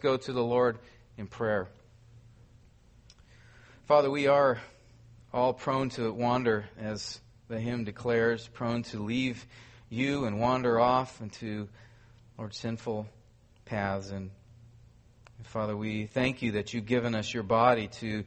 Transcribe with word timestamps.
go 0.00 0.16
to 0.16 0.32
the 0.32 0.42
Lord 0.42 0.78
in 1.16 1.26
prayer. 1.26 1.68
Father, 3.86 4.10
we 4.10 4.26
are 4.26 4.58
all 5.32 5.52
prone 5.52 5.90
to 5.90 6.12
wander, 6.12 6.64
as 6.78 7.20
the 7.48 7.60
hymn 7.60 7.84
declares, 7.84 8.48
prone 8.48 8.82
to 8.84 9.02
leave 9.02 9.46
you 9.88 10.24
and 10.24 10.40
wander 10.40 10.80
off 10.80 11.20
into, 11.20 11.68
Lord, 12.38 12.54
sinful 12.54 13.06
paths. 13.64 14.10
And 14.10 14.30
Father, 15.42 15.76
we 15.76 16.06
thank 16.06 16.42
you 16.42 16.52
that 16.52 16.72
you've 16.72 16.86
given 16.86 17.14
us 17.14 17.34
your 17.34 17.42
body 17.42 17.88
to, 17.88 18.24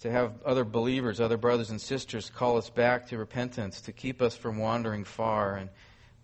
to 0.00 0.10
have 0.10 0.32
other 0.44 0.64
believers, 0.64 1.20
other 1.20 1.36
brothers 1.36 1.70
and 1.70 1.80
sisters 1.80 2.30
call 2.30 2.56
us 2.56 2.68
back 2.68 3.06
to 3.08 3.18
repentance, 3.18 3.80
to 3.82 3.92
keep 3.92 4.20
us 4.20 4.36
from 4.36 4.58
wandering 4.58 5.04
far, 5.04 5.56
and 5.56 5.70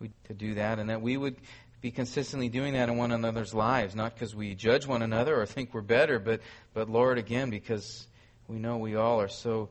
we, 0.01 0.11
to 0.25 0.35
do 0.35 0.55
that, 0.55 0.79
and 0.79 0.91
that 0.91 1.01
we 1.01 1.17
would 1.17 1.37
be 1.85 1.91
consistently 1.91 2.49
doing 2.49 2.73
that 2.73 2.89
in 2.89 2.97
one 2.97 3.13
another's 3.13 3.53
lives, 3.53 3.95
not 3.95 4.15
because 4.15 4.35
we 4.35 4.55
judge 4.55 4.87
one 4.87 5.03
another 5.03 5.39
or 5.39 5.45
think 5.45 5.75
we're 5.75 5.83
better, 5.83 6.19
but, 6.19 6.41
but 6.73 6.89
Lord, 6.89 7.19
again, 7.19 7.51
because 7.51 8.07
we 8.49 8.57
know 8.59 8.79
we 8.79 8.97
all 8.97 9.21
are 9.21 9.29
so 9.29 9.69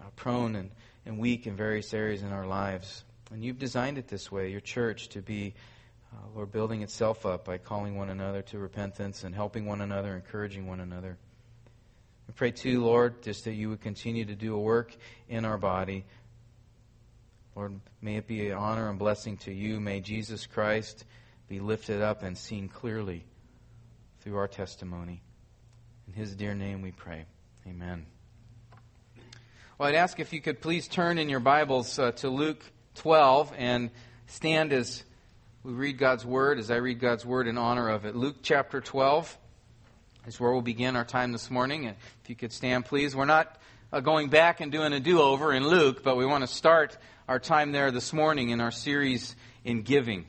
uh, 0.00 0.04
prone 0.14 0.54
and, 0.54 0.70
and 1.06 1.18
weak 1.18 1.48
in 1.48 1.56
various 1.56 1.92
areas 1.92 2.22
in 2.22 2.30
our 2.30 2.46
lives. 2.46 3.02
And 3.32 3.44
you've 3.44 3.58
designed 3.58 3.98
it 3.98 4.06
this 4.06 4.30
way, 4.30 4.52
your 4.52 4.60
church, 4.60 5.08
to 5.08 5.20
be 5.20 5.54
uh, 6.12 6.18
Lord, 6.36 6.52
building 6.52 6.82
itself 6.82 7.26
up 7.26 7.44
by 7.44 7.58
calling 7.58 7.96
one 7.96 8.10
another 8.10 8.42
to 8.42 8.60
repentance 8.60 9.24
and 9.24 9.34
helping 9.34 9.66
one 9.66 9.80
another, 9.80 10.14
encouraging 10.14 10.68
one 10.68 10.78
another. 10.78 11.18
We 12.28 12.34
pray 12.34 12.52
too, 12.52 12.84
Lord, 12.84 13.22
just 13.24 13.44
that 13.46 13.54
you 13.54 13.70
would 13.70 13.80
continue 13.80 14.24
to 14.24 14.36
do 14.36 14.54
a 14.54 14.60
work 14.60 14.94
in 15.28 15.44
our 15.44 15.58
body. 15.58 16.04
Lord, 17.56 17.80
may 18.00 18.18
it 18.18 18.28
be 18.28 18.50
an 18.50 18.56
honor 18.56 18.88
and 18.88 19.00
blessing 19.00 19.36
to 19.38 19.52
you. 19.52 19.80
May 19.80 19.98
Jesus 19.98 20.46
Christ 20.46 21.04
be 21.48 21.60
lifted 21.60 22.02
up 22.02 22.22
and 22.22 22.36
seen 22.36 22.68
clearly 22.68 23.24
through 24.20 24.36
our 24.36 24.48
testimony. 24.48 25.22
In 26.08 26.12
his 26.12 26.34
dear 26.34 26.54
name 26.54 26.82
we 26.82 26.90
pray. 26.90 27.26
Amen. 27.66 28.06
Well, 29.78 29.88
I'd 29.88 29.94
ask 29.94 30.18
if 30.18 30.32
you 30.32 30.40
could 30.40 30.60
please 30.60 30.88
turn 30.88 31.18
in 31.18 31.28
your 31.28 31.40
Bibles 31.40 31.98
uh, 31.98 32.12
to 32.12 32.30
Luke 32.30 32.64
12 32.96 33.52
and 33.56 33.90
stand 34.26 34.72
as 34.72 35.04
we 35.62 35.72
read 35.72 35.98
God's 35.98 36.24
Word, 36.24 36.58
as 36.58 36.70
I 36.70 36.76
read 36.76 36.98
God's 36.98 37.24
Word 37.24 37.46
in 37.46 37.58
honor 37.58 37.90
of 37.90 38.06
it. 38.06 38.16
Luke 38.16 38.36
chapter 38.42 38.80
12 38.80 39.36
is 40.26 40.40
where 40.40 40.50
we'll 40.50 40.62
begin 40.62 40.96
our 40.96 41.04
time 41.04 41.32
this 41.32 41.50
morning. 41.50 41.86
And 41.86 41.96
If 42.24 42.30
you 42.30 42.36
could 42.36 42.52
stand, 42.52 42.86
please. 42.86 43.14
We're 43.14 43.24
not 43.24 43.60
uh, 43.92 44.00
going 44.00 44.30
back 44.30 44.60
and 44.60 44.72
doing 44.72 44.92
a 44.92 45.00
do 45.00 45.20
over 45.20 45.52
in 45.52 45.66
Luke, 45.66 46.02
but 46.02 46.16
we 46.16 46.26
want 46.26 46.42
to 46.42 46.48
start 46.48 46.96
our 47.28 47.38
time 47.38 47.72
there 47.72 47.90
this 47.90 48.12
morning 48.12 48.50
in 48.50 48.60
our 48.60 48.70
series 48.72 49.36
in 49.64 49.82
giving. 49.82 50.26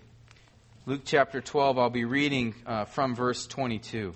Luke 0.88 1.02
chapter 1.03 1.41
12, 1.41 1.77
I'll 1.77 1.89
be 1.89 2.05
reading 2.05 2.55
uh, 2.66 2.85
from 2.85 3.13
verse 3.13 3.45
22. 3.45 4.16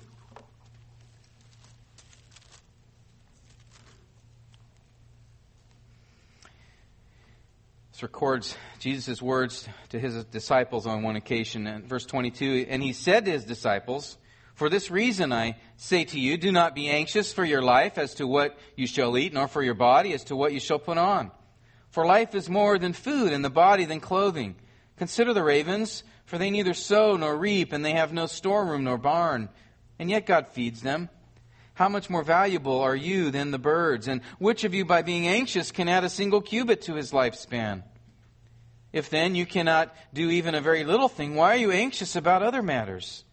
This 7.92 8.02
records 8.02 8.56
Jesus' 8.80 9.22
words 9.22 9.68
to 9.90 10.00
his 10.00 10.24
disciples 10.24 10.88
on 10.88 11.04
one 11.04 11.18
occasion. 11.18 11.68
In 11.68 11.90
verse 11.90 12.06
22, 12.06 12.68
and 12.70 12.82
he 12.82 12.94
said 12.94 13.26
to 13.26 13.32
his 13.32 13.44
disciples, 13.44 14.18
For 14.56 14.70
this 14.70 14.90
reason 14.90 15.34
I 15.34 15.58
say 15.76 16.06
to 16.06 16.18
you, 16.18 16.38
do 16.38 16.54
not 16.54 16.74
be 16.74 16.88
anxious 16.88 17.34
for 17.34 17.44
your 17.44 17.62
life 17.62 17.98
as 17.98 18.14
to 18.14 18.26
what 18.26 18.58
you 18.78 18.88
shall 18.88 19.18
eat, 19.18 19.34
nor 19.34 19.50
for 19.50 19.62
your 19.62 19.74
body 19.74 20.14
as 20.14 20.24
to 20.24 20.38
what 20.38 20.54
you 20.54 20.62
shall 20.62 20.80
put 20.80 20.98
on. 20.98 21.32
For 21.90 22.06
life 22.06 22.34
is 22.34 22.50
more 22.50 22.80
than 22.80 22.94
food, 22.94 23.34
and 23.34 23.44
the 23.44 23.50
body 23.50 23.84
than 23.84 24.00
clothing. 24.00 24.56
Consider 24.96 25.34
the 25.34 25.44
ravens, 25.44 26.06
for 26.32 26.38
they 26.38 26.50
neither 26.50 26.74
sow 26.74 27.18
nor 27.18 27.36
reap, 27.36 27.74
and 27.74 27.84
they 27.84 27.92
have 27.92 28.14
no 28.14 28.26
storeroom 28.26 28.86
nor 28.86 28.98
barn, 28.98 29.50
and 30.00 30.10
yet 30.10 30.26
God 30.26 30.48
feeds 30.48 30.82
them. 30.82 31.10
How 31.74 31.90
much 31.90 32.10
more 32.10 32.24
valuable 32.24 32.80
are 32.80 32.96
you 32.96 33.32
than 33.32 33.52
the 33.52 33.60
birds? 33.60 34.08
And 34.08 34.22
which 34.40 34.64
of 34.64 34.74
you, 34.74 34.86
by 34.86 35.02
being 35.02 35.28
anxious, 35.28 35.74
can 35.74 35.90
add 35.90 36.06
a 36.06 36.10
single 36.10 36.40
cubit 36.40 36.84
to 36.84 36.96
his 36.96 37.12
lifespan? 37.12 37.84
If 38.94 39.10
then 39.10 39.36
you 39.36 39.46
cannot 39.46 39.94
do 40.14 40.30
even 40.30 40.56
a 40.56 40.62
very 40.62 40.86
little 40.86 41.10
thing, 41.10 41.36
why 41.36 41.56
are 41.56 41.58
you 41.58 41.72
anxious 41.72 42.16
about 42.16 42.44
other 42.44 42.62
matters? 42.62 43.26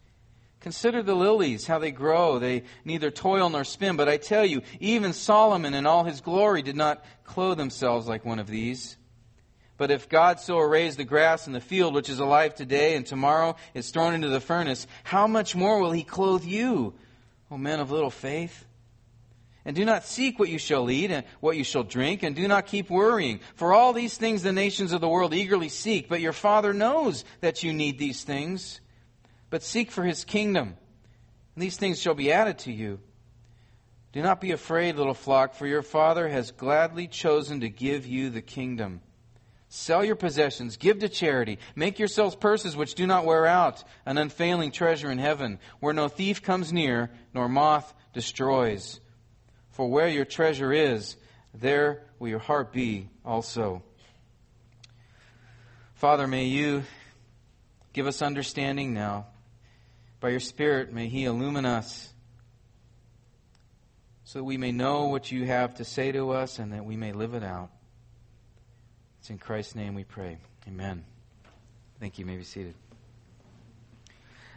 Consider 0.59 1.01
the 1.01 1.15
lilies, 1.15 1.69
how 1.69 1.79
they 1.79 1.93
grow. 1.93 2.41
They 2.41 2.65
neither 2.85 3.13
toil 3.13 3.49
nor 3.49 3.63
spin. 3.63 3.97
But 3.97 4.09
I 4.09 4.17
tell 4.17 4.45
you, 4.45 4.63
even 4.81 5.13
Solomon 5.13 5.73
in 5.73 5.87
all 5.87 6.03
his 6.03 6.21
glory 6.21 6.63
did 6.63 6.75
not 6.75 7.05
clothe 7.23 7.59
themselves 7.59 8.09
like 8.09 8.25
one 8.25 8.41
of 8.41 8.49
these. 8.49 8.97
But 9.79 9.93
if 9.93 10.09
God 10.09 10.41
so 10.41 10.59
arrays 10.59 10.97
the 10.97 11.05
grass 11.05 11.47
in 11.47 11.53
the 11.53 11.61
field, 11.61 11.95
which 11.95 12.11
is 12.11 12.19
alive 12.19 12.55
today 12.57 12.97
and 12.97 13.07
tomorrow 13.07 13.55
is 13.75 13.91
thrown 13.91 14.13
into 14.13 14.29
the 14.29 14.41
furnace, 14.41 14.89
how 15.05 15.29
much 15.29 15.55
more 15.55 15.81
will 15.81 15.93
he 15.93 16.03
clothe 16.03 16.45
you, 16.45 16.95
O 17.51 17.57
men 17.57 17.79
of 17.79 17.93
little 17.93 18.11
faith? 18.11 18.67
And 19.65 19.77
do 19.77 19.85
not 19.85 20.05
seek 20.05 20.39
what 20.39 20.49
you 20.49 20.59
shall 20.59 20.91
eat 20.91 21.13
and 21.13 21.25
what 21.41 21.57
you 21.57 21.63
shall 21.63 21.85
drink, 21.85 22.23
and 22.25 22.35
do 22.35 22.49
not 22.49 22.67
keep 22.67 22.91
worrying. 22.91 23.39
For 23.55 23.73
all 23.73 23.93
these 23.93 24.17
things 24.17 24.43
the 24.43 24.53
nations 24.53 24.93
of 24.93 25.01
the 25.01 25.09
world 25.09 25.33
eagerly 25.33 25.69
seek, 25.69 26.09
but 26.09 26.21
your 26.21 26.33
Father 26.33 26.73
knows 26.73 27.25
that 27.41 27.63
you 27.63 27.73
need 27.73 27.99
these 27.99 28.25
things. 28.25 28.81
But 29.51 29.63
seek 29.63 29.93
for 29.93 30.03
his 30.03 30.25
kingdom, 30.25 30.77
and 31.55 31.63
these 31.63 31.77
things 31.77 32.01
shall 32.01 32.15
be 32.15 32.33
added 32.33 32.59
to 32.61 32.73
you. 32.73 32.99
Do 34.13 34.23
not 34.23 34.41
be 34.41 34.51
afraid, 34.51 34.97
little 34.97 35.15
flock, 35.15 35.55
for 35.55 35.67
your 35.67 35.83
Father 35.83 36.29
has 36.29 36.51
gladly 36.51 37.07
chosen 37.07 37.61
to 37.61 37.69
give 37.69 38.07
you 38.07 38.31
the 38.31 38.43
kingdom. 38.43 39.03
Sell 39.69 40.03
your 40.03 40.17
possessions, 40.17 40.79
give 40.79 41.01
to 41.01 41.09
charity, 41.09 41.59
make 41.77 41.99
yourselves 41.99 42.35
purses 42.35 42.75
which 42.75 42.95
do 42.95 43.07
not 43.07 43.27
wear 43.27 43.47
out, 43.47 43.85
an 44.07 44.17
unfailing 44.17 44.73
treasure 44.73 45.11
in 45.11 45.19
heaven, 45.19 45.59
where 45.81 45.93
no 45.93 46.09
thief 46.09 46.43
comes 46.43 46.73
near, 46.73 47.11
nor 47.35 47.49
moth 47.49 47.93
destroys. 48.15 49.01
For 49.71 49.89
where 49.89 50.09
your 50.09 50.25
treasure 50.25 50.73
is, 50.73 51.17
there 51.53 52.03
will 52.19 52.29
your 52.29 52.39
heart 52.39 52.73
be 52.73 53.11
also. 53.25 53.83
Father, 55.95 56.27
may 56.27 56.45
you 56.47 56.85
give 57.93 58.07
us 58.07 58.23
understanding 58.23 58.95
now. 58.95 59.27
By 60.21 60.31
your 60.31 60.41
Spirit, 60.41 60.93
may 60.93 61.09
He 61.09 61.25
illumine 61.25 61.67
us 61.67 62.13
so 64.25 64.41
that 64.41 64.45
we 64.45 64.57
may 64.57 64.73
know 64.73 65.09
what 65.09 65.31
you 65.31 65.45
have 65.47 65.75
to 65.75 65.85
say 65.85 66.13
to 66.13 66.31
us 66.31 66.59
and 66.59 66.73
that 66.73 66.85
we 66.85 66.97
may 66.97 67.13
live 67.13 67.35
it 67.35 67.43
out. 67.43 67.71
It's 69.21 69.31
in 69.31 69.39
Christ's 69.39 69.75
name 69.75 69.95
we 69.95 70.05
pray. 70.05 70.39
Amen. 70.67 71.05
Thank 72.01 72.19
you. 72.19 72.25
you 72.25 72.31
may 72.31 72.37
be 72.37 72.45
seated. 72.45 72.75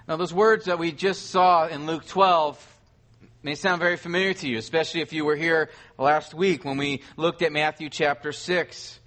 Now, 0.07 0.17
those 0.17 0.33
words 0.33 0.65
that 0.65 0.79
we 0.79 0.91
just 0.91 1.29
saw 1.29 1.67
in 1.67 1.85
Luke 1.85 2.05
12 2.05 2.77
may 3.43 3.55
sound 3.55 3.79
very 3.79 3.97
familiar 3.97 4.33
to 4.33 4.47
you, 4.47 4.57
especially 4.57 5.01
if 5.01 5.13
you 5.13 5.25
were 5.25 5.35
here 5.35 5.69
last 5.97 6.33
week 6.33 6.63
when 6.63 6.77
we 6.77 7.01
looked 7.17 7.41
at 7.41 7.51
Matthew 7.51 7.89
chapter 7.89 8.31
6. 8.31 8.99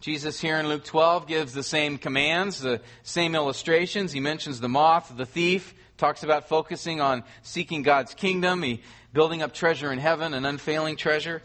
Jesus 0.00 0.40
here 0.40 0.58
in 0.58 0.68
Luke 0.68 0.84
12 0.84 1.26
gives 1.26 1.52
the 1.54 1.62
same 1.62 1.96
commands, 1.98 2.60
the 2.60 2.80
same 3.02 3.34
illustrations. 3.34 4.12
He 4.12 4.20
mentions 4.20 4.60
the 4.60 4.68
moth, 4.68 5.12
the 5.16 5.26
thief, 5.26 5.74
talks 5.96 6.22
about 6.22 6.48
focusing 6.48 7.00
on 7.00 7.24
seeking 7.42 7.82
God's 7.82 8.14
kingdom, 8.14 8.62
he 8.62 8.82
building 9.12 9.42
up 9.42 9.54
treasure 9.54 9.92
in 9.92 9.98
heaven, 9.98 10.34
an 10.34 10.44
unfailing 10.44 10.96
treasure. 10.96 11.40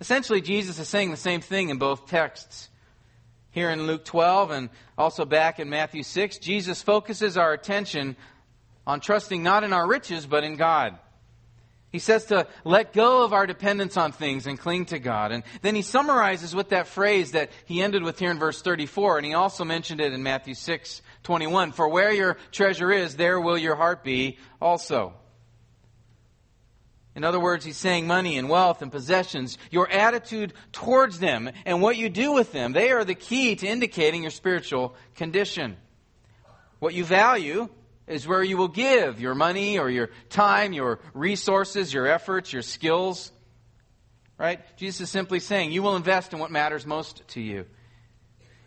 Essentially, 0.00 0.40
Jesus 0.40 0.78
is 0.78 0.88
saying 0.88 1.10
the 1.10 1.16
same 1.16 1.40
thing 1.40 1.68
in 1.68 1.78
both 1.78 2.06
texts. 2.06 2.70
Here 3.52 3.70
in 3.70 3.86
Luke 3.86 4.04
12 4.04 4.50
and 4.52 4.70
also 4.96 5.24
back 5.24 5.58
in 5.58 5.70
Matthew 5.70 6.02
6, 6.02 6.38
Jesus 6.38 6.82
focuses 6.82 7.36
our 7.36 7.52
attention 7.52 8.16
on 8.86 9.00
trusting 9.00 9.42
not 9.42 9.64
in 9.64 9.72
our 9.72 9.86
riches, 9.86 10.26
but 10.26 10.44
in 10.44 10.56
God. 10.56 10.98
He 11.90 11.98
says 11.98 12.26
to 12.26 12.46
let 12.64 12.92
go 12.92 13.24
of 13.24 13.32
our 13.32 13.48
dependence 13.48 13.96
on 13.96 14.12
things 14.12 14.46
and 14.46 14.58
cling 14.58 14.86
to 14.86 15.00
God. 15.00 15.32
And 15.32 15.42
then 15.62 15.74
he 15.74 15.82
summarizes 15.82 16.54
with 16.54 16.68
that 16.68 16.86
phrase 16.86 17.32
that 17.32 17.50
he 17.64 17.82
ended 17.82 18.04
with 18.04 18.20
here 18.20 18.30
in 18.30 18.38
verse 18.38 18.62
34, 18.62 19.18
and 19.18 19.26
he 19.26 19.34
also 19.34 19.64
mentioned 19.64 20.00
it 20.00 20.12
in 20.12 20.22
Matthew 20.22 20.54
6, 20.54 21.02
21. 21.24 21.72
For 21.72 21.88
where 21.88 22.12
your 22.12 22.36
treasure 22.52 22.92
is, 22.92 23.16
there 23.16 23.40
will 23.40 23.58
your 23.58 23.74
heart 23.74 24.04
be 24.04 24.38
also. 24.60 25.14
In 27.16 27.24
other 27.24 27.40
words, 27.40 27.64
he's 27.64 27.76
saying 27.76 28.06
money 28.06 28.38
and 28.38 28.48
wealth 28.48 28.82
and 28.82 28.92
possessions, 28.92 29.58
your 29.70 29.90
attitude 29.90 30.52
towards 30.72 31.18
them 31.18 31.50
and 31.66 31.82
what 31.82 31.96
you 31.96 32.08
do 32.08 32.32
with 32.32 32.52
them, 32.52 32.72
they 32.72 32.90
are 32.92 33.04
the 33.04 33.16
key 33.16 33.56
to 33.56 33.66
indicating 33.66 34.22
your 34.22 34.30
spiritual 34.30 34.94
condition. 35.16 35.76
What 36.78 36.94
you 36.94 37.04
value 37.04 37.68
is 38.06 38.26
where 38.26 38.42
you 38.42 38.56
will 38.56 38.68
give 38.68 39.20
your 39.20 39.34
money 39.34 39.78
or 39.78 39.90
your 39.90 40.10
time, 40.28 40.72
your 40.72 41.00
resources, 41.12 41.92
your 41.92 42.06
efforts, 42.06 42.52
your 42.52 42.62
skills. 42.62 43.32
Right? 44.38 44.60
Jesus 44.76 45.02
is 45.02 45.10
simply 45.10 45.40
saying 45.40 45.72
you 45.72 45.82
will 45.82 45.96
invest 45.96 46.32
in 46.32 46.38
what 46.38 46.50
matters 46.50 46.86
most 46.86 47.26
to 47.28 47.40
you. 47.40 47.66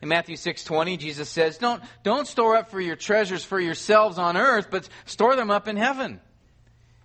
In 0.02 0.10
Matthew 0.10 0.36
6:20, 0.36 0.98
Jesus 0.98 1.30
says, 1.30 1.58
"Don't 1.58 1.82
don't 2.04 2.28
store 2.28 2.58
up 2.58 2.70
for 2.70 2.82
your 2.82 2.98
treasures 2.98 3.46
for 3.46 3.58
yourselves 3.58 4.18
on 4.20 4.36
earth, 4.36 4.68
but 4.70 4.90
store 5.06 5.38
them 5.38 5.50
up 5.50 5.68
in 5.68 5.78
heaven." 5.78 6.20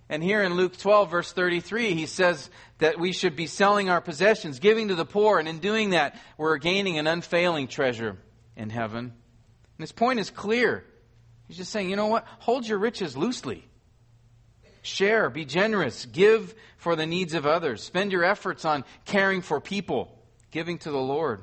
And 0.09 0.23
here 0.23 0.43
in 0.43 0.55
Luke 0.55 0.77
12 0.77 1.11
verse 1.11 1.33
33, 1.33 1.95
he 1.95 2.07
says 2.07 2.49
that 2.79 2.99
we 2.99 3.13
should 3.13 3.37
be 3.37 3.47
selling 3.47 3.91
our 3.91 4.01
possessions, 4.01 4.59
giving 4.59 4.89
to 4.89 4.95
the 4.95 5.05
poor, 5.05 5.39
and 5.39 5.49
in 5.49 5.59
doing 5.59 5.91
that, 5.91 6.19
we're 6.39 6.57
gaining 6.57 6.99
an 6.99 7.07
unfailing 7.07 7.69
treasure 7.69 8.17
in 8.57 8.71
heaven. 8.71 9.05
And 9.07 9.83
his 9.83 9.93
point 9.93 10.19
is 10.19 10.31
clear. 10.31 10.85
He's 11.47 11.59
just 11.59 11.73
saying, 11.73 11.91
you 11.91 11.97
know 11.97 12.07
what? 12.07 12.27
Hold 12.41 12.67
your 12.67 12.79
riches 12.79 13.17
loosely. 13.17 13.65
Share, 14.83 15.29
be 15.29 15.45
generous, 15.45 16.07
give 16.07 16.55
for 16.79 16.97
the 16.97 17.07
needs 17.07 17.35
of 17.35 17.47
others. 17.47 17.83
Spend 17.83 18.13
your 18.13 18.25
efforts 18.25 18.65
on 18.65 18.85
caring 19.05 19.43
for 19.43 19.61
people, 19.61 20.23
giving 20.51 20.79
to 20.79 20.91
the 20.91 20.99
Lord. 20.99 21.43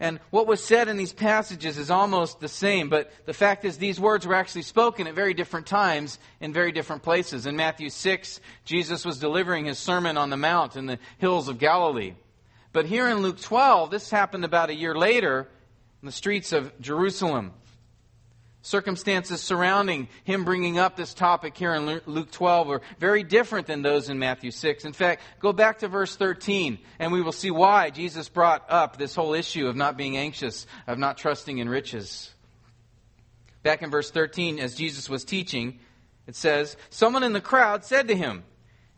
And 0.00 0.18
what 0.30 0.46
was 0.46 0.64
said 0.64 0.88
in 0.88 0.96
these 0.96 1.12
passages 1.12 1.76
is 1.76 1.90
almost 1.90 2.40
the 2.40 2.48
same, 2.48 2.88
but 2.88 3.12
the 3.26 3.34
fact 3.34 3.66
is 3.66 3.76
these 3.76 4.00
words 4.00 4.26
were 4.26 4.34
actually 4.34 4.62
spoken 4.62 5.06
at 5.06 5.14
very 5.14 5.34
different 5.34 5.66
times 5.66 6.18
in 6.40 6.54
very 6.54 6.72
different 6.72 7.02
places. 7.02 7.44
In 7.44 7.54
Matthew 7.54 7.90
6, 7.90 8.40
Jesus 8.64 9.04
was 9.04 9.18
delivering 9.18 9.66
his 9.66 9.78
Sermon 9.78 10.16
on 10.16 10.30
the 10.30 10.38
Mount 10.38 10.74
in 10.74 10.86
the 10.86 10.98
hills 11.18 11.48
of 11.48 11.58
Galilee. 11.58 12.14
But 12.72 12.86
here 12.86 13.08
in 13.08 13.18
Luke 13.18 13.40
12, 13.40 13.90
this 13.90 14.08
happened 14.08 14.46
about 14.46 14.70
a 14.70 14.74
year 14.74 14.94
later 14.94 15.48
in 16.00 16.06
the 16.06 16.12
streets 16.12 16.52
of 16.52 16.72
Jerusalem. 16.80 17.52
Circumstances 18.62 19.40
surrounding 19.40 20.08
him 20.24 20.44
bringing 20.44 20.78
up 20.78 20.94
this 20.94 21.14
topic 21.14 21.56
here 21.56 21.72
in 21.72 22.02
Luke 22.04 22.30
12 22.30 22.70
are 22.70 22.82
very 22.98 23.22
different 23.22 23.66
than 23.66 23.80
those 23.80 24.10
in 24.10 24.18
Matthew 24.18 24.50
6. 24.50 24.84
In 24.84 24.92
fact, 24.92 25.22
go 25.40 25.54
back 25.54 25.78
to 25.78 25.88
verse 25.88 26.14
13 26.14 26.78
and 26.98 27.10
we 27.10 27.22
will 27.22 27.32
see 27.32 27.50
why 27.50 27.88
Jesus 27.88 28.28
brought 28.28 28.66
up 28.68 28.98
this 28.98 29.14
whole 29.14 29.32
issue 29.32 29.66
of 29.66 29.76
not 29.76 29.96
being 29.96 30.18
anxious, 30.18 30.66
of 30.86 30.98
not 30.98 31.16
trusting 31.16 31.56
in 31.56 31.70
riches. 31.70 32.30
Back 33.62 33.80
in 33.80 33.90
verse 33.90 34.10
13, 34.10 34.58
as 34.58 34.74
Jesus 34.74 35.08
was 35.08 35.24
teaching, 35.24 35.80
it 36.26 36.36
says, 36.36 36.76
Someone 36.90 37.22
in 37.22 37.32
the 37.32 37.40
crowd 37.40 37.84
said 37.84 38.08
to 38.08 38.16
him, 38.16 38.44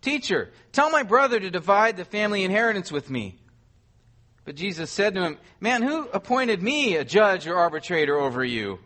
Teacher, 0.00 0.50
tell 0.72 0.90
my 0.90 1.04
brother 1.04 1.38
to 1.38 1.50
divide 1.50 1.96
the 1.96 2.04
family 2.04 2.42
inheritance 2.42 2.90
with 2.90 3.08
me. 3.08 3.38
But 4.44 4.56
Jesus 4.56 4.90
said 4.90 5.14
to 5.14 5.22
him, 5.22 5.38
Man, 5.60 5.82
who 5.82 6.08
appointed 6.08 6.60
me 6.62 6.96
a 6.96 7.04
judge 7.04 7.46
or 7.46 7.54
arbitrator 7.54 8.18
over 8.18 8.44
you? 8.44 8.80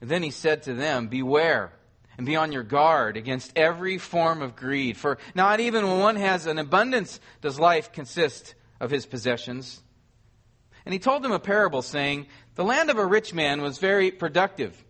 Then 0.00 0.22
he 0.22 0.30
said 0.30 0.62
to 0.64 0.74
them, 0.74 1.08
Beware 1.08 1.72
and 2.16 2.26
be 2.26 2.36
on 2.36 2.52
your 2.52 2.62
guard 2.62 3.16
against 3.16 3.56
every 3.56 3.98
form 3.98 4.42
of 4.42 4.56
greed. 4.56 4.96
For 4.96 5.18
not 5.34 5.60
even 5.60 5.86
when 5.86 6.00
one 6.00 6.16
has 6.16 6.46
an 6.46 6.58
abundance 6.58 7.20
does 7.40 7.58
life 7.58 7.92
consist 7.92 8.54
of 8.78 8.90
his 8.90 9.06
possessions. 9.06 9.82
And 10.84 10.92
he 10.92 10.98
told 10.98 11.22
them 11.22 11.32
a 11.32 11.38
parable, 11.38 11.82
saying, 11.82 12.26
The 12.54 12.64
land 12.64 12.90
of 12.90 12.98
a 12.98 13.06
rich 13.06 13.34
man 13.34 13.62
was 13.62 13.78
very 13.78 14.10
productive. 14.10 14.82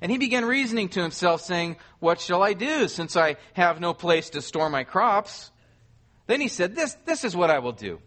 And 0.00 0.10
he 0.10 0.18
began 0.18 0.44
reasoning 0.44 0.88
to 0.90 1.02
himself, 1.02 1.42
saying, 1.42 1.76
What 1.98 2.20
shall 2.20 2.42
I 2.42 2.52
do, 2.52 2.88
since 2.88 3.16
I 3.16 3.36
have 3.52 3.80
no 3.80 3.94
place 3.94 4.30
to 4.30 4.42
store 4.42 4.70
my 4.70 4.84
crops? 4.84 5.50
Then 6.26 6.40
he 6.40 6.48
said, 6.48 6.74
This, 6.74 6.96
this 7.04 7.24
is 7.24 7.36
what 7.36 7.50
I 7.50 7.58
will 7.60 7.72
do. 7.72 8.00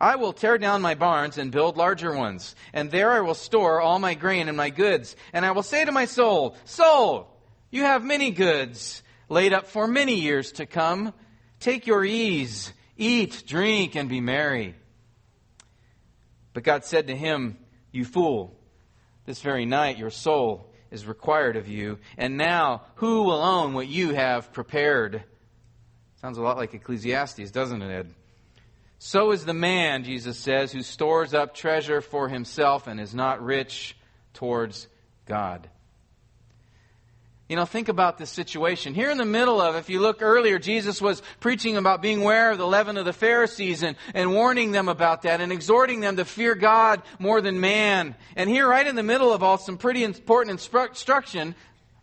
I 0.00 0.16
will 0.16 0.32
tear 0.32 0.58
down 0.58 0.82
my 0.82 0.94
barns 0.94 1.38
and 1.38 1.50
build 1.50 1.76
larger 1.76 2.14
ones, 2.14 2.54
and 2.72 2.90
there 2.90 3.12
I 3.12 3.20
will 3.20 3.34
store 3.34 3.80
all 3.80 3.98
my 3.98 4.14
grain 4.14 4.48
and 4.48 4.56
my 4.56 4.70
goods. 4.70 5.16
And 5.32 5.44
I 5.44 5.52
will 5.52 5.62
say 5.62 5.84
to 5.84 5.92
my 5.92 6.04
soul, 6.04 6.56
Soul, 6.64 7.28
you 7.70 7.82
have 7.82 8.04
many 8.04 8.30
goods 8.30 9.02
laid 9.28 9.52
up 9.52 9.66
for 9.66 9.86
many 9.86 10.20
years 10.20 10.52
to 10.52 10.66
come. 10.66 11.14
Take 11.60 11.86
your 11.86 12.04
ease, 12.04 12.72
eat, 12.96 13.44
drink, 13.46 13.94
and 13.94 14.08
be 14.08 14.20
merry. 14.20 14.74
But 16.52 16.62
God 16.62 16.84
said 16.84 17.06
to 17.08 17.16
him, 17.16 17.58
You 17.90 18.04
fool, 18.04 18.58
this 19.24 19.40
very 19.40 19.66
night 19.66 19.98
your 19.98 20.10
soul 20.10 20.72
is 20.90 21.06
required 21.06 21.56
of 21.56 21.68
you, 21.68 21.98
and 22.16 22.36
now 22.36 22.82
who 22.96 23.22
will 23.24 23.42
own 23.42 23.74
what 23.74 23.88
you 23.88 24.14
have 24.14 24.52
prepared? 24.52 25.24
Sounds 26.20 26.38
a 26.38 26.42
lot 26.42 26.56
like 26.56 26.74
Ecclesiastes, 26.74 27.50
doesn't 27.50 27.82
it, 27.82 27.90
Ed? 27.90 28.14
So 28.98 29.32
is 29.32 29.44
the 29.44 29.54
man, 29.54 30.04
Jesus 30.04 30.38
says, 30.38 30.72
who 30.72 30.82
stores 30.82 31.34
up 31.34 31.54
treasure 31.54 32.00
for 32.00 32.28
himself 32.28 32.86
and 32.86 33.00
is 33.00 33.14
not 33.14 33.44
rich 33.44 33.96
towards 34.32 34.88
God. 35.26 35.68
You 37.48 37.54
know, 37.54 37.64
think 37.64 37.88
about 37.88 38.18
this 38.18 38.30
situation. 38.30 38.92
Here 38.92 39.08
in 39.08 39.18
the 39.18 39.24
middle 39.24 39.60
of, 39.60 39.76
if 39.76 39.88
you 39.88 40.00
look 40.00 40.20
earlier, 40.20 40.58
Jesus 40.58 41.00
was 41.00 41.22
preaching 41.38 41.76
about 41.76 42.02
being 42.02 42.22
aware 42.22 42.50
of 42.50 42.58
the 42.58 42.66
leaven 42.66 42.96
of 42.96 43.04
the 43.04 43.12
Pharisees 43.12 43.84
and, 43.84 43.96
and 44.14 44.32
warning 44.32 44.72
them 44.72 44.88
about 44.88 45.22
that 45.22 45.40
and 45.40 45.52
exhorting 45.52 46.00
them 46.00 46.16
to 46.16 46.24
fear 46.24 46.56
God 46.56 47.02
more 47.20 47.40
than 47.40 47.60
man. 47.60 48.16
And 48.34 48.50
here, 48.50 48.68
right 48.68 48.84
in 48.86 48.96
the 48.96 49.04
middle 49.04 49.32
of 49.32 49.44
all 49.44 49.58
some 49.58 49.78
pretty 49.78 50.02
important 50.02 50.58
instruction, 50.60 51.54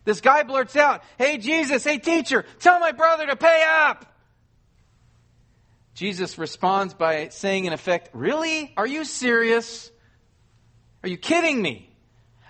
this 0.06 0.22
guy 0.22 0.44
blurts 0.44 0.78
out, 0.78 1.04
Hey 1.18 1.38
Jesus, 1.40 1.84
hey 1.84 1.98
teacher, 1.98 2.46
tell 2.60 2.80
my 2.80 2.94
brother 2.94 3.28
to 3.28 3.36
pay 3.36 3.66
up. 3.68 4.13
Jesus 5.94 6.38
responds 6.38 6.94
by 6.94 7.30
saying, 7.30 7.66
in 7.66 7.74
effect, 7.74 8.10
Really? 8.14 8.74
Are 8.78 8.88
you 8.88 9.06
serious? 9.06 9.92
Are 11.04 11.10
you 11.10 11.18
kidding 11.18 11.62
me? 11.62 11.90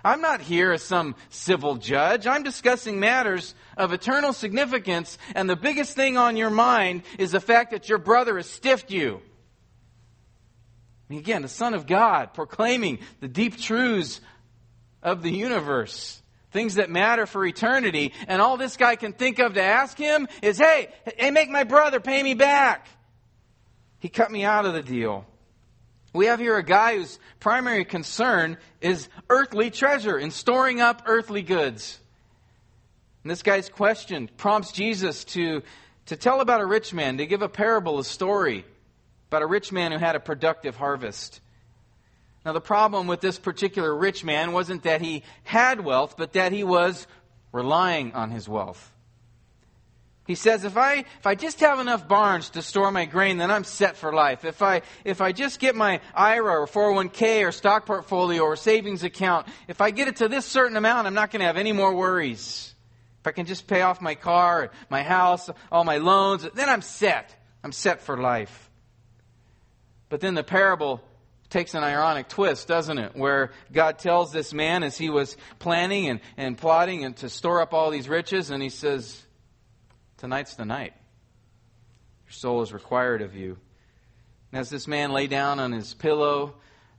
I'm 0.04 0.20
not 0.20 0.42
here 0.42 0.70
as 0.72 0.82
some 0.82 1.14
civil 1.30 1.76
judge. 1.76 2.26
I'm 2.26 2.42
discussing 2.42 3.00
matters 3.00 3.54
of 3.76 3.92
eternal 3.92 4.34
significance, 4.34 5.16
and 5.34 5.48
the 5.48 5.56
biggest 5.56 5.96
thing 5.96 6.18
on 6.18 6.36
your 6.36 6.50
mind 6.50 7.02
is 7.18 7.32
the 7.32 7.40
fact 7.40 7.70
that 7.70 7.88
your 7.88 7.98
brother 7.98 8.36
has 8.36 8.48
stiffed 8.48 8.90
you. 8.90 9.22
And 11.08 11.18
again, 11.18 11.42
the 11.42 11.48
Son 11.48 11.72
of 11.72 11.86
God 11.86 12.34
proclaiming 12.34 12.98
the 13.20 13.28
deep 13.28 13.56
truths 13.56 14.20
of 15.02 15.22
the 15.22 15.30
universe, 15.30 16.22
things 16.50 16.74
that 16.74 16.90
matter 16.90 17.24
for 17.24 17.44
eternity, 17.44 18.12
and 18.28 18.42
all 18.42 18.58
this 18.58 18.76
guy 18.76 18.96
can 18.96 19.14
think 19.14 19.38
of 19.38 19.54
to 19.54 19.62
ask 19.62 19.96
him 19.96 20.28
is, 20.42 20.58
hey, 20.58 20.88
hey, 21.16 21.30
make 21.30 21.50
my 21.50 21.64
brother 21.64 21.98
pay 21.98 22.22
me 22.22 22.34
back. 22.34 22.86
He 24.04 24.10
cut 24.10 24.30
me 24.30 24.44
out 24.44 24.66
of 24.66 24.74
the 24.74 24.82
deal. 24.82 25.24
We 26.12 26.26
have 26.26 26.38
here 26.38 26.58
a 26.58 26.62
guy 26.62 26.96
whose 26.98 27.18
primary 27.40 27.86
concern 27.86 28.58
is 28.82 29.08
earthly 29.30 29.70
treasure 29.70 30.18
and 30.18 30.30
storing 30.30 30.82
up 30.82 31.04
earthly 31.06 31.40
goods. 31.40 31.98
And 33.22 33.30
this 33.30 33.42
guy's 33.42 33.70
question 33.70 34.28
prompts 34.36 34.72
Jesus 34.72 35.24
to, 35.24 35.62
to 36.04 36.16
tell 36.16 36.42
about 36.42 36.60
a 36.60 36.66
rich 36.66 36.92
man, 36.92 37.16
to 37.16 37.24
give 37.24 37.40
a 37.40 37.48
parable, 37.48 37.98
a 37.98 38.04
story 38.04 38.66
about 39.28 39.40
a 39.40 39.46
rich 39.46 39.72
man 39.72 39.90
who 39.90 39.96
had 39.96 40.16
a 40.16 40.20
productive 40.20 40.76
harvest. 40.76 41.40
Now, 42.44 42.52
the 42.52 42.60
problem 42.60 43.06
with 43.06 43.22
this 43.22 43.38
particular 43.38 43.96
rich 43.96 44.22
man 44.22 44.52
wasn't 44.52 44.82
that 44.82 45.00
he 45.00 45.22
had 45.44 45.82
wealth, 45.82 46.16
but 46.18 46.34
that 46.34 46.52
he 46.52 46.62
was 46.62 47.06
relying 47.52 48.12
on 48.12 48.30
his 48.32 48.50
wealth. 48.50 48.92
He 50.26 50.36
says, 50.36 50.64
if 50.64 50.76
I, 50.78 51.04
if 51.18 51.26
I 51.26 51.34
just 51.34 51.60
have 51.60 51.80
enough 51.80 52.08
barns 52.08 52.50
to 52.50 52.62
store 52.62 52.90
my 52.90 53.04
grain, 53.04 53.36
then 53.36 53.50
I'm 53.50 53.64
set 53.64 53.96
for 53.96 54.12
life. 54.12 54.46
If 54.46 54.62
I, 54.62 54.80
if 55.04 55.20
I 55.20 55.32
just 55.32 55.60
get 55.60 55.74
my 55.74 56.00
IRA 56.14 56.60
or 56.60 56.66
401k 56.66 57.46
or 57.46 57.52
stock 57.52 57.84
portfolio 57.84 58.42
or 58.42 58.56
savings 58.56 59.02
account, 59.02 59.46
if 59.68 59.82
I 59.82 59.90
get 59.90 60.08
it 60.08 60.16
to 60.16 60.28
this 60.28 60.46
certain 60.46 60.78
amount, 60.78 61.06
I'm 61.06 61.14
not 61.14 61.30
going 61.30 61.40
to 61.40 61.46
have 61.46 61.58
any 61.58 61.72
more 61.72 61.94
worries. 61.94 62.74
If 63.20 63.26
I 63.26 63.32
can 63.32 63.44
just 63.44 63.66
pay 63.66 63.82
off 63.82 64.00
my 64.00 64.14
car, 64.14 64.70
my 64.88 65.02
house, 65.02 65.50
all 65.70 65.84
my 65.84 65.98
loans, 65.98 66.46
then 66.54 66.70
I'm 66.70 66.82
set. 66.82 67.34
I'm 67.62 67.72
set 67.72 68.00
for 68.00 68.16
life. 68.16 68.70
But 70.08 70.20
then 70.20 70.34
the 70.34 70.44
parable 70.44 71.02
takes 71.50 71.74
an 71.74 71.82
ironic 71.84 72.28
twist, 72.28 72.66
doesn't 72.66 72.98
it? 72.98 73.14
Where 73.14 73.52
God 73.72 73.98
tells 73.98 74.32
this 74.32 74.54
man 74.54 74.82
as 74.82 74.96
he 74.96 75.10
was 75.10 75.36
planning 75.58 76.08
and, 76.08 76.20
and 76.38 76.56
plotting 76.56 77.04
and 77.04 77.14
to 77.18 77.28
store 77.28 77.60
up 77.60 77.74
all 77.74 77.90
these 77.90 78.08
riches, 78.08 78.50
and 78.50 78.62
he 78.62 78.70
says, 78.70 79.22
Tonight's 80.24 80.54
the 80.54 80.64
night. 80.64 80.94
Your 82.24 82.32
soul 82.32 82.62
is 82.62 82.72
required 82.72 83.20
of 83.20 83.34
you. 83.34 83.58
And 84.50 84.58
as 84.58 84.70
this 84.70 84.88
man 84.88 85.12
lay 85.12 85.26
down 85.26 85.60
on 85.60 85.70
his 85.70 85.92
pillow, 85.92 86.54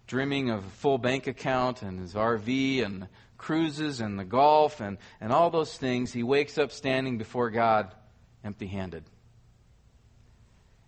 dreaming 0.05 0.51
of 0.51 0.63
a 0.63 0.69
full 0.69 0.99
bank 0.99 1.25
account 1.25 1.81
and 1.81 1.99
his 1.99 2.13
RV 2.13 2.85
and 2.85 3.07
cruises 3.39 3.99
and 3.99 4.19
the 4.19 4.25
golf 4.25 4.79
and, 4.79 4.99
and 5.19 5.33
all 5.33 5.49
those 5.49 5.75
things, 5.75 6.13
he 6.13 6.21
wakes 6.21 6.59
up 6.59 6.71
standing 6.71 7.17
before 7.17 7.49
God 7.49 7.95
empty 8.43 8.67
handed. 8.67 9.05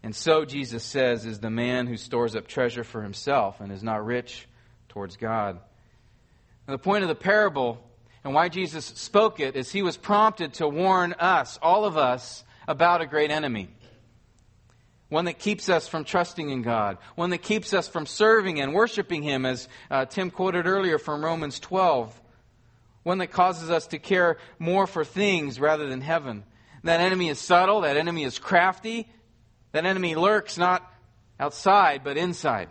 And 0.04 0.16
so, 0.16 0.46
Jesus 0.46 0.84
says, 0.84 1.26
is 1.26 1.40
the 1.40 1.50
man 1.50 1.88
who 1.88 1.98
stores 1.98 2.36
up 2.36 2.46
treasure 2.46 2.84
for 2.84 3.02
himself 3.02 3.62
and 3.62 3.72
is 3.72 3.82
not 3.82 4.06
rich 4.06 4.48
towards 4.90 5.18
God. 5.18 5.60
Now, 6.68 6.76
the 6.76 6.78
point 6.78 7.02
of 7.02 7.08
the 7.08 7.16
parable 7.16 7.84
and 8.24 8.34
why 8.34 8.50
Jesus 8.50 8.86
spoke 8.86 9.40
it 9.40 9.56
is 9.56 9.72
he 9.72 9.82
was 9.82 9.98
prompted 9.98 10.54
to 10.56 10.68
warn 10.68 11.14
us, 11.14 11.58
all 11.62 11.86
of 11.86 11.98
us, 11.98 12.44
about 12.68 13.02
a 13.02 13.08
great 13.08 13.32
enemy. 13.32 13.70
One 15.10 15.26
that 15.26 15.40
keeps 15.40 15.70
us 15.70 15.88
from 15.88 16.04
trusting 16.04 16.50
in 16.50 16.62
God. 16.62 16.98
One 17.16 17.30
that 17.30 17.42
keeps 17.42 17.74
us 17.74 17.88
from 17.88 18.06
serving 18.06 18.60
and 18.60 18.74
worshiping 18.74 19.24
Him, 19.24 19.46
as 19.46 19.70
uh, 19.90 20.06
Tim 20.06 20.30
quoted 20.30 20.68
earlier 20.68 20.98
from 20.98 21.24
Romans 21.24 21.60
12. 21.60 22.22
One 23.04 23.20
that 23.20 23.32
causes 23.32 23.70
us 23.70 23.88
to 23.88 24.00
care 24.00 24.38
more 24.60 24.86
for 24.86 25.06
things 25.06 25.62
rather 25.62 25.88
than 25.88 26.02
heaven. 26.02 26.44
That 26.84 27.00
enemy 27.00 27.30
is 27.30 27.40
subtle. 27.40 27.82
That 27.82 27.96
enemy 27.96 28.26
is 28.26 28.38
crafty. 28.38 29.08
That 29.72 29.86
enemy 29.86 30.16
lurks 30.16 30.58
not 30.58 30.84
outside, 31.40 32.04
but 32.04 32.18
inside. 32.18 32.68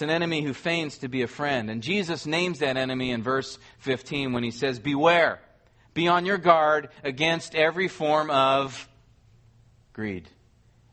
It's 0.00 0.02
an 0.02 0.08
enemy 0.08 0.40
who 0.40 0.54
feigns 0.54 0.96
to 1.00 1.08
be 1.08 1.20
a 1.20 1.26
friend. 1.26 1.68
And 1.68 1.82
Jesus 1.82 2.24
names 2.24 2.60
that 2.60 2.78
enemy 2.78 3.10
in 3.10 3.22
verse 3.22 3.58
15 3.80 4.32
when 4.32 4.42
he 4.42 4.50
says, 4.50 4.78
Beware, 4.78 5.42
be 5.92 6.08
on 6.08 6.24
your 6.24 6.38
guard 6.38 6.88
against 7.04 7.54
every 7.54 7.86
form 7.86 8.30
of 8.30 8.88
greed. 9.92 10.26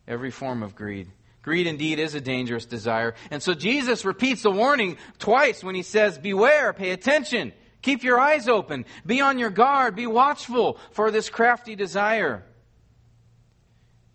Every 0.10 0.30
form 0.30 0.62
of 0.62 0.76
greed. 0.76 1.08
Greed 1.42 1.68
indeed 1.68 2.00
is 2.00 2.16
a 2.16 2.20
dangerous 2.20 2.66
desire. 2.66 3.16
And 3.32 3.42
so 3.42 3.54
Jesus 3.54 4.04
repeats 4.04 4.42
the 4.42 4.52
warning 4.52 4.98
twice 5.20 5.64
when 5.64 5.76
he 5.76 5.84
says, 5.84 6.18
Beware, 6.18 6.74
pay 6.74 6.92
attention. 6.92 7.54
Keep 7.82 8.04
your 8.04 8.20
eyes 8.20 8.50
open. 8.50 8.84
Be 9.06 9.22
on 9.22 9.40
your 9.40 9.52
guard. 9.52 9.96
Be 9.96 10.08
watchful 10.08 10.80
for 10.92 11.12
this 11.12 11.30
crafty 11.30 11.78
desire. 11.78 12.44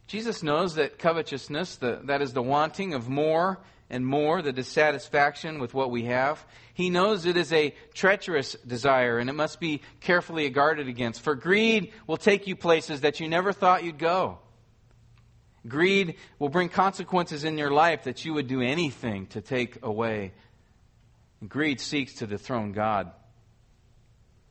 Jesus 0.06 0.42
knows 0.42 0.74
that 0.74 0.98
covetousness, 0.98 1.76
the, 1.76 2.00
that 2.04 2.20
is 2.20 2.34
the 2.34 2.42
wanting 2.42 2.92
of 2.92 3.08
more 3.08 3.58
and 3.92 4.06
more, 4.06 4.40
the 4.40 4.54
dissatisfaction 4.54 5.60
with 5.60 5.74
what 5.74 5.90
we 5.90 6.04
have, 6.04 6.44
he 6.72 6.88
knows 6.88 7.26
it 7.26 7.36
is 7.36 7.52
a 7.52 7.74
treacherous 7.92 8.54
desire 8.66 9.18
and 9.18 9.28
it 9.28 9.34
must 9.34 9.60
be 9.60 9.82
carefully 10.00 10.48
guarded 10.48 10.88
against. 10.88 11.20
For 11.20 11.34
greed 11.34 11.92
will 12.06 12.16
take 12.16 12.46
you 12.46 12.56
places 12.56 13.02
that 13.02 13.20
you 13.20 13.28
never 13.28 13.52
thought 13.52 13.84
you'd 13.84 13.98
go. 13.98 14.38
Greed 15.68 16.16
will 16.38 16.48
bring 16.48 16.70
consequences 16.70 17.44
in 17.44 17.58
your 17.58 17.70
life 17.70 18.04
that 18.04 18.24
you 18.24 18.32
would 18.32 18.48
do 18.48 18.62
anything 18.62 19.26
to 19.28 19.42
take 19.42 19.84
away. 19.84 20.32
Greed 21.46 21.78
seeks 21.78 22.14
to 22.14 22.26
dethrone 22.26 22.72
God. 22.72 23.12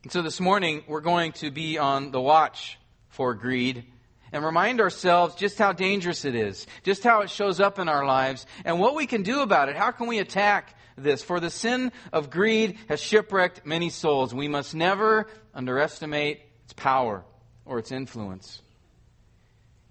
And 0.04 0.12
so 0.12 0.22
this 0.22 0.40
morning, 0.40 0.84
we're 0.86 1.00
going 1.00 1.32
to 1.32 1.50
be 1.50 1.78
on 1.78 2.12
the 2.12 2.20
watch 2.20 2.78
for 3.08 3.34
greed 3.34 3.84
and 4.32 4.44
remind 4.44 4.80
ourselves 4.80 5.34
just 5.34 5.58
how 5.58 5.72
dangerous 5.72 6.24
it 6.24 6.34
is, 6.34 6.66
just 6.82 7.04
how 7.04 7.20
it 7.20 7.30
shows 7.30 7.60
up 7.60 7.78
in 7.78 7.88
our 7.88 8.04
lives, 8.04 8.46
and 8.64 8.80
what 8.80 8.94
we 8.94 9.06
can 9.06 9.22
do 9.22 9.40
about 9.40 9.68
it. 9.68 9.76
How 9.76 9.90
can 9.90 10.06
we 10.06 10.18
attack 10.18 10.76
this? 10.96 11.22
For 11.22 11.40
the 11.40 11.50
sin 11.50 11.92
of 12.12 12.30
greed 12.30 12.78
has 12.88 13.00
shipwrecked 13.00 13.66
many 13.66 13.90
souls. 13.90 14.34
We 14.34 14.48
must 14.48 14.74
never 14.74 15.28
underestimate 15.54 16.40
its 16.64 16.72
power 16.72 17.24
or 17.64 17.78
its 17.78 17.92
influence. 17.92 18.60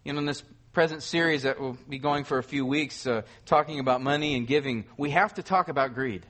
You 0.03 0.13
know, 0.13 0.19
in 0.19 0.25
this 0.25 0.43
present 0.73 1.03
series 1.03 1.43
that 1.43 1.59
will 1.59 1.77
be 1.87 1.99
going 1.99 2.23
for 2.23 2.37
a 2.37 2.43
few 2.43 2.65
weeks, 2.65 3.05
uh, 3.05 3.21
talking 3.45 3.79
about 3.79 4.01
money 4.01 4.35
and 4.35 4.47
giving, 4.47 4.85
we 4.97 5.11
have 5.11 5.33
to 5.35 5.43
talk 5.43 5.67
about 5.67 5.93
greed. 5.93 6.25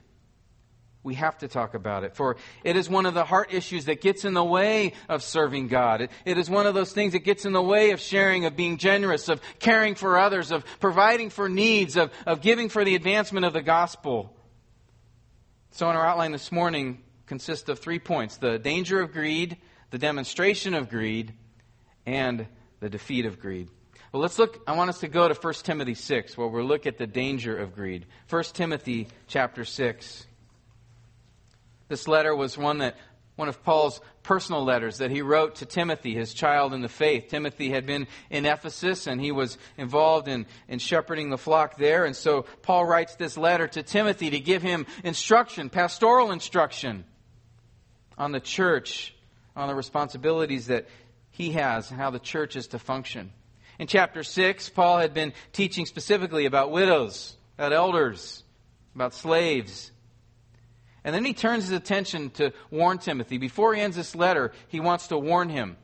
We 1.04 1.14
have 1.14 1.38
to 1.38 1.48
talk 1.48 1.74
about 1.74 2.04
it. 2.04 2.14
For 2.14 2.36
it 2.62 2.76
is 2.76 2.88
one 2.88 3.06
of 3.06 3.14
the 3.14 3.24
heart 3.24 3.52
issues 3.52 3.86
that 3.86 4.00
gets 4.00 4.24
in 4.24 4.34
the 4.34 4.44
way 4.44 4.92
of 5.08 5.22
serving 5.22 5.66
God. 5.66 6.02
It, 6.02 6.10
it 6.24 6.38
is 6.38 6.48
one 6.48 6.66
of 6.66 6.74
those 6.74 6.92
things 6.92 7.14
that 7.14 7.24
gets 7.24 7.44
in 7.44 7.52
the 7.52 7.62
way 7.62 7.90
of 7.90 8.00
sharing, 8.00 8.44
of 8.44 8.56
being 8.56 8.76
generous, 8.76 9.28
of 9.28 9.40
caring 9.58 9.96
for 9.96 10.16
others, 10.16 10.52
of 10.52 10.64
providing 10.78 11.30
for 11.30 11.48
needs, 11.48 11.96
of, 11.96 12.12
of 12.24 12.40
giving 12.40 12.68
for 12.68 12.84
the 12.84 12.94
advancement 12.94 13.44
of 13.44 13.52
the 13.52 13.62
gospel. 13.62 14.36
So, 15.72 15.90
in 15.90 15.96
our 15.96 16.06
outline 16.06 16.30
this 16.30 16.52
morning, 16.52 17.02
consists 17.26 17.68
of 17.68 17.80
three 17.80 17.98
points 17.98 18.36
the 18.36 18.58
danger 18.58 19.00
of 19.00 19.12
greed, 19.12 19.56
the 19.90 19.98
demonstration 19.98 20.74
of 20.74 20.88
greed, 20.88 21.32
and 22.06 22.46
the 22.78 22.88
defeat 22.88 23.26
of 23.26 23.40
greed. 23.40 23.68
Well, 24.12 24.22
let's 24.22 24.38
look. 24.38 24.62
I 24.66 24.76
want 24.76 24.90
us 24.90 25.00
to 25.00 25.08
go 25.08 25.26
to 25.26 25.34
1 25.34 25.54
Timothy 25.64 25.94
6, 25.94 26.36
where 26.36 26.46
we'll 26.46 26.64
look 26.64 26.86
at 26.86 26.98
the 26.98 27.06
danger 27.06 27.56
of 27.56 27.74
greed. 27.74 28.06
1 28.28 28.42
Timothy 28.52 29.08
chapter 29.26 29.64
6. 29.64 30.26
This 31.92 32.08
letter 32.08 32.34
was 32.34 32.56
one 32.56 32.78
that 32.78 32.96
one 33.36 33.50
of 33.50 33.62
Paul's 33.62 34.00
personal 34.22 34.64
letters 34.64 34.96
that 34.96 35.10
he 35.10 35.20
wrote 35.20 35.56
to 35.56 35.66
Timothy, 35.66 36.14
his 36.14 36.32
child 36.32 36.72
in 36.72 36.80
the 36.80 36.88
faith. 36.88 37.26
Timothy 37.28 37.68
had 37.68 37.84
been 37.84 38.06
in 38.30 38.46
Ephesus 38.46 39.06
and 39.06 39.20
he 39.20 39.30
was 39.30 39.58
involved 39.76 40.26
in, 40.26 40.46
in 40.68 40.78
shepherding 40.78 41.28
the 41.28 41.36
flock 41.36 41.76
there. 41.76 42.06
And 42.06 42.16
so 42.16 42.46
Paul 42.62 42.86
writes 42.86 43.16
this 43.16 43.36
letter 43.36 43.68
to 43.68 43.82
Timothy 43.82 44.30
to 44.30 44.40
give 44.40 44.62
him 44.62 44.86
instruction, 45.04 45.68
pastoral 45.68 46.32
instruction 46.32 47.04
on 48.16 48.32
the 48.32 48.40
church, 48.40 49.14
on 49.54 49.68
the 49.68 49.74
responsibilities 49.74 50.68
that 50.68 50.88
he 51.28 51.52
has, 51.52 51.90
and 51.90 52.00
how 52.00 52.08
the 52.08 52.18
church 52.18 52.56
is 52.56 52.68
to 52.68 52.78
function. 52.78 53.32
In 53.78 53.86
chapter 53.86 54.22
6, 54.22 54.70
Paul 54.70 54.96
had 54.96 55.12
been 55.12 55.34
teaching 55.52 55.84
specifically 55.84 56.46
about 56.46 56.70
widows, 56.70 57.36
about 57.58 57.74
elders, 57.74 58.44
about 58.94 59.12
slaves. 59.12 59.92
And 61.04 61.14
then 61.14 61.24
he 61.24 61.34
turns 61.34 61.64
his 61.64 61.72
attention 61.72 62.30
to 62.30 62.52
warn 62.70 62.98
Timothy. 62.98 63.38
Before 63.38 63.74
he 63.74 63.80
ends 63.80 63.96
this 63.96 64.14
letter, 64.14 64.52
he 64.68 64.80
wants 64.80 65.08
to 65.08 65.18
warn 65.18 65.48
him. 65.48 65.76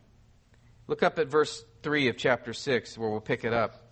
Look 0.87 1.02
up 1.02 1.18
at 1.18 1.28
verse 1.28 1.64
3 1.82 2.08
of 2.08 2.16
chapter 2.16 2.52
6, 2.52 2.96
where 2.96 3.10
we'll 3.10 3.20
pick 3.20 3.44
it 3.44 3.52
up. 3.52 3.88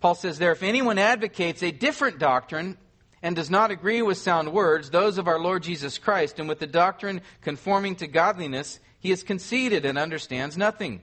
Paul 0.00 0.14
says 0.14 0.38
there, 0.38 0.52
if 0.52 0.62
anyone 0.62 0.98
advocates 0.98 1.62
a 1.62 1.72
different 1.72 2.18
doctrine 2.18 2.76
and 3.20 3.34
does 3.34 3.50
not 3.50 3.70
agree 3.70 4.02
with 4.02 4.18
sound 4.18 4.52
words, 4.52 4.90
those 4.90 5.18
of 5.18 5.26
our 5.26 5.40
Lord 5.40 5.64
Jesus 5.64 5.98
Christ, 5.98 6.38
and 6.38 6.48
with 6.48 6.60
the 6.60 6.68
doctrine 6.68 7.20
conforming 7.40 7.96
to 7.96 8.06
godliness, 8.06 8.78
he 9.00 9.10
is 9.10 9.24
conceited 9.24 9.84
and 9.84 9.98
understands 9.98 10.56
nothing. 10.56 11.00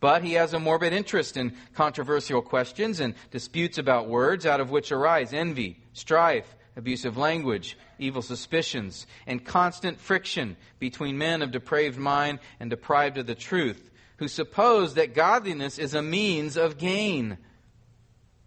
But 0.00 0.22
he 0.22 0.34
has 0.34 0.52
a 0.52 0.60
morbid 0.60 0.92
interest 0.92 1.38
in 1.38 1.56
controversial 1.74 2.42
questions 2.42 3.00
and 3.00 3.14
disputes 3.30 3.78
about 3.78 4.08
words, 4.08 4.44
out 4.44 4.60
of 4.60 4.70
which 4.70 4.92
arise 4.92 5.32
envy, 5.32 5.80
strife, 5.94 6.54
abusive 6.76 7.16
language, 7.16 7.76
evil 7.98 8.22
suspicions, 8.22 9.06
and 9.26 9.44
constant 9.44 9.98
friction 9.98 10.56
between 10.78 11.18
men 11.18 11.42
of 11.42 11.50
depraved 11.50 11.98
mind 11.98 12.38
and 12.60 12.68
deprived 12.68 13.16
of 13.16 13.26
the 13.26 13.34
truth, 13.34 13.90
who 14.18 14.28
suppose 14.28 14.94
that 14.94 15.14
godliness 15.14 15.78
is 15.78 15.94
a 15.94 16.02
means 16.02 16.56
of 16.56 16.78
gain. 16.78 17.38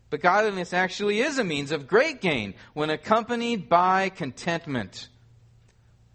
But 0.10 0.22
godliness 0.22 0.74
actually 0.74 1.20
is 1.20 1.38
a 1.38 1.44
means 1.44 1.72
of 1.72 1.88
great 1.88 2.22
gain 2.22 2.54
when 2.74 2.90
accompanied 2.90 3.68
by 3.68 4.10
contentment. 4.10 5.10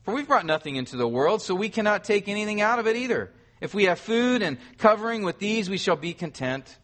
For 0.03 0.15
we've 0.15 0.29
brought 0.29 0.47
nothing 0.47 0.77
into 0.77 0.97
the 0.97 1.09
world, 1.09 1.43
so 1.43 1.55
we 1.55 1.69
cannot 1.69 2.05
take 2.05 2.29
anything 2.29 2.61
out 2.61 2.79
of 2.79 2.87
it 2.87 2.97
either. 2.97 3.33
If 3.61 3.75
we 3.75 3.85
have 3.85 3.99
food 3.99 4.43
and 4.43 4.59
covering 4.79 5.23
with 5.23 5.39
these, 5.39 5.71
we 5.71 5.79
shall 5.79 5.97
be 5.97 6.13
content. 6.13 6.79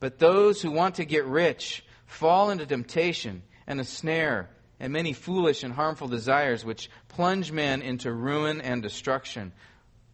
But 0.00 0.18
those 0.18 0.62
who 0.62 0.70
want 0.70 0.96
to 0.96 1.04
get 1.04 1.26
rich 1.26 1.84
fall 2.06 2.50
into 2.50 2.64
temptation 2.64 3.42
and 3.68 3.80
a 3.80 3.84
snare, 3.84 4.48
and 4.80 4.92
many 4.92 5.12
foolish 5.12 5.62
and 5.62 5.74
harmful 5.74 6.08
desires 6.08 6.64
which 6.64 6.90
plunge 7.06 7.52
men 7.52 7.82
into 7.82 8.10
ruin 8.10 8.60
and 8.60 8.82
destruction. 8.82 9.52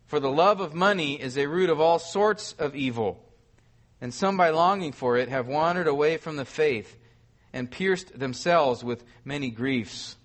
For 0.07 0.21
the 0.21 0.31
love 0.31 0.61
of 0.61 0.75
money 0.75 1.15
is 1.15 1.39
a 1.39 1.49
root 1.49 1.71
of 1.71 1.81
all 1.81 2.01
sorts 2.01 2.55
of 2.59 2.75
evil, 2.75 3.25
and 4.01 4.13
some 4.13 4.37
by 4.37 4.51
longing 4.51 4.93
for 4.93 5.17
it 5.17 5.29
have 5.29 5.47
wandered 5.47 5.87
away 5.87 6.17
from 6.17 6.37
the 6.37 6.45
faith 6.45 6.99
and 7.53 7.71
pierced 7.71 8.19
themselves 8.19 8.83
with 8.83 9.05
many 9.25 9.51
griefs. 9.51 10.17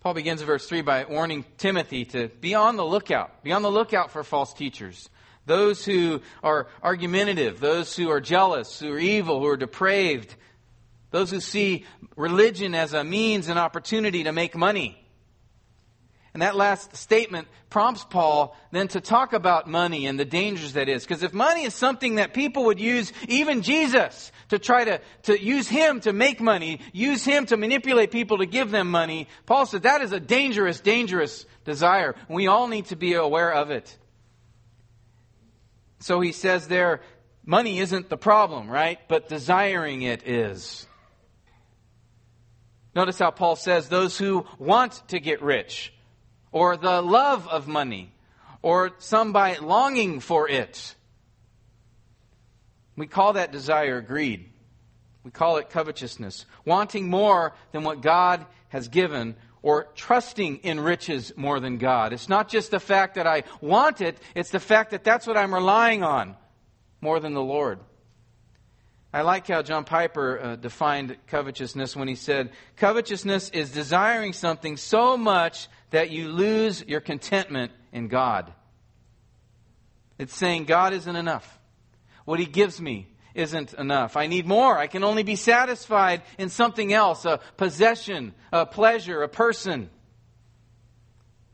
Paul 0.00 0.14
begins 0.14 0.40
in 0.40 0.46
verse 0.46 0.66
3 0.66 0.80
by 0.80 1.04
warning 1.04 1.44
Timothy 1.58 2.06
to 2.06 2.28
be 2.28 2.54
on 2.54 2.76
the 2.76 2.86
lookout. 2.86 3.44
Be 3.44 3.52
on 3.52 3.60
the 3.60 3.70
lookout 3.70 4.10
for 4.10 4.24
false 4.24 4.54
teachers. 4.54 5.10
Those 5.44 5.84
who 5.84 6.22
are 6.42 6.68
argumentative, 6.82 7.60
those 7.60 7.94
who 7.94 8.08
are 8.08 8.20
jealous, 8.20 8.80
who 8.80 8.94
are 8.94 8.98
evil, 8.98 9.40
who 9.40 9.46
are 9.46 9.58
depraved, 9.58 10.34
those 11.10 11.30
who 11.30 11.40
see 11.40 11.84
religion 12.16 12.74
as 12.74 12.92
a 12.92 13.04
means 13.04 13.48
and 13.48 13.58
opportunity 13.58 14.24
to 14.24 14.32
make 14.32 14.56
money. 14.56 14.96
And 16.32 16.42
that 16.42 16.54
last 16.54 16.94
statement 16.94 17.48
prompts 17.70 18.04
Paul 18.04 18.56
then 18.70 18.86
to 18.88 19.00
talk 19.00 19.32
about 19.32 19.68
money 19.68 20.06
and 20.06 20.18
the 20.18 20.24
dangers 20.24 20.74
that 20.74 20.88
is. 20.88 21.02
Because 21.02 21.24
if 21.24 21.32
money 21.32 21.64
is 21.64 21.74
something 21.74 22.16
that 22.16 22.34
people 22.34 22.66
would 22.66 22.78
use, 22.78 23.12
even 23.26 23.62
Jesus, 23.62 24.30
to 24.50 24.58
try 24.58 24.84
to, 24.84 25.00
to 25.24 25.42
use 25.42 25.68
him 25.68 26.00
to 26.00 26.12
make 26.12 26.40
money, 26.40 26.80
use 26.92 27.24
him 27.24 27.46
to 27.46 27.56
manipulate 27.56 28.12
people 28.12 28.38
to 28.38 28.46
give 28.46 28.70
them 28.70 28.88
money, 28.90 29.26
Paul 29.46 29.66
said 29.66 29.82
that 29.82 30.02
is 30.02 30.12
a 30.12 30.20
dangerous, 30.20 30.80
dangerous 30.80 31.46
desire. 31.64 32.14
We 32.28 32.46
all 32.46 32.68
need 32.68 32.86
to 32.86 32.96
be 32.96 33.14
aware 33.14 33.52
of 33.52 33.70
it. 33.70 33.96
So 35.98 36.20
he 36.20 36.30
says 36.30 36.68
there, 36.68 37.00
money 37.44 37.80
isn't 37.80 38.08
the 38.08 38.16
problem, 38.16 38.70
right? 38.70 38.98
But 39.08 39.28
desiring 39.28 40.02
it 40.02 40.26
is. 40.28 40.86
Notice 42.94 43.18
how 43.18 43.30
Paul 43.30 43.56
says 43.56 43.88
those 43.88 44.18
who 44.18 44.46
want 44.58 45.02
to 45.08 45.20
get 45.20 45.42
rich, 45.42 45.92
or 46.52 46.76
the 46.76 47.00
love 47.00 47.46
of 47.48 47.68
money, 47.68 48.12
or 48.62 48.92
some 48.98 49.32
by 49.32 49.56
longing 49.56 50.20
for 50.20 50.48
it. 50.48 50.94
We 52.96 53.06
call 53.06 53.34
that 53.34 53.52
desire 53.52 54.00
greed. 54.00 54.50
We 55.24 55.30
call 55.30 55.58
it 55.58 55.70
covetousness. 55.70 56.46
Wanting 56.64 57.08
more 57.08 57.54
than 57.72 57.84
what 57.84 58.02
God 58.02 58.44
has 58.68 58.88
given, 58.88 59.36
or 59.62 59.88
trusting 59.94 60.58
in 60.58 60.80
riches 60.80 61.32
more 61.36 61.60
than 61.60 61.78
God. 61.78 62.12
It's 62.12 62.28
not 62.28 62.48
just 62.48 62.70
the 62.70 62.80
fact 62.80 63.14
that 63.14 63.26
I 63.26 63.44
want 63.60 64.00
it, 64.00 64.18
it's 64.34 64.50
the 64.50 64.60
fact 64.60 64.90
that 64.90 65.04
that's 65.04 65.26
what 65.26 65.36
I'm 65.36 65.54
relying 65.54 66.02
on 66.02 66.36
more 67.00 67.20
than 67.20 67.34
the 67.34 67.42
Lord. 67.42 67.78
I 69.12 69.22
like 69.22 69.48
how 69.48 69.62
John 69.62 69.84
Piper 69.84 70.40
uh, 70.40 70.56
defined 70.56 71.16
covetousness 71.26 71.96
when 71.96 72.06
he 72.06 72.14
said, 72.14 72.50
Covetousness 72.76 73.50
is 73.50 73.72
desiring 73.72 74.32
something 74.32 74.76
so 74.76 75.16
much 75.16 75.68
that 75.90 76.10
you 76.10 76.28
lose 76.28 76.84
your 76.86 77.00
contentment 77.00 77.72
in 77.92 78.06
God. 78.06 78.52
It's 80.16 80.36
saying 80.36 80.66
God 80.66 80.92
isn't 80.92 81.16
enough. 81.16 81.58
What 82.24 82.38
He 82.38 82.46
gives 82.46 82.80
me 82.80 83.08
isn't 83.34 83.74
enough. 83.74 84.16
I 84.16 84.26
need 84.26 84.46
more. 84.46 84.78
I 84.78 84.86
can 84.86 85.02
only 85.02 85.22
be 85.24 85.36
satisfied 85.36 86.22
in 86.38 86.48
something 86.48 86.92
else 86.92 87.24
a 87.24 87.40
possession, 87.56 88.34
a 88.52 88.66
pleasure, 88.66 89.22
a 89.22 89.28
person. 89.28 89.90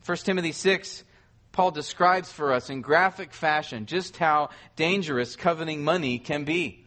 1 0.05 0.17
Timothy 0.19 0.51
6, 0.51 1.03
Paul 1.51 1.71
describes 1.71 2.31
for 2.31 2.53
us 2.53 2.69
in 2.69 2.81
graphic 2.81 3.33
fashion 3.33 3.87
just 3.87 4.17
how 4.17 4.49
dangerous 4.75 5.35
coveting 5.35 5.83
money 5.83 6.19
can 6.19 6.43
be. 6.43 6.85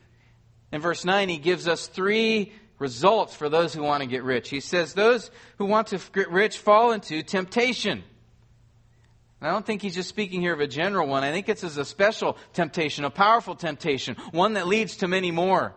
In 0.73 0.81
verse 0.81 1.05
9, 1.05 1.29
he 1.29 1.39
gives 1.39 1.67
us 1.67 1.87
three 1.87 2.53
results 2.79 3.35
for 3.35 3.49
those 3.49 3.75
who 3.75 3.83
want 3.83 4.03
to 4.03 4.09
get 4.09 4.23
rich. 4.23 4.49
He 4.49 4.61
says 4.61 4.95
those 4.95 5.31
who 5.59 5.67
want 5.67 5.89
to 5.89 6.01
get 6.13 6.31
rich 6.31 6.59
fall 6.59 6.93
into 6.93 7.23
temptation. 7.23 8.03
And 9.41 9.49
I 9.49 9.53
don't 9.53 9.65
think 9.65 9.83
he's 9.83 9.95
just 9.95 10.09
speaking 10.09 10.41
here 10.41 10.53
of 10.53 10.61
a 10.61 10.67
general 10.67 11.09
one. 11.09 11.25
I 11.25 11.33
think 11.33 11.49
it's 11.49 11.65
as 11.65 11.77
a 11.77 11.85
special 11.85 12.37
temptation, 12.53 13.05
a 13.05 13.11
powerful 13.11 13.55
temptation, 13.55 14.17
one 14.33 14.55
that 14.55 14.67
leads 14.67 14.97
to 14.99 15.09
many 15.09 15.31
more. 15.31 15.75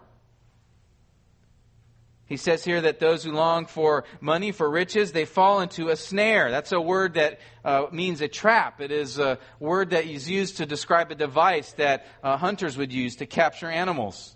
He 2.25 2.37
says 2.37 2.63
here 2.63 2.81
that 2.81 2.99
those 2.99 3.23
who 3.23 3.31
long 3.31 3.65
for 3.65 4.05
money, 4.21 4.51
for 4.51 4.69
riches, 4.69 5.11
they 5.11 5.25
fall 5.25 5.59
into 5.59 5.89
a 5.89 5.95
snare. 5.95 6.51
That's 6.51 6.71
a 6.71 6.79
word 6.79 7.15
that 7.15 7.39
uh, 7.63 7.87
means 7.91 8.21
a 8.21 8.27
trap. 8.27 8.81
It 8.81 8.91
is 8.91 9.19
a 9.19 9.39
word 9.59 9.91
that 9.91 10.05
is 10.05 10.29
used 10.29 10.57
to 10.57 10.65
describe 10.65 11.11
a 11.11 11.15
device 11.15 11.73
that 11.73 12.07
uh, 12.23 12.37
hunters 12.37 12.77
would 12.77 12.93
use 12.93 13.17
to 13.17 13.25
capture 13.25 13.69
animals. 13.69 14.32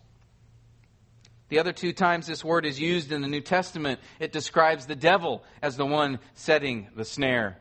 The 1.50 1.60
other 1.60 1.72
two 1.72 1.94
times 1.94 2.28
this 2.28 2.44
word 2.44 2.66
is 2.66 2.80
used 2.80 3.12
in 3.12 3.22
the 3.22 3.28
New 3.28 3.42
Testament, 3.42 4.00
it 4.20 4.34
describes 4.34 4.86
the 4.86 4.96
devil 4.96 5.44
as 5.62 5.78
the 5.78 5.86
one 5.86 6.20
setting 6.34 6.88
the 6.96 7.06
snare. 7.06 7.58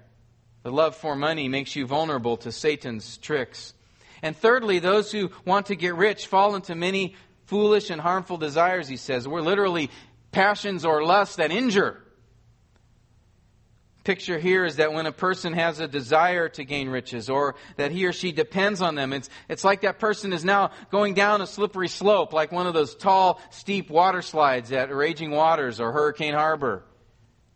The 0.64 0.72
love 0.72 0.96
for 0.96 1.14
money 1.14 1.48
makes 1.48 1.76
you 1.76 1.86
vulnerable 1.86 2.36
to 2.38 2.50
Satan's 2.50 3.18
tricks. 3.18 3.72
And 4.22 4.36
thirdly, 4.36 4.80
those 4.80 5.12
who 5.12 5.30
want 5.44 5.66
to 5.66 5.76
get 5.76 5.94
rich 5.94 6.26
fall 6.26 6.56
into 6.56 6.74
many 6.74 7.14
foolish 7.44 7.90
and 7.90 8.00
harmful 8.00 8.38
desires, 8.38 8.88
he 8.88 8.96
says. 8.96 9.28
We're 9.28 9.40
literally 9.40 9.90
passions 10.32 10.84
or 10.84 11.04
lusts 11.04 11.36
that 11.36 11.52
injure. 11.52 12.02
Picture 14.06 14.38
here 14.38 14.64
is 14.64 14.76
that 14.76 14.92
when 14.92 15.06
a 15.06 15.10
person 15.10 15.52
has 15.52 15.80
a 15.80 15.88
desire 15.88 16.48
to 16.50 16.64
gain 16.64 16.88
riches 16.88 17.28
or 17.28 17.56
that 17.76 17.90
he 17.90 18.06
or 18.06 18.12
she 18.12 18.30
depends 18.30 18.80
on 18.80 18.94
them, 18.94 19.12
it's, 19.12 19.28
it's 19.48 19.64
like 19.64 19.80
that 19.80 19.98
person 19.98 20.32
is 20.32 20.44
now 20.44 20.70
going 20.92 21.14
down 21.14 21.40
a 21.40 21.46
slippery 21.46 21.88
slope, 21.88 22.32
like 22.32 22.52
one 22.52 22.68
of 22.68 22.72
those 22.72 22.94
tall, 22.94 23.40
steep 23.50 23.90
water 23.90 24.22
slides 24.22 24.70
at 24.70 24.94
Raging 24.94 25.32
Waters 25.32 25.80
or 25.80 25.90
Hurricane 25.90 26.34
Harbor. 26.34 26.84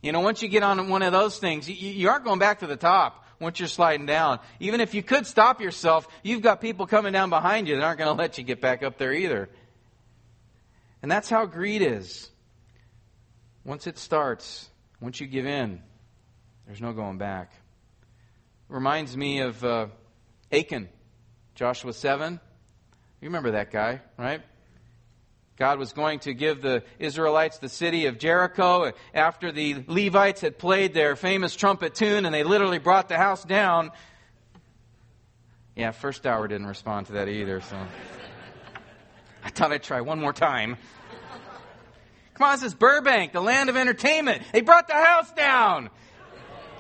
You 0.03 0.11
know, 0.11 0.19
once 0.23 0.43
you 0.43 0.49
get 0.49 0.65
on 0.65 0.89
one 0.89 1.03
of 1.03 1.13
those 1.13 1.39
things, 1.39 1.71
you, 1.71 1.77
you 1.77 2.09
aren't 2.09 2.25
going 2.25 2.41
back 2.41 2.59
to 2.59 2.67
the 2.67 2.75
top 2.75 3.25
once 3.39 3.61
you're 3.61 3.69
sliding 3.69 4.07
down. 4.07 4.41
Even 4.59 4.81
if 4.81 4.93
you 4.93 5.05
could 5.05 5.29
stop 5.29 5.61
yourself, 5.61 6.09
you've 6.25 6.43
got 6.43 6.61
people 6.61 6.85
coming 6.89 7.13
down 7.13 7.31
behind 7.31 7.69
you 7.69 7.77
that 7.77 7.85
aren't 7.85 8.01
going 8.01 8.13
to 8.13 8.21
let 8.21 8.39
you 8.39 8.43
get 8.43 8.61
back 8.61 8.83
up 8.83 8.99
there 8.99 9.13
either. 9.13 9.49
And 11.01 11.13
that's 11.13 11.31
how 11.31 11.47
greed 11.47 11.81
is. 11.81 12.29
Once 13.65 13.87
it 13.87 13.99
starts, 13.99 14.69
once 15.01 15.21
you 15.21 15.29
give 15.29 15.47
in, 15.47 15.81
there's 16.71 16.81
no 16.81 16.93
going 16.93 17.19
back. 17.19 17.51
Reminds 18.69 19.17
me 19.17 19.41
of 19.41 19.65
uh, 19.65 19.89
Achan, 20.53 20.89
Joshua 21.57 21.93
7. 21.93 22.35
You 23.21 23.27
remember 23.27 23.51
that 23.51 23.73
guy, 23.73 24.03
right? 24.17 24.41
God 25.57 25.81
was 25.81 25.93
going 25.93 26.21
to 26.21 26.33
give 26.33 26.63
the 26.63 26.85
Israelites 27.01 27.59
the 27.59 27.69
city 27.69 28.07
of 28.07 28.21
Jericho 28.21 28.93
after 29.13 29.51
the 29.51 29.83
Levites 29.89 30.43
had 30.43 30.59
played 30.59 30.95
their 30.95 31.17
famous 31.17 31.57
trumpet 31.57 31.97
tune 31.97 32.25
and 32.25 32.33
they 32.33 32.45
literally 32.45 32.79
brought 32.79 33.09
the 33.09 33.17
house 33.17 33.43
down. 33.43 33.91
Yeah, 35.75 35.91
first 35.91 36.25
hour 36.25 36.47
didn't 36.47 36.69
respond 36.69 37.07
to 37.07 37.15
that 37.15 37.27
either, 37.27 37.63
so 37.63 37.77
I 39.43 39.51
thought 39.51 39.73
I'd 39.73 39.83
try 39.83 40.03
one 40.03 40.21
more 40.21 40.33
time. 40.33 40.77
Come 42.35 42.47
on, 42.47 42.55
this 42.55 42.63
is 42.63 42.75
Burbank, 42.75 43.33
the 43.33 43.43
land 43.43 43.69
of 43.71 43.77
entertainment. 43.77 44.45
They 44.53 44.61
brought 44.61 44.87
the 44.87 44.95
house 44.95 45.33
down. 45.33 45.91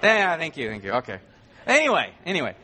Yeah, 0.02 0.36
thank 0.36 0.56
you, 0.56 0.68
thank 0.68 0.84
you. 0.84 0.92
Okay. 0.92 1.18
Anyway, 1.66 2.12
anyway 2.24 2.54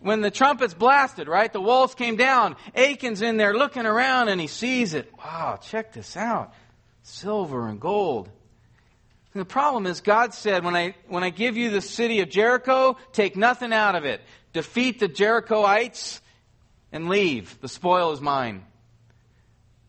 when 0.00 0.20
the 0.20 0.30
trumpets 0.30 0.74
blasted, 0.74 1.26
right? 1.26 1.52
The 1.52 1.60
walls 1.60 1.94
came 1.94 2.16
down. 2.16 2.56
Achan's 2.74 3.22
in 3.22 3.36
there 3.36 3.54
looking 3.54 3.86
around 3.86 4.28
and 4.28 4.40
he 4.40 4.46
sees 4.46 4.94
it. 4.94 5.12
Wow, 5.18 5.58
check 5.60 5.92
this 5.92 6.16
out. 6.16 6.54
Silver 7.02 7.66
and 7.66 7.80
gold. 7.80 8.28
And 9.34 9.40
the 9.40 9.46
problem 9.46 9.86
is 9.86 10.00
God 10.00 10.32
said, 10.32 10.64
when 10.64 10.76
I, 10.76 10.94
when 11.08 11.24
I 11.24 11.30
give 11.30 11.56
you 11.56 11.70
the 11.70 11.80
city 11.80 12.20
of 12.20 12.30
Jericho, 12.30 12.96
take 13.12 13.36
nothing 13.36 13.72
out 13.72 13.96
of 13.96 14.04
it. 14.04 14.20
Defeat 14.52 15.00
the 15.00 15.08
Jerichoites 15.08 16.20
and 16.92 17.08
leave. 17.08 17.60
The 17.60 17.68
spoil 17.68 18.12
is 18.12 18.20
mine. 18.20 18.64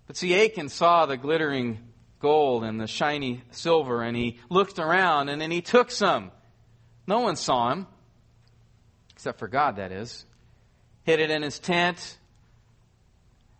But 0.07 0.17
see, 0.17 0.35
Achan 0.35 0.69
saw 0.69 1.05
the 1.05 1.17
glittering 1.17 1.79
gold 2.19 2.63
and 2.63 2.79
the 2.79 2.87
shiny 2.87 3.43
silver 3.51 4.01
and 4.01 4.17
he 4.17 4.39
looked 4.49 4.79
around 4.79 5.29
and 5.29 5.39
then 5.39 5.51
he 5.51 5.61
took 5.61 5.91
some. 5.91 6.31
No 7.07 7.21
one 7.21 7.37
saw 7.37 7.71
him 7.71 7.87
except 9.17 9.39
for 9.39 9.47
God, 9.47 9.77
that 9.77 9.91
is. 9.91 10.25
Hid 11.01 11.19
it 11.19 11.31
in 11.31 11.41
his 11.41 11.57
tent. 11.57 12.19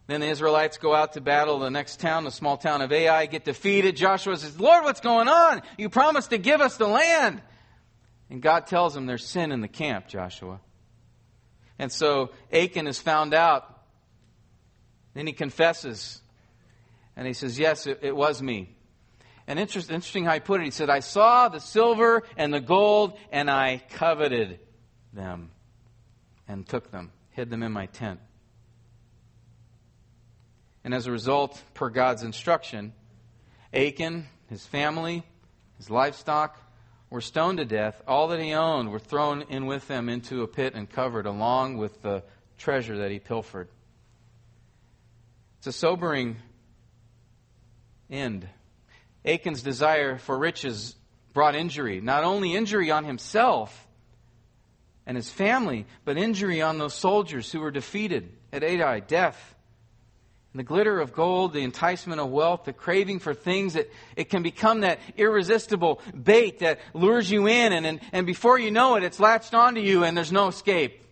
Then 0.06 0.22
the 0.22 0.28
Israelites 0.28 0.78
go 0.78 0.94
out 0.94 1.14
to 1.14 1.22
battle 1.22 1.58
the 1.58 1.72
next 1.72 2.00
town, 2.00 2.26
the 2.26 2.32
small 2.32 2.58
town 2.58 2.84
of 2.84 2.92
Ai, 2.92 3.26
get 3.26 3.44
defeated. 3.44 3.96
Joshua 3.96 4.38
says, 4.38 4.60
Lord, 4.60 4.84
what's 4.84 5.02
going 5.02 5.28
on? 5.28 5.64
You 5.76 5.90
promised 5.90 6.30
to 6.30 6.38
give 6.38 6.62
us 6.62 6.78
the 6.78 6.88
land. 6.88 7.42
And 8.30 8.40
God 8.40 8.68
tells 8.68 8.96
him 8.96 9.08
there's 9.08 9.26
sin 9.26 9.52
in 9.52 9.62
the 9.62 9.68
camp, 9.68 10.08
Joshua. 10.08 10.60
And 11.80 11.92
so 11.92 12.30
Achan 12.54 12.86
is 12.86 13.00
found 13.00 13.34
out. 13.34 13.82
Then 15.16 15.26
he 15.26 15.34
confesses. 15.34 16.22
And 17.16 17.26
he 17.26 17.34
says, 17.34 17.58
Yes, 17.58 17.88
it, 17.88 18.00
it 18.04 18.16
was 18.16 18.44
me. 18.44 18.77
And 19.48 19.58
interest, 19.58 19.90
interesting 19.90 20.26
how 20.26 20.34
he 20.34 20.40
put 20.42 20.60
it. 20.60 20.66
He 20.66 20.72
said, 20.72 20.90
I 20.90 21.00
saw 21.00 21.48
the 21.48 21.60
silver 21.60 22.24
and 22.36 22.54
the 22.54 22.60
gold, 22.60 23.18
and 23.32 23.50
I 23.50 23.82
coveted 23.92 24.60
them 25.14 25.52
and 26.48 26.68
took 26.68 26.92
them, 26.92 27.12
hid 27.32 27.50
them 27.50 27.64
in 27.64 27.72
my 27.72 27.86
tent. 27.86 28.20
And 30.84 30.94
as 30.94 31.08
a 31.08 31.12
result, 31.12 31.62
per 31.74 31.90
God's 31.90 32.24
instruction, 32.24 32.94
Achan, 33.74 34.28
his 34.50 34.66
family, 34.66 35.24
his 35.78 35.90
livestock 35.90 36.60
were 37.10 37.22
stoned 37.22 37.60
to 37.60 37.66
death. 37.66 38.02
All 38.08 38.28
that 38.30 38.42
he 38.42 38.54
owned 38.54 38.92
were 38.92 39.00
thrown 39.00 39.44
in 39.44 39.66
with 39.66 39.88
them 39.88 40.10
into 40.10 40.44
a 40.44 40.48
pit 40.48 40.74
and 40.76 40.90
covered, 40.90 41.26
along 41.26 41.78
with 41.78 42.02
the 42.02 42.24
treasure 42.58 42.98
that 42.98 43.12
he 43.12 43.20
pilfered. 43.20 43.70
It's 45.60 45.68
a 45.68 45.72
sobering 45.72 46.38
end. 48.10 48.48
Achan's 49.28 49.62
desire 49.62 50.18
for 50.18 50.38
riches 50.38 50.96
brought 51.34 51.56
injury, 51.56 52.02
not 52.02 52.24
only 52.24 52.56
injury 52.56 52.90
on 52.90 53.04
himself, 53.04 53.88
and 55.06 55.16
his 55.16 55.30
family, 55.30 55.86
but 56.06 56.18
injury 56.18 56.62
on 56.62 56.78
those 56.78 56.94
soldiers 56.94 57.52
who 57.52 57.60
were 57.60 57.72
defeated 57.72 58.32
at 58.52 58.64
Ai, 58.64 59.00
death. 59.02 59.56
And 60.54 60.60
the 60.60 60.64
glitter 60.64 61.00
of 61.00 61.14
gold, 61.14 61.54
the 61.54 61.62
enticement 61.62 62.20
of 62.20 62.30
wealth, 62.30 62.64
the 62.64 62.74
craving 62.74 63.20
for 63.20 63.34
things 63.34 63.74
that 63.74 63.90
it 64.16 64.30
can 64.30 64.44
become 64.44 64.82
that 64.82 65.00
irresistible 65.16 66.02
bait 66.20 66.60
that 66.60 66.80
lures 66.94 67.30
you 67.30 67.48
in, 67.48 67.74
and, 67.74 67.86
and, 67.86 68.00
and 68.12 68.26
before 68.26 68.58
you 68.58 68.72
know 68.72 68.96
it, 68.96 69.04
it's 69.04 69.20
latched 69.20 69.54
onto 69.54 69.82
you 69.82 70.04
and 70.04 70.16
there's 70.16 70.32
no 70.32 70.48
escape. 70.48 71.04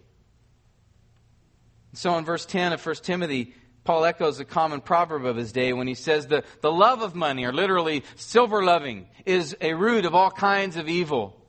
So 1.94 2.18
in 2.18 2.26
verse 2.26 2.46
10 2.46 2.74
of 2.74 2.86
1 2.86 2.96
Timothy, 2.96 3.54
Paul 3.86 4.04
echoes 4.04 4.40
a 4.40 4.46
common 4.46 4.82
proverb 4.82 5.26
of 5.26 5.38
his 5.38 5.52
day 5.52 5.72
when 5.72 5.88
he 5.88 5.94
says 5.94 6.26
the, 6.26 6.44
the 6.62 6.72
love 6.72 7.04
of 7.04 7.14
money, 7.16 7.46
or 7.46 7.54
literally 7.54 8.04
silver 8.16 8.64
loving, 8.64 9.08
is 9.26 9.56
a 9.62 9.74
root 9.74 10.06
of 10.06 10.16
all 10.16 10.32
kinds 10.32 10.76
of 10.76 10.90
evil. 10.90 11.40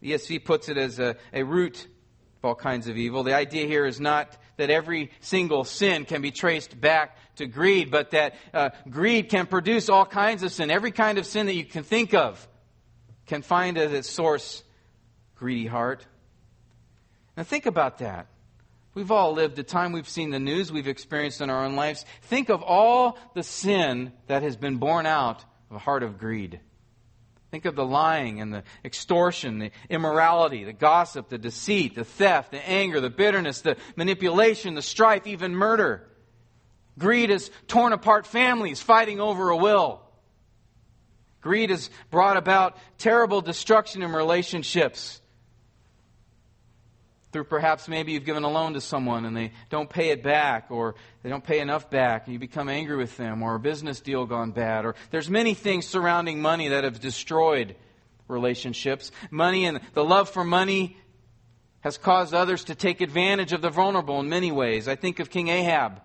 The 0.00 0.12
ESV 0.12 0.44
puts 0.44 0.68
it 0.68 0.76
as 0.76 0.98
a, 0.98 1.16
a 1.32 1.44
root 1.44 1.86
of 2.38 2.44
all 2.44 2.54
kinds 2.56 2.88
of 2.88 2.96
evil. 2.96 3.22
The 3.22 3.34
idea 3.34 3.66
here 3.66 3.86
is 3.86 4.00
not 4.00 4.36
that 4.56 4.70
every 4.70 5.12
single 5.20 5.62
sin 5.62 6.04
can 6.04 6.20
be 6.20 6.32
traced 6.32 6.78
back 6.80 7.16
to 7.36 7.46
greed, 7.46 7.92
but 7.92 8.10
that 8.10 8.34
uh, 8.52 8.70
greed 8.88 9.28
can 9.30 9.46
produce 9.46 9.88
all 9.88 10.04
kinds 10.04 10.42
of 10.42 10.50
sin. 10.50 10.68
Every 10.68 10.90
kind 10.90 11.16
of 11.16 11.26
sin 11.26 11.46
that 11.46 11.54
you 11.54 11.64
can 11.64 11.84
think 11.84 12.12
of 12.12 12.46
can 13.26 13.42
find 13.42 13.78
as 13.78 13.92
its 13.92 14.10
source 14.10 14.64
greedy 15.36 15.68
heart. 15.68 16.04
Now 17.36 17.44
think 17.44 17.66
about 17.66 17.98
that. 17.98 18.26
We've 18.94 19.10
all 19.10 19.32
lived 19.32 19.56
the 19.56 19.62
time 19.62 19.92
we've 19.92 20.08
seen 20.08 20.30
the 20.30 20.40
news, 20.40 20.72
we've 20.72 20.88
experienced 20.88 21.40
in 21.40 21.48
our 21.48 21.64
own 21.64 21.76
lives. 21.76 22.04
Think 22.22 22.48
of 22.48 22.62
all 22.62 23.18
the 23.34 23.42
sin 23.42 24.12
that 24.26 24.42
has 24.42 24.56
been 24.56 24.78
born 24.78 25.06
out 25.06 25.44
of 25.70 25.76
a 25.76 25.78
heart 25.78 26.02
of 26.02 26.18
greed. 26.18 26.60
Think 27.52 27.64
of 27.64 27.76
the 27.76 27.84
lying 27.84 28.40
and 28.40 28.52
the 28.52 28.62
extortion, 28.84 29.58
the 29.58 29.70
immorality, 29.88 30.64
the 30.64 30.72
gossip, 30.72 31.28
the 31.28 31.38
deceit, 31.38 31.94
the 31.94 32.04
theft, 32.04 32.52
the 32.52 32.68
anger, 32.68 33.00
the 33.00 33.10
bitterness, 33.10 33.60
the 33.60 33.76
manipulation, 33.96 34.74
the 34.74 34.82
strife, 34.82 35.26
even 35.26 35.54
murder. 35.54 36.08
Greed 36.98 37.30
has 37.30 37.50
torn 37.66 37.92
apart 37.92 38.26
families 38.26 38.80
fighting 38.80 39.20
over 39.20 39.50
a 39.50 39.56
will. 39.56 40.00
Greed 41.40 41.70
has 41.70 41.90
brought 42.10 42.36
about 42.36 42.76
terrible 42.98 43.40
destruction 43.40 44.02
in 44.02 44.12
relationships 44.12 45.20
through 47.32 47.44
perhaps 47.44 47.88
maybe 47.88 48.12
you've 48.12 48.24
given 48.24 48.42
a 48.42 48.50
loan 48.50 48.74
to 48.74 48.80
someone 48.80 49.24
and 49.24 49.36
they 49.36 49.52
don't 49.68 49.88
pay 49.88 50.10
it 50.10 50.22
back 50.22 50.66
or 50.70 50.94
they 51.22 51.30
don't 51.30 51.44
pay 51.44 51.60
enough 51.60 51.90
back 51.90 52.26
and 52.26 52.32
you 52.32 52.38
become 52.38 52.68
angry 52.68 52.96
with 52.96 53.16
them 53.16 53.42
or 53.42 53.54
a 53.54 53.60
business 53.60 54.00
deal 54.00 54.26
gone 54.26 54.50
bad 54.50 54.84
or 54.84 54.94
there's 55.10 55.30
many 55.30 55.54
things 55.54 55.86
surrounding 55.86 56.42
money 56.42 56.68
that 56.68 56.84
have 56.84 57.00
destroyed 57.00 57.76
relationships 58.28 59.10
money 59.30 59.64
and 59.66 59.80
the 59.94 60.04
love 60.04 60.28
for 60.28 60.44
money 60.44 60.96
has 61.80 61.96
caused 61.96 62.34
others 62.34 62.64
to 62.64 62.74
take 62.74 63.00
advantage 63.00 63.52
of 63.52 63.62
the 63.62 63.70
vulnerable 63.70 64.20
in 64.20 64.28
many 64.28 64.50
ways 64.52 64.88
i 64.88 64.96
think 64.96 65.20
of 65.20 65.30
king 65.30 65.48
ahab 65.48 66.00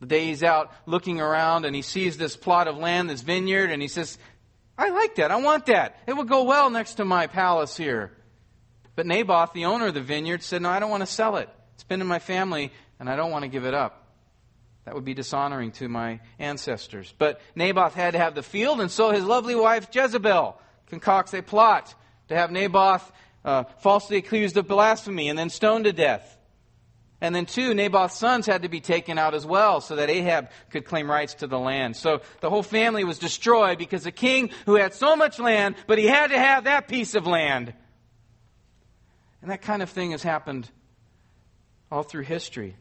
The 0.00 0.06
day 0.06 0.26
he's 0.26 0.42
out 0.42 0.72
looking 0.86 1.20
around 1.20 1.64
and 1.64 1.74
he 1.74 1.82
sees 1.82 2.16
this 2.16 2.36
plot 2.36 2.68
of 2.68 2.76
land, 2.76 3.10
this 3.10 3.22
vineyard, 3.22 3.70
and 3.70 3.82
he 3.82 3.88
says, 3.88 4.16
I 4.76 4.90
like 4.90 5.16
that. 5.16 5.32
I 5.32 5.36
want 5.36 5.66
that. 5.66 5.98
It 6.06 6.16
would 6.16 6.28
go 6.28 6.44
well 6.44 6.70
next 6.70 6.94
to 6.94 7.04
my 7.04 7.26
palace 7.26 7.76
here. 7.76 8.12
But 8.98 9.06
Naboth, 9.06 9.52
the 9.52 9.66
owner 9.66 9.86
of 9.86 9.94
the 9.94 10.00
vineyard, 10.00 10.42
said, 10.42 10.60
No, 10.60 10.70
I 10.70 10.80
don't 10.80 10.90
want 10.90 11.02
to 11.02 11.06
sell 11.06 11.36
it. 11.36 11.48
It's 11.74 11.84
been 11.84 12.00
in 12.00 12.08
my 12.08 12.18
family, 12.18 12.72
and 12.98 13.08
I 13.08 13.14
don't 13.14 13.30
want 13.30 13.44
to 13.44 13.48
give 13.48 13.64
it 13.64 13.72
up. 13.72 14.08
That 14.84 14.96
would 14.96 15.04
be 15.04 15.14
dishonoring 15.14 15.70
to 15.74 15.88
my 15.88 16.18
ancestors. 16.40 17.14
But 17.16 17.40
Naboth 17.54 17.94
had 17.94 18.14
to 18.14 18.18
have 18.18 18.34
the 18.34 18.42
field, 18.42 18.80
and 18.80 18.90
so 18.90 19.12
his 19.12 19.22
lovely 19.22 19.54
wife 19.54 19.86
Jezebel 19.92 20.60
concocts 20.88 21.32
a 21.32 21.42
plot 21.42 21.94
to 22.26 22.34
have 22.34 22.50
Naboth 22.50 23.12
uh, 23.44 23.62
falsely 23.78 24.16
accused 24.16 24.56
of 24.56 24.66
blasphemy 24.66 25.28
and 25.28 25.38
then 25.38 25.48
stoned 25.48 25.84
to 25.84 25.92
death. 25.92 26.36
And 27.20 27.32
then, 27.36 27.46
two, 27.46 27.74
Naboth's 27.74 28.16
sons 28.16 28.46
had 28.46 28.62
to 28.62 28.68
be 28.68 28.80
taken 28.80 29.16
out 29.16 29.32
as 29.32 29.46
well 29.46 29.80
so 29.80 29.94
that 29.94 30.10
Ahab 30.10 30.50
could 30.70 30.84
claim 30.84 31.08
rights 31.08 31.34
to 31.34 31.46
the 31.46 31.60
land. 31.60 31.94
So 31.96 32.20
the 32.40 32.50
whole 32.50 32.64
family 32.64 33.04
was 33.04 33.20
destroyed 33.20 33.78
because 33.78 34.06
a 34.06 34.12
king 34.12 34.50
who 34.66 34.74
had 34.74 34.92
so 34.92 35.14
much 35.14 35.38
land, 35.38 35.76
but 35.86 35.98
he 35.98 36.06
had 36.08 36.30
to 36.30 36.38
have 36.38 36.64
that 36.64 36.88
piece 36.88 37.14
of 37.14 37.28
land. 37.28 37.74
And 39.42 39.50
that 39.50 39.62
kind 39.62 39.82
of 39.82 39.90
thing 39.90 40.10
has 40.10 40.22
happened 40.22 40.68
all 41.90 42.02
through 42.02 42.24
history. 42.24 42.76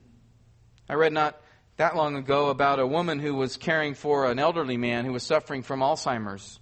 I 0.89 0.95
read 0.95 1.13
not 1.13 1.39
that 1.77 1.95
long 1.95 2.15
ago 2.15 2.49
about 2.49 2.79
a 2.79 2.87
woman 2.87 3.19
who 3.19 3.35
was 3.35 3.57
caring 3.57 3.93
for 3.93 4.29
an 4.29 4.39
elderly 4.39 4.77
man 4.77 5.05
who 5.05 5.13
was 5.13 5.23
suffering 5.23 5.63
from 5.63 5.81
Alzheimer's. 5.81 6.59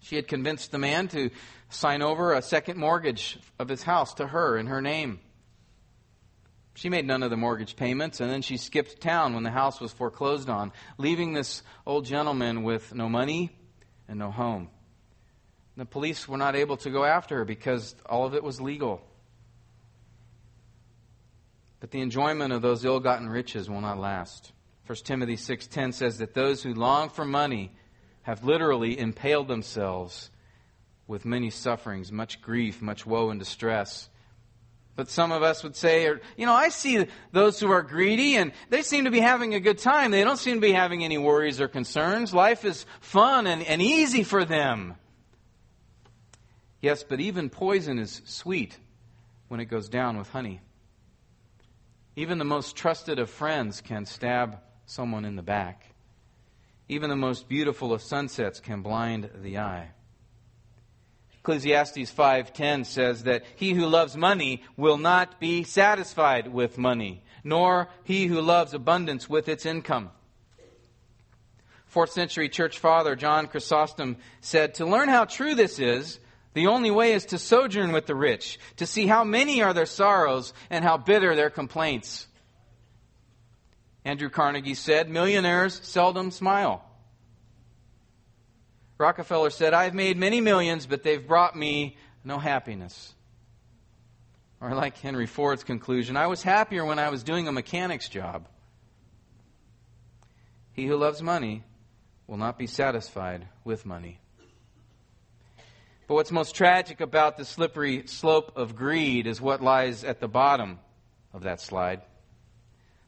She 0.00 0.16
had 0.16 0.28
convinced 0.28 0.72
the 0.72 0.78
man 0.78 1.08
to 1.08 1.30
sign 1.68 2.02
over 2.02 2.32
a 2.32 2.42
second 2.42 2.78
mortgage 2.78 3.38
of 3.58 3.68
his 3.68 3.82
house 3.82 4.14
to 4.14 4.26
her 4.26 4.56
in 4.56 4.66
her 4.66 4.82
name. 4.82 5.20
She 6.74 6.90
made 6.90 7.06
none 7.06 7.22
of 7.22 7.30
the 7.30 7.36
mortgage 7.36 7.74
payments, 7.74 8.20
and 8.20 8.30
then 8.30 8.42
she 8.42 8.58
skipped 8.58 9.00
town 9.00 9.34
when 9.34 9.44
the 9.44 9.50
house 9.50 9.80
was 9.80 9.92
foreclosed 9.92 10.50
on, 10.50 10.72
leaving 10.98 11.32
this 11.32 11.62
old 11.86 12.04
gentleman 12.04 12.64
with 12.64 12.94
no 12.94 13.08
money 13.08 13.50
and 14.08 14.18
no 14.18 14.30
home. 14.30 14.68
The 15.76 15.84
police 15.84 16.26
were 16.26 16.38
not 16.38 16.56
able 16.56 16.78
to 16.78 16.90
go 16.90 17.04
after 17.04 17.38
her 17.38 17.44
because 17.44 17.94
all 18.06 18.24
of 18.24 18.34
it 18.34 18.42
was 18.42 18.60
legal. 18.60 19.02
But 21.80 21.90
the 21.90 22.00
enjoyment 22.00 22.52
of 22.52 22.62
those 22.62 22.84
ill-gotten 22.84 23.28
riches 23.28 23.68
will 23.68 23.82
not 23.82 23.98
last. 23.98 24.52
1 24.86 25.04
Timothy 25.04 25.36
6:10 25.36 25.92
says 25.92 26.18
that 26.18 26.32
those 26.32 26.62
who 26.62 26.72
long 26.72 27.10
for 27.10 27.24
money 27.24 27.72
have 28.22 28.44
literally 28.44 28.98
impaled 28.98 29.48
themselves 29.48 30.30
with 31.06 31.24
many 31.24 31.50
sufferings, 31.50 32.10
much 32.10 32.40
grief, 32.40 32.80
much 32.80 33.04
woe 33.04 33.30
and 33.30 33.38
distress. 33.38 34.08
But 34.96 35.10
some 35.10 35.30
of 35.30 35.42
us 35.42 35.62
would 35.62 35.76
say, 35.76 36.04
you 36.36 36.46
know, 36.46 36.54
I 36.54 36.70
see 36.70 37.06
those 37.30 37.60
who 37.60 37.70
are 37.70 37.82
greedy 37.82 38.36
and 38.36 38.52
they 38.70 38.80
seem 38.80 39.04
to 39.04 39.10
be 39.10 39.20
having 39.20 39.54
a 39.54 39.60
good 39.60 39.78
time. 39.78 40.10
They 40.10 40.24
don't 40.24 40.38
seem 40.38 40.54
to 40.54 40.60
be 40.60 40.72
having 40.72 41.04
any 41.04 41.18
worries 41.18 41.60
or 41.60 41.68
concerns. 41.68 42.32
Life 42.32 42.64
is 42.64 42.86
fun 43.00 43.46
and, 43.46 43.62
and 43.62 43.82
easy 43.82 44.22
for 44.22 44.44
them. 44.44 44.94
Yes, 46.80 47.02
but 47.02 47.20
even 47.20 47.50
poison 47.50 47.98
is 47.98 48.22
sweet 48.24 48.78
when 49.48 49.60
it 49.60 49.66
goes 49.66 49.88
down 49.88 50.18
with 50.18 50.28
honey. 50.30 50.60
Even 52.14 52.38
the 52.38 52.44
most 52.44 52.76
trusted 52.76 53.18
of 53.18 53.30
friends 53.30 53.80
can 53.80 54.06
stab 54.06 54.58
someone 54.86 55.24
in 55.24 55.36
the 55.36 55.42
back. 55.42 55.94
Even 56.88 57.10
the 57.10 57.16
most 57.16 57.48
beautiful 57.48 57.92
of 57.92 58.02
sunsets 58.02 58.60
can 58.60 58.82
blind 58.82 59.30
the 59.42 59.58
eye. 59.58 59.90
Ecclesiastes 61.40 62.10
5:10 62.12 62.84
says 62.84 63.22
that 63.24 63.44
he 63.54 63.72
who 63.72 63.86
loves 63.86 64.16
money 64.16 64.64
will 64.76 64.98
not 64.98 65.38
be 65.38 65.62
satisfied 65.62 66.48
with 66.48 66.78
money, 66.78 67.22
nor 67.44 67.88
he 68.02 68.26
who 68.26 68.40
loves 68.40 68.74
abundance 68.74 69.28
with 69.28 69.48
its 69.48 69.64
income. 69.64 70.10
4th 71.92 72.10
century 72.10 72.48
church 72.48 72.78
father 72.78 73.14
John 73.14 73.46
Chrysostom 73.46 74.16
said, 74.40 74.74
"To 74.74 74.86
learn 74.86 75.08
how 75.08 75.24
true 75.24 75.54
this 75.54 75.78
is, 75.78 76.18
the 76.56 76.66
only 76.66 76.90
way 76.90 77.12
is 77.12 77.26
to 77.26 77.38
sojourn 77.38 77.92
with 77.92 78.06
the 78.06 78.14
rich, 78.14 78.58
to 78.78 78.86
see 78.86 79.06
how 79.06 79.22
many 79.22 79.62
are 79.62 79.74
their 79.74 79.86
sorrows 79.86 80.52
and 80.70 80.84
how 80.84 80.96
bitter 80.96 81.36
their 81.36 81.50
complaints." 81.50 82.26
Andrew 84.04 84.30
Carnegie 84.30 84.74
said, 84.74 85.08
"Millionaires 85.08 85.80
seldom 85.84 86.30
smile." 86.30 86.82
Rockefeller 88.98 89.50
said, 89.50 89.74
I've 89.74 89.94
made 89.94 90.16
many 90.16 90.40
millions, 90.40 90.86
but 90.86 91.02
they've 91.02 91.26
brought 91.26 91.54
me 91.54 91.98
no 92.24 92.38
happiness. 92.38 93.14
Or 94.60 94.74
like 94.74 94.96
Henry 94.96 95.26
Ford's 95.26 95.64
conclusion, 95.64 96.16
I 96.16 96.28
was 96.28 96.42
happier 96.42 96.84
when 96.84 96.98
I 96.98 97.10
was 97.10 97.22
doing 97.22 97.46
a 97.46 97.52
mechanic's 97.52 98.08
job. 98.08 98.48
He 100.72 100.86
who 100.86 100.96
loves 100.96 101.22
money 101.22 101.62
will 102.26 102.38
not 102.38 102.56
be 102.56 102.66
satisfied 102.66 103.48
with 103.64 103.84
money. 103.84 104.18
But 106.06 106.14
what's 106.14 106.30
most 106.30 106.54
tragic 106.54 107.00
about 107.00 107.36
the 107.36 107.44
slippery 107.44 108.06
slope 108.06 108.52
of 108.56 108.76
greed 108.76 109.26
is 109.26 109.40
what 109.40 109.62
lies 109.62 110.04
at 110.04 110.20
the 110.20 110.28
bottom 110.28 110.78
of 111.32 111.42
that 111.42 111.60
slide. 111.60 112.02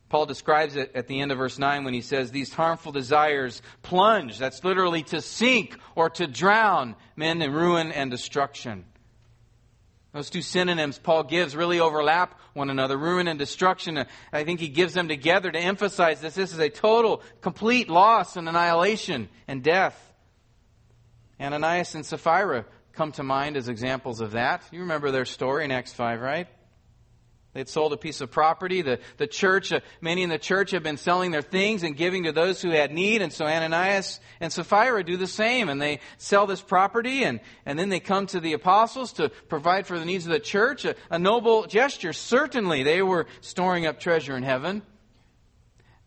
Paul 0.08 0.26
describes 0.26 0.74
it 0.74 0.92
at 0.94 1.06
the 1.06 1.20
end 1.20 1.30
of 1.32 1.38
verse 1.38 1.58
9 1.58 1.84
when 1.84 1.94
he 1.94 2.00
says, 2.00 2.30
These 2.30 2.52
harmful 2.52 2.92
desires 2.92 3.60
plunge. 3.82 4.38
That's 4.38 4.64
literally 4.64 5.02
to 5.04 5.20
sink 5.20 5.76
or 5.94 6.08
to 6.10 6.26
drown 6.26 6.96
men 7.14 7.42
in 7.42 7.52
ruin 7.52 7.92
and 7.92 8.10
destruction. 8.10 8.84
Those 10.12 10.30
two 10.30 10.42
synonyms 10.42 10.98
Paul 10.98 11.24
gives 11.24 11.54
really 11.54 11.78
overlap 11.78 12.40
one 12.54 12.70
another 12.70 12.96
ruin 12.96 13.28
and 13.28 13.38
destruction. 13.38 14.06
I 14.32 14.44
think 14.44 14.60
he 14.60 14.68
gives 14.68 14.94
them 14.94 15.08
together 15.08 15.52
to 15.52 15.58
emphasize 15.58 16.22
this. 16.22 16.34
This 16.34 16.52
is 16.52 16.58
a 16.58 16.70
total, 16.70 17.22
complete 17.42 17.90
loss 17.90 18.36
and 18.36 18.48
annihilation 18.48 19.28
and 19.46 19.62
death. 19.62 19.96
Ananias 21.38 21.94
and 21.94 22.04
Sapphira 22.04 22.64
come 22.98 23.12
to 23.12 23.22
mind 23.22 23.56
as 23.56 23.68
examples 23.68 24.20
of 24.20 24.32
that. 24.32 24.60
You 24.72 24.80
remember 24.80 25.12
their 25.12 25.24
story 25.24 25.64
in 25.64 25.70
Acts 25.70 25.92
5, 25.92 26.20
right? 26.20 26.48
They'd 27.54 27.68
sold 27.68 27.92
a 27.92 27.96
piece 27.96 28.20
of 28.20 28.32
property. 28.32 28.82
The, 28.82 28.98
the 29.18 29.28
church, 29.28 29.72
uh, 29.72 29.80
many 30.00 30.24
in 30.24 30.30
the 30.30 30.38
church 30.38 30.72
have 30.72 30.82
been 30.82 30.96
selling 30.96 31.30
their 31.30 31.40
things 31.40 31.84
and 31.84 31.96
giving 31.96 32.24
to 32.24 32.32
those 32.32 32.60
who 32.60 32.70
had 32.70 32.90
need. 32.90 33.22
And 33.22 33.32
so 33.32 33.46
Ananias 33.46 34.18
and 34.40 34.52
Sapphira 34.52 35.04
do 35.04 35.16
the 35.16 35.28
same. 35.28 35.68
And 35.68 35.80
they 35.80 36.00
sell 36.16 36.48
this 36.48 36.60
property 36.60 37.22
and, 37.22 37.38
and 37.64 37.78
then 37.78 37.88
they 37.88 38.00
come 38.00 38.26
to 38.26 38.40
the 38.40 38.54
apostles 38.54 39.12
to 39.12 39.28
provide 39.48 39.86
for 39.86 39.96
the 39.96 40.04
needs 40.04 40.26
of 40.26 40.32
the 40.32 40.40
church. 40.40 40.84
A, 40.84 40.96
a 41.08 41.20
noble 41.20 41.66
gesture. 41.66 42.12
Certainly 42.12 42.82
they 42.82 43.00
were 43.00 43.26
storing 43.42 43.86
up 43.86 44.00
treasure 44.00 44.36
in 44.36 44.42
heaven. 44.42 44.82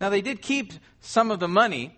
Now 0.02 0.10
they 0.10 0.22
did 0.22 0.42
keep 0.42 0.74
some 1.00 1.32
of 1.32 1.40
the 1.40 1.48
money, 1.48 1.98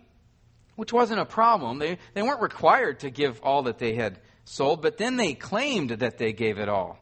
which 0.75 0.93
wasn't 0.93 1.19
a 1.19 1.25
problem. 1.25 1.79
They, 1.79 1.97
they 2.13 2.21
weren't 2.21 2.41
required 2.41 2.99
to 2.99 3.10
give 3.10 3.41
all 3.41 3.63
that 3.63 3.79
they 3.79 3.95
had 3.95 4.19
sold, 4.45 4.82
but 4.82 4.97
then 4.97 5.17
they 5.17 5.34
claimed 5.34 5.91
that 5.91 6.17
they 6.17 6.34
gave 6.34 6.58
it 6.58 6.69
all. 6.69 6.99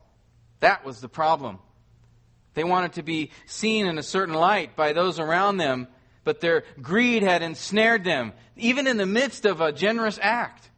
That 0.60 0.86
was 0.86 1.02
the 1.02 1.10
problem. 1.10 1.60
They 2.54 2.64
wanted 2.64 2.94
to 2.94 3.04
be 3.04 3.32
seen 3.46 3.88
in 3.88 3.98
a 3.98 4.04
certain 4.04 4.36
light 4.36 4.76
by 4.76 4.94
those 4.94 5.20
around 5.20 5.58
them, 5.58 5.88
but 6.24 6.42
their 6.42 6.64
greed 6.82 7.24
had 7.24 7.42
ensnared 7.42 8.04
them, 8.04 8.34
even 8.56 8.88
in 8.88 8.98
the 8.98 9.06
midst 9.06 9.46
of 9.46 9.62
a 9.62 9.72
generous 9.72 10.20
act. 10.22 10.70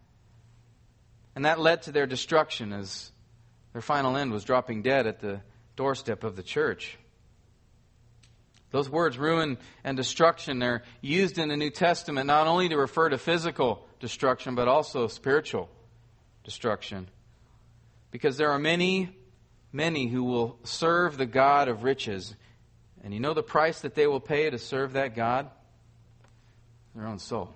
And 1.36 1.46
that 1.46 1.60
led 1.60 1.84
to 1.84 1.92
their 1.92 2.06
destruction 2.06 2.72
as 2.74 3.12
their 3.74 3.82
final 3.82 4.16
end 4.16 4.32
was 4.32 4.44
dropping 4.44 4.84
dead 4.84 5.08
at 5.08 5.20
the 5.20 5.42
doorstep 5.76 6.24
of 6.24 6.36
the 6.36 6.44
church. 6.44 6.98
Those 8.70 8.90
words, 8.90 9.18
ruin 9.18 9.58
and 9.84 9.98
destruction, 9.98 10.60
they're 10.60 10.84
used 11.02 11.38
in 11.38 11.50
the 11.50 11.58
New 11.58 11.70
Testament 11.70 12.28
not 12.28 12.48
only 12.48 12.70
to 12.70 12.78
refer 12.78 13.10
to 13.10 13.18
physical 13.18 13.86
destruction, 14.00 14.56
but 14.56 14.68
also 14.68 15.08
spiritual 15.08 15.70
destruction. 16.44 17.08
Because 18.12 18.38
there 18.38 18.52
are 18.52 18.60
many 18.60 19.16
many 19.74 20.08
who 20.08 20.24
will 20.24 20.58
serve 20.64 21.18
the 21.18 21.26
God 21.26 21.68
of 21.68 21.84
riches. 21.84 22.36
And 23.04 23.14
you 23.14 23.20
know 23.20 23.34
the 23.34 23.44
price 23.44 23.82
that 23.82 23.96
they 23.96 24.08
will 24.08 24.22
pay 24.22 24.50
to 24.50 24.60
serve 24.60 24.94
that 24.94 25.16
God? 25.16 25.50
Their 26.96 27.08
own 27.08 27.20
soul. 27.20 27.54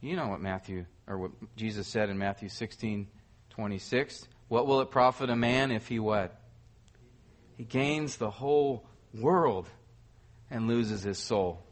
You 0.00 0.14
know 0.14 0.28
what 0.28 0.40
Matthew 0.40 0.84
or 1.08 1.18
what 1.18 1.30
Jesus 1.56 1.88
said 1.88 2.10
in 2.10 2.18
Matthew 2.18 2.50
16, 2.50 3.08
26. 3.50 4.28
What 4.48 4.66
will 4.66 4.80
it 4.82 4.90
profit 4.90 5.30
a 5.30 5.36
man 5.36 5.72
if 5.72 5.88
he 5.88 5.98
what? 5.98 6.38
He 7.56 7.64
gains 7.64 8.16
the 8.16 8.30
whole 8.30 8.86
world 9.18 9.66
and 10.50 10.68
loses 10.68 11.02
his 11.02 11.18
soul. 11.18 11.62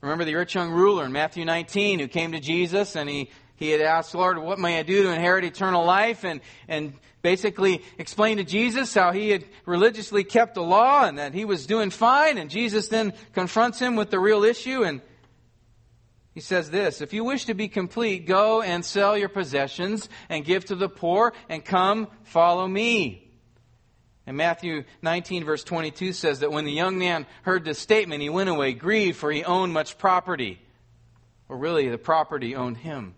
Remember 0.00 0.24
the 0.24 0.34
rich 0.34 0.54
young 0.54 0.70
ruler 0.70 1.04
in 1.04 1.12
Matthew 1.12 1.44
19 1.44 1.98
who 1.98 2.08
came 2.08 2.32
to 2.32 2.40
Jesus 2.40 2.96
and 2.96 3.08
he 3.08 3.30
he 3.58 3.70
had 3.70 3.80
asked, 3.80 4.14
Lord, 4.14 4.38
what 4.38 4.58
may 4.58 4.78
I 4.78 4.82
do 4.82 5.02
to 5.02 5.10
inherit 5.10 5.44
eternal 5.44 5.84
life? 5.84 6.24
And, 6.24 6.40
and 6.68 6.94
basically 7.22 7.82
explained 7.98 8.38
to 8.38 8.44
Jesus 8.44 8.94
how 8.94 9.10
he 9.10 9.30
had 9.30 9.44
religiously 9.66 10.22
kept 10.24 10.54
the 10.54 10.62
law 10.62 11.04
and 11.04 11.18
that 11.18 11.34
he 11.34 11.44
was 11.44 11.66
doing 11.66 11.90
fine. 11.90 12.38
And 12.38 12.50
Jesus 12.50 12.88
then 12.88 13.12
confronts 13.32 13.80
him 13.80 13.96
with 13.96 14.10
the 14.10 14.20
real 14.20 14.44
issue 14.44 14.84
and 14.84 15.00
he 16.34 16.40
says 16.40 16.70
this, 16.70 17.00
if 17.00 17.12
you 17.12 17.24
wish 17.24 17.46
to 17.46 17.54
be 17.54 17.66
complete, 17.66 18.24
go 18.24 18.62
and 18.62 18.84
sell 18.84 19.18
your 19.18 19.28
possessions 19.28 20.08
and 20.28 20.44
give 20.44 20.66
to 20.66 20.76
the 20.76 20.88
poor 20.88 21.32
and 21.48 21.64
come 21.64 22.06
follow 22.22 22.64
me. 22.64 23.28
And 24.24 24.36
Matthew 24.36 24.84
19, 25.02 25.42
verse 25.42 25.64
22 25.64 26.12
says 26.12 26.38
that 26.40 26.52
when 26.52 26.64
the 26.64 26.70
young 26.70 26.96
man 26.96 27.26
heard 27.42 27.64
this 27.64 27.80
statement, 27.80 28.22
he 28.22 28.28
went 28.28 28.48
away 28.48 28.72
grieved, 28.72 29.18
for 29.18 29.32
he 29.32 29.42
owned 29.42 29.72
much 29.72 29.98
property. 29.98 30.60
Or 31.48 31.56
really, 31.56 31.88
the 31.88 31.98
property 31.98 32.54
owned 32.54 32.76
him. 32.76 33.16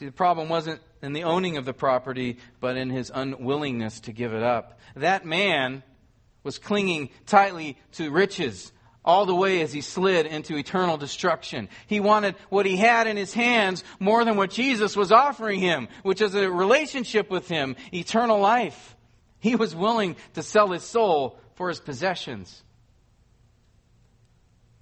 See, 0.00 0.06
the 0.06 0.12
problem 0.12 0.48
wasn't 0.48 0.80
in 1.02 1.12
the 1.12 1.24
owning 1.24 1.58
of 1.58 1.66
the 1.66 1.74
property, 1.74 2.38
but 2.58 2.78
in 2.78 2.88
his 2.88 3.12
unwillingness 3.14 4.00
to 4.00 4.12
give 4.12 4.32
it 4.32 4.42
up. 4.42 4.80
That 4.96 5.26
man 5.26 5.82
was 6.42 6.58
clinging 6.58 7.10
tightly 7.26 7.76
to 7.92 8.10
riches 8.10 8.72
all 9.04 9.26
the 9.26 9.34
way 9.34 9.60
as 9.60 9.74
he 9.74 9.82
slid 9.82 10.24
into 10.24 10.56
eternal 10.56 10.96
destruction. 10.96 11.68
He 11.86 12.00
wanted 12.00 12.36
what 12.48 12.64
he 12.64 12.78
had 12.78 13.08
in 13.08 13.18
his 13.18 13.34
hands 13.34 13.84
more 13.98 14.24
than 14.24 14.36
what 14.36 14.48
Jesus 14.48 14.96
was 14.96 15.12
offering 15.12 15.60
him, 15.60 15.86
which 16.02 16.22
is 16.22 16.34
a 16.34 16.50
relationship 16.50 17.28
with 17.28 17.46
him, 17.46 17.76
eternal 17.92 18.40
life. 18.40 18.96
He 19.38 19.54
was 19.54 19.76
willing 19.76 20.16
to 20.32 20.42
sell 20.42 20.68
his 20.68 20.82
soul 20.82 21.38
for 21.56 21.68
his 21.68 21.78
possessions. 21.78 22.62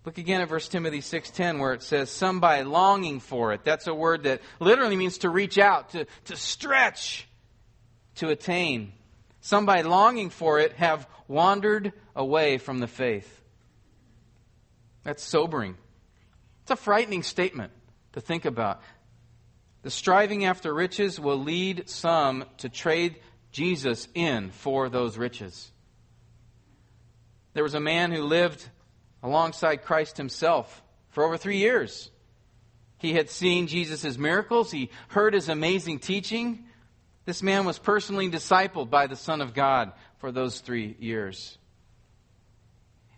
Look 0.09 0.17
again 0.17 0.41
at 0.41 0.49
verse 0.49 0.69
Timothy 0.69 1.03
6:10 1.03 1.59
where 1.59 1.75
it 1.75 1.83
says 1.83 2.11
some 2.11 2.41
by 2.41 2.63
longing 2.63 3.21
for 3.21 3.53
it. 3.53 3.63
That's 3.63 3.87
a 3.87 3.93
word 3.93 4.23
that 4.23 4.41
literally 4.59 4.97
means 4.97 5.19
to 5.19 5.29
reach 5.29 5.59
out, 5.59 5.91
to, 5.91 6.07
to 6.25 6.35
stretch, 6.35 7.29
to 8.15 8.31
attain. 8.31 8.95
Some 9.43 9.67
by 9.67 9.83
longing 9.83 10.31
for 10.31 10.61
it 10.61 10.73
have 10.73 11.07
wandered 11.27 11.93
away 12.17 12.57
from 12.57 12.79
the 12.79 12.87
faith. 12.87 13.43
That's 15.03 15.23
sobering. 15.23 15.77
It's 16.63 16.71
a 16.71 16.77
frightening 16.77 17.23
statement 17.23 17.75
to 18.15 18.23
think 18.23 18.47
about. 18.47 18.81
The 19.83 19.91
striving 19.91 20.47
after 20.47 20.73
riches 20.73 21.21
will 21.21 21.39
lead 21.39 21.91
some 21.91 22.47
to 22.57 22.71
trade 22.71 23.21
Jesus 23.53 24.09
in 24.15 24.53
for 24.53 24.89
those 24.89 25.19
riches. 25.19 25.71
There 27.53 27.63
was 27.63 27.75
a 27.75 27.79
man 27.79 28.11
who 28.11 28.23
lived 28.23 28.67
alongside 29.23 29.83
Christ 29.83 30.17
himself 30.17 30.83
for 31.11 31.25
over 31.25 31.37
three 31.37 31.59
years. 31.59 32.11
He 32.99 33.13
had 33.15 33.31
seen 33.31 33.67
Jesus' 33.67 34.19
miracles, 34.19 34.71
he 34.71 34.91
heard 35.09 35.35
his 35.35 35.49
amazing 35.49 36.01
teaching. 36.01 36.65
This 37.25 37.43
man 37.43 37.65
was 37.65 37.79
personally 37.79 38.31
discipled 38.31 38.91
by 38.91 39.07
the 39.07 39.17
Son 39.17 39.41
of 39.41 39.55
God 39.55 39.93
for 40.19 40.33
those 40.33 40.61
three 40.61 40.97
years. 40.99 41.59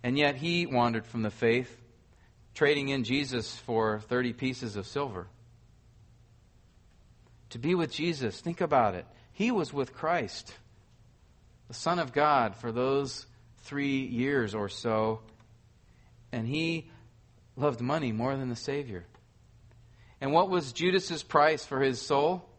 And 0.02 0.18
yet 0.18 0.36
he 0.36 0.66
wandered 0.66 1.06
from 1.06 1.22
the 1.22 1.30
faith, 1.30 1.80
trading 2.54 2.88
in 2.88 3.04
Jesus 3.04 3.56
for 3.56 4.00
30 4.00 4.32
pieces 4.32 4.76
of 4.76 4.86
silver. 4.86 5.28
To 7.50 7.58
be 7.58 7.74
with 7.74 7.92
Jesus, 7.92 8.40
think 8.40 8.60
about 8.60 8.94
it. 8.94 9.06
He 9.32 9.50
was 9.50 9.72
with 9.72 9.94
Christ, 9.94 10.54
the 11.68 11.74
Son 11.74 11.98
of 11.98 12.12
God, 12.12 12.56
for 12.56 12.72
those 12.72 13.26
three 13.62 14.00
years 14.00 14.54
or 14.54 14.68
so, 14.68 15.20
and 16.32 16.46
he 16.46 16.90
loved 17.56 17.80
money 17.80 18.12
more 18.12 18.36
than 18.36 18.48
the 18.48 18.56
Savior. 18.56 19.06
And 20.20 20.32
what 20.32 20.50
was 20.50 20.72
Judas's 20.72 21.22
price 21.22 21.64
for 21.64 21.80
his 21.80 22.00
soul? 22.00 22.50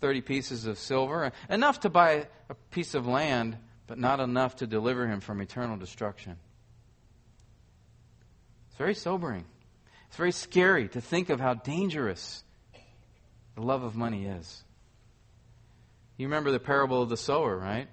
30 0.00 0.20
pieces 0.20 0.66
of 0.66 0.78
silver, 0.78 1.32
enough 1.48 1.80
to 1.80 1.90
buy 1.90 2.26
a 2.48 2.54
piece 2.70 2.94
of 2.94 3.06
land, 3.06 3.56
but 3.86 3.98
not 3.98 4.20
enough 4.20 4.56
to 4.56 4.66
deliver 4.66 5.06
him 5.06 5.20
from 5.20 5.40
eternal 5.40 5.76
destruction. 5.76 6.36
It's 8.68 8.76
very 8.76 8.94
sobering. 8.94 9.44
It's 10.08 10.16
very 10.16 10.32
scary 10.32 10.88
to 10.88 11.00
think 11.00 11.30
of 11.30 11.40
how 11.40 11.54
dangerous 11.54 12.44
the 13.54 13.62
love 13.62 13.82
of 13.82 13.96
money 13.96 14.26
is. 14.26 14.62
You 16.18 16.26
remember 16.26 16.50
the 16.50 16.60
parable 16.60 17.02
of 17.02 17.08
the 17.08 17.16
sower, 17.16 17.56
right? 17.56 17.88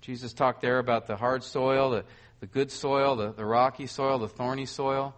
Jesus 0.00 0.32
talked 0.32 0.62
there 0.62 0.78
about 0.78 1.06
the 1.06 1.16
hard 1.16 1.44
soil, 1.44 1.90
the, 1.90 2.04
the 2.40 2.46
good 2.46 2.70
soil, 2.70 3.16
the, 3.16 3.32
the 3.32 3.44
rocky 3.44 3.86
soil, 3.86 4.18
the 4.18 4.28
thorny 4.28 4.66
soil. 4.66 5.14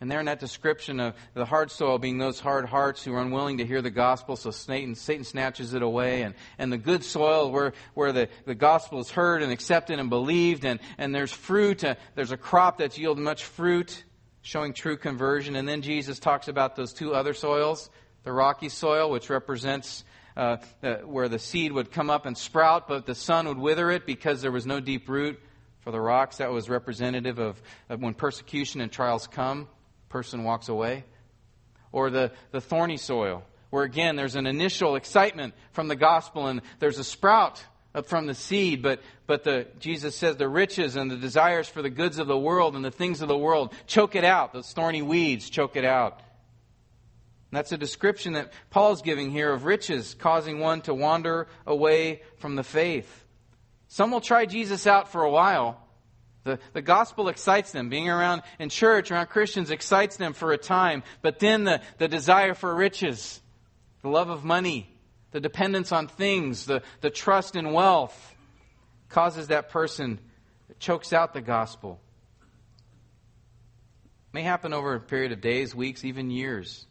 And 0.00 0.10
there 0.10 0.18
in 0.18 0.26
that 0.26 0.40
description 0.40 0.98
of 0.98 1.14
the 1.34 1.44
hard 1.44 1.70
soil 1.70 1.96
being 1.96 2.18
those 2.18 2.40
hard 2.40 2.66
hearts 2.66 3.04
who 3.04 3.14
are 3.14 3.20
unwilling 3.20 3.58
to 3.58 3.64
hear 3.64 3.80
the 3.80 3.90
gospel, 3.90 4.34
so 4.34 4.50
Satan, 4.50 4.96
Satan 4.96 5.22
snatches 5.22 5.74
it 5.74 5.82
away. 5.82 6.22
And, 6.22 6.34
and 6.58 6.72
the 6.72 6.78
good 6.78 7.04
soil 7.04 7.52
where, 7.52 7.72
where 7.94 8.10
the, 8.10 8.28
the 8.44 8.56
gospel 8.56 8.98
is 8.98 9.12
heard 9.12 9.44
and 9.44 9.52
accepted 9.52 10.00
and 10.00 10.10
believed, 10.10 10.64
and, 10.64 10.80
and 10.98 11.14
there's 11.14 11.32
fruit, 11.32 11.84
uh, 11.84 11.94
there's 12.16 12.32
a 12.32 12.36
crop 12.36 12.78
that's 12.78 12.98
yielded 12.98 13.22
much 13.22 13.44
fruit, 13.44 14.02
showing 14.40 14.72
true 14.72 14.96
conversion. 14.96 15.54
And 15.54 15.68
then 15.68 15.82
Jesus 15.82 16.18
talks 16.18 16.48
about 16.48 16.74
those 16.74 16.92
two 16.92 17.14
other 17.14 17.32
soils 17.32 17.88
the 18.24 18.32
rocky 18.32 18.68
soil, 18.68 19.10
which 19.10 19.30
represents 19.30 20.04
uh, 20.36 20.56
uh, 20.82 20.94
where 20.98 21.28
the 21.28 21.38
seed 21.38 21.72
would 21.72 21.90
come 21.90 22.10
up 22.10 22.26
and 22.26 22.36
sprout, 22.36 22.88
but 22.88 23.06
the 23.06 23.14
sun 23.14 23.48
would 23.48 23.58
wither 23.58 23.90
it 23.90 24.06
because 24.06 24.42
there 24.42 24.52
was 24.52 24.66
no 24.66 24.80
deep 24.80 25.08
root. 25.08 25.40
For 25.82 25.90
the 25.90 26.00
rocks, 26.00 26.38
that 26.38 26.50
was 26.52 26.68
representative 26.68 27.38
of, 27.38 27.60
of 27.88 28.00
when 28.00 28.14
persecution 28.14 28.80
and 28.80 28.90
trials 28.90 29.26
come 29.26 29.68
person 30.08 30.44
walks 30.44 30.68
away. 30.68 31.04
Or 31.90 32.10
the, 32.10 32.30
the 32.52 32.60
thorny 32.60 32.96
soil, 32.96 33.42
where 33.70 33.82
again 33.82 34.14
there's 34.14 34.36
an 34.36 34.46
initial 34.46 34.94
excitement 34.94 35.54
from 35.72 35.88
the 35.88 35.96
gospel 35.96 36.46
and 36.46 36.62
there's 36.78 36.98
a 36.98 37.04
sprout 37.04 37.64
up 37.94 38.06
from 38.06 38.26
the 38.26 38.34
seed, 38.34 38.82
but, 38.82 39.00
but 39.26 39.44
the, 39.44 39.66
Jesus 39.78 40.16
says 40.16 40.36
the 40.36 40.48
riches 40.48 40.96
and 40.96 41.10
the 41.10 41.16
desires 41.16 41.68
for 41.68 41.82
the 41.82 41.90
goods 41.90 42.18
of 42.18 42.26
the 42.26 42.38
world 42.38 42.76
and 42.76 42.84
the 42.84 42.90
things 42.90 43.20
of 43.20 43.28
the 43.28 43.36
world 43.36 43.74
choke 43.86 44.14
it 44.14 44.24
out. 44.24 44.52
Those 44.52 44.72
thorny 44.72 45.02
weeds 45.02 45.50
choke 45.50 45.76
it 45.76 45.84
out. 45.84 46.20
That's 47.50 47.72
a 47.72 47.76
description 47.76 48.32
that 48.32 48.50
Paul's 48.70 49.02
giving 49.02 49.30
here 49.30 49.52
of 49.52 49.64
riches 49.64 50.16
causing 50.18 50.58
one 50.58 50.80
to 50.82 50.94
wander 50.94 51.48
away 51.66 52.22
from 52.38 52.56
the 52.56 52.64
faith. 52.64 53.24
Some 53.92 54.10
will 54.10 54.22
try 54.22 54.46
Jesus 54.46 54.86
out 54.86 55.12
for 55.12 55.22
a 55.22 55.30
while, 55.30 55.78
the, 56.44 56.58
the 56.72 56.80
gospel 56.80 57.28
excites 57.28 57.72
them. 57.72 57.90
Being 57.90 58.08
around 58.08 58.40
in 58.58 58.70
church, 58.70 59.10
around 59.10 59.26
Christians, 59.26 59.70
excites 59.70 60.16
them 60.16 60.32
for 60.32 60.50
a 60.52 60.56
time. 60.56 61.02
But 61.20 61.40
then 61.40 61.64
the, 61.64 61.82
the 61.98 62.08
desire 62.08 62.54
for 62.54 62.74
riches, 62.74 63.38
the 64.00 64.08
love 64.08 64.30
of 64.30 64.44
money, 64.44 64.88
the 65.32 65.40
dependence 65.40 65.92
on 65.92 66.08
things, 66.08 66.64
the, 66.64 66.80
the 67.02 67.10
trust 67.10 67.54
in 67.54 67.74
wealth 67.74 68.34
causes 69.10 69.48
that 69.48 69.68
person, 69.68 70.18
chokes 70.78 71.12
out 71.12 71.34
the 71.34 71.42
gospel. 71.42 72.00
It 74.30 74.36
may 74.36 74.42
happen 74.42 74.72
over 74.72 74.94
a 74.94 75.00
period 75.00 75.32
of 75.32 75.42
days, 75.42 75.74
weeks, 75.74 76.02
even 76.02 76.30
years. 76.30 76.86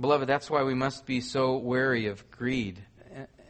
Beloved, 0.00 0.28
that's 0.28 0.50
why 0.50 0.64
we 0.64 0.74
must 0.74 1.06
be 1.06 1.20
so 1.20 1.58
wary 1.58 2.08
of 2.08 2.28
greed 2.32 2.82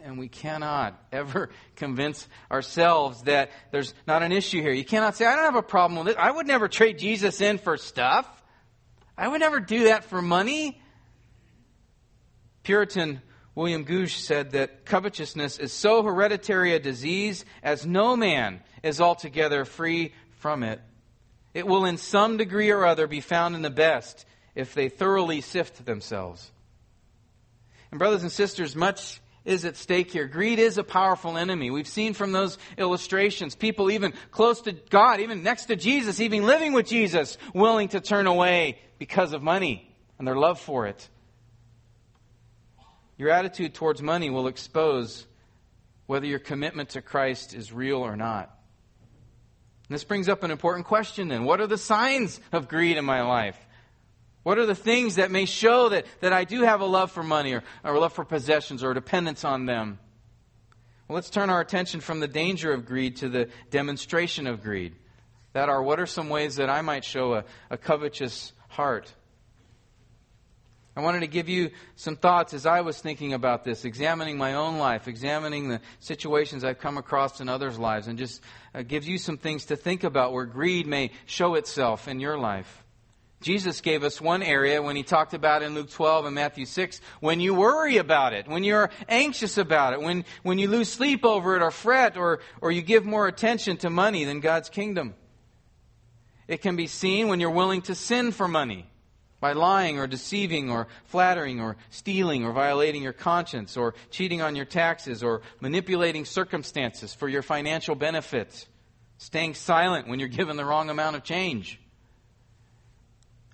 and 0.09 0.19
we 0.19 0.29
cannot 0.29 0.99
ever 1.13 1.51
convince 1.77 2.27
ourselves 2.51 3.23
that 3.25 3.51
there's 3.71 3.93
not 4.07 4.23
an 4.23 4.33
issue 4.33 4.63
here. 4.63 4.73
You 4.73 4.85
cannot 4.85 5.17
say, 5.17 5.27
I 5.27 5.37
don't 5.37 5.45
have 5.45 5.55
a 5.55 5.63
problem 5.63 5.99
with 5.99 6.09
it. 6.09 6.19
I 6.19 6.31
would 6.31 6.47
never 6.47 6.67
trade 6.67 6.99
Jesus 6.99 7.41
in 7.43 7.59
for 7.59 7.77
stuff. 7.77 8.27
I 9.17 9.29
would 9.29 9.41
never 9.41 9.61
do 9.61 9.85
that 9.85 10.05
for 10.05 10.23
money. 10.23 10.81
Puritan 12.63 13.21
William 13.55 13.85
Gouge 13.85 14.17
said 14.17 14.53
that 14.53 14.87
covetousness 14.87 15.59
is 15.59 15.73
so 15.73 16.03
hereditary 16.03 16.73
a 16.73 16.79
disease 16.79 17.45
as 17.63 17.85
no 17.85 18.17
man 18.17 18.61
is 18.83 19.03
altogether 19.03 19.67
free 19.67 20.15
from 20.39 20.63
it. 20.63 20.81
It 21.53 21.67
will 21.67 21.85
in 21.85 21.99
some 21.99 22.39
degree 22.39 22.71
or 22.71 22.87
other 22.87 23.07
be 23.07 23.21
found 23.21 23.55
in 23.55 23.63
the 23.63 23.71
best 23.71 24.25
if 24.55 24.73
they 24.73 24.89
thoroughly 24.89 25.43
sift 25.43 25.85
themselves. 25.85 26.51
And 27.91 27.99
brothers 27.99 28.23
and 28.23 28.33
sisters, 28.33 28.75
much 28.75 29.21
is 29.49 29.65
at 29.65 29.77
stake 29.77 30.11
here. 30.11 30.27
Greed 30.27 30.59
is 30.59 30.77
a 30.77 30.85
powerful 30.85 31.39
enemy. 31.39 31.71
We've 31.71 31.89
seen 31.89 32.13
from 32.13 32.33
those 32.33 32.59
illustrations 32.77 33.55
people 33.55 33.91
even 33.91 34.13
close 34.31 34.61
to 34.63 34.73
God, 34.73 35.21
even 35.21 35.43
next 35.43 35.67
to 35.67 35.77
Jesus, 35.77 36.21
even 36.21 36.45
living 36.45 36.75
with 36.75 36.87
Jesus, 36.87 37.39
willing 37.55 37.89
to 37.89 38.01
turn 38.01 38.27
away 38.27 38.79
because 38.99 39.33
of 39.33 39.43
money 39.43 39.91
and 40.19 40.29
their 40.29 40.37
love 40.37 40.61
for 40.61 40.87
it. 40.87 41.09
Your 43.17 43.31
attitude 43.31 43.75
towards 43.75 44.03
money 44.03 44.29
will 44.29 44.49
expose 44.49 45.27
whether 46.07 46.27
your 46.27 46.39
commitment 46.39 46.91
to 46.91 47.03
Christ 47.03 47.55
is 47.55 47.73
real 47.73 47.99
or 47.99 48.17
not. 48.17 48.55
And 49.89 49.95
this 49.95 50.05
brings 50.05 50.29
up 50.29 50.43
an 50.43 50.51
important 50.51 50.87
question 50.87 51.29
then. 51.29 51.45
What 51.45 51.63
are 51.63 51.67
the 51.67 51.79
signs 51.79 52.39
of 52.53 52.69
greed 52.69 52.99
in 52.99 53.05
my 53.07 53.23
life? 53.23 53.59
What 54.49 54.57
are 54.57 54.65
the 54.65 54.75
things 54.75 55.17
that 55.17 55.31
may 55.31 55.45
show 55.45 55.91
that, 55.91 56.07
that 56.21 56.33
I 56.33 56.45
do 56.45 56.63
have 56.63 56.81
a 56.81 56.87
love 56.87 57.13
for 57.13 57.23
money 57.23 57.53
or, 57.53 57.63
or 57.85 57.97
a 57.97 58.01
love 58.01 58.15
for 58.15 58.25
possessions 58.25 58.83
or 58.83 58.93
a 58.93 58.95
dependence 58.95 59.45
on 59.45 59.67
them? 59.67 59.99
Well, 61.07 61.17
let's 61.17 61.29
turn 61.29 61.51
our 61.51 61.61
attention 61.61 62.01
from 62.01 62.21
the 62.21 62.29
danger 62.29 62.73
of 62.73 62.87
greed 62.87 63.17
to 63.17 63.29
the 63.29 63.51
demonstration 63.69 64.47
of 64.47 64.63
greed. 64.63 64.95
That 65.53 65.69
are, 65.69 65.83
what 65.83 66.01
are 66.01 66.07
some 66.07 66.31
ways 66.31 66.57
that 66.57 66.71
I 66.71 66.81
might 66.81 67.05
show 67.05 67.35
a, 67.35 67.45
a 67.69 67.77
covetous 67.77 68.55
heart? 68.69 69.13
I 70.97 71.03
wanted 71.03 71.21
to 71.21 71.27
give 71.27 71.51
you 71.51 71.71
some 71.97 72.17
thoughts 72.17 72.55
as 72.55 72.65
I 72.65 72.81
was 72.81 72.99
thinking 72.99 73.35
about 73.35 73.65
this, 73.65 73.85
examining 73.85 74.39
my 74.39 74.55
own 74.55 74.79
life, 74.79 75.09
examining 75.09 75.69
the 75.69 75.83
situations 76.01 76.65
I've 76.65 76.79
come 76.79 76.97
across 76.97 77.43
in 77.43 77.51
others' 77.51 77.79
lives, 77.79 78.07
and 78.07 78.17
just 78.17 78.41
uh, 78.75 78.81
gives 78.81 79.07
you 79.07 79.19
some 79.19 79.37
things 79.37 79.67
to 79.67 79.77
think 79.77 80.05
about 80.05 80.33
where 80.33 80.47
greed 80.47 80.87
may 80.87 81.11
show 81.27 81.55
itself 81.55 82.09
in 82.09 82.19
your 82.19 82.39
life. 82.39 82.87
Jesus 83.41 83.81
gave 83.81 84.03
us 84.03 84.21
one 84.21 84.43
area 84.43 84.83
when 84.83 84.97
he 84.97 85.05
talked 85.05 85.33
about 85.33 85.63
in 85.63 85.75
Luke 85.75 85.91
12 85.91 86.27
and 86.27 86.35
Matthew 86.35 86.65
6 86.65 87.01
when 87.21 87.39
you 87.39 87.55
worry 87.55 87.99
about 87.99 88.33
it, 88.33 88.49
when 88.49 88.65
you're 88.65 88.91
anxious 89.09 89.59
about 89.59 89.93
it, 89.93 90.01
when, 90.01 90.25
when 90.43 90.59
you 90.59 90.69
lose 90.69 90.89
sleep 90.89 91.25
over 91.25 91.55
it 91.55 91.63
or 91.63 91.71
fret 91.71 92.17
or, 92.17 92.41
or 92.61 92.73
you 92.73 92.83
give 92.83 93.05
more 93.05 93.29
attention 93.29 93.77
to 93.79 93.91
money 93.91 94.25
than 94.25 94.41
God's 94.41 94.69
kingdom. 94.69 95.15
It 96.49 96.63
can 96.63 96.75
be 96.75 96.89
seen 96.89 97.29
when 97.29 97.39
you're 97.39 97.51
willing 97.51 97.83
to 97.83 97.95
sin 97.95 98.33
for 98.33 98.49
money 98.49 98.91
by 99.39 99.53
lying 99.53 100.01
or 100.01 100.09
deceiving 100.09 100.69
or 100.69 100.89
flattering 101.05 101.61
or 101.61 101.77
stealing 101.91 102.45
or 102.45 102.53
violating 102.53 103.05
your 103.05 103.13
conscience 103.13 103.77
or 103.77 103.95
cheating 104.11 104.43
on 104.43 104.57
your 104.57 104.65
taxes 104.65 105.23
or 105.23 105.43
manipulating 105.61 106.25
circumstances 106.25 107.15
for 107.15 107.29
your 107.29 107.43
financial 107.43 107.95
benefit, 107.95 108.67
staying 109.19 109.55
silent 109.55 110.09
when 110.09 110.19
you're 110.19 110.29
given 110.29 110.57
the 110.57 110.65
wrong 110.65 110.91
amount 110.91 111.15
of 111.15 111.23
change 111.23 111.79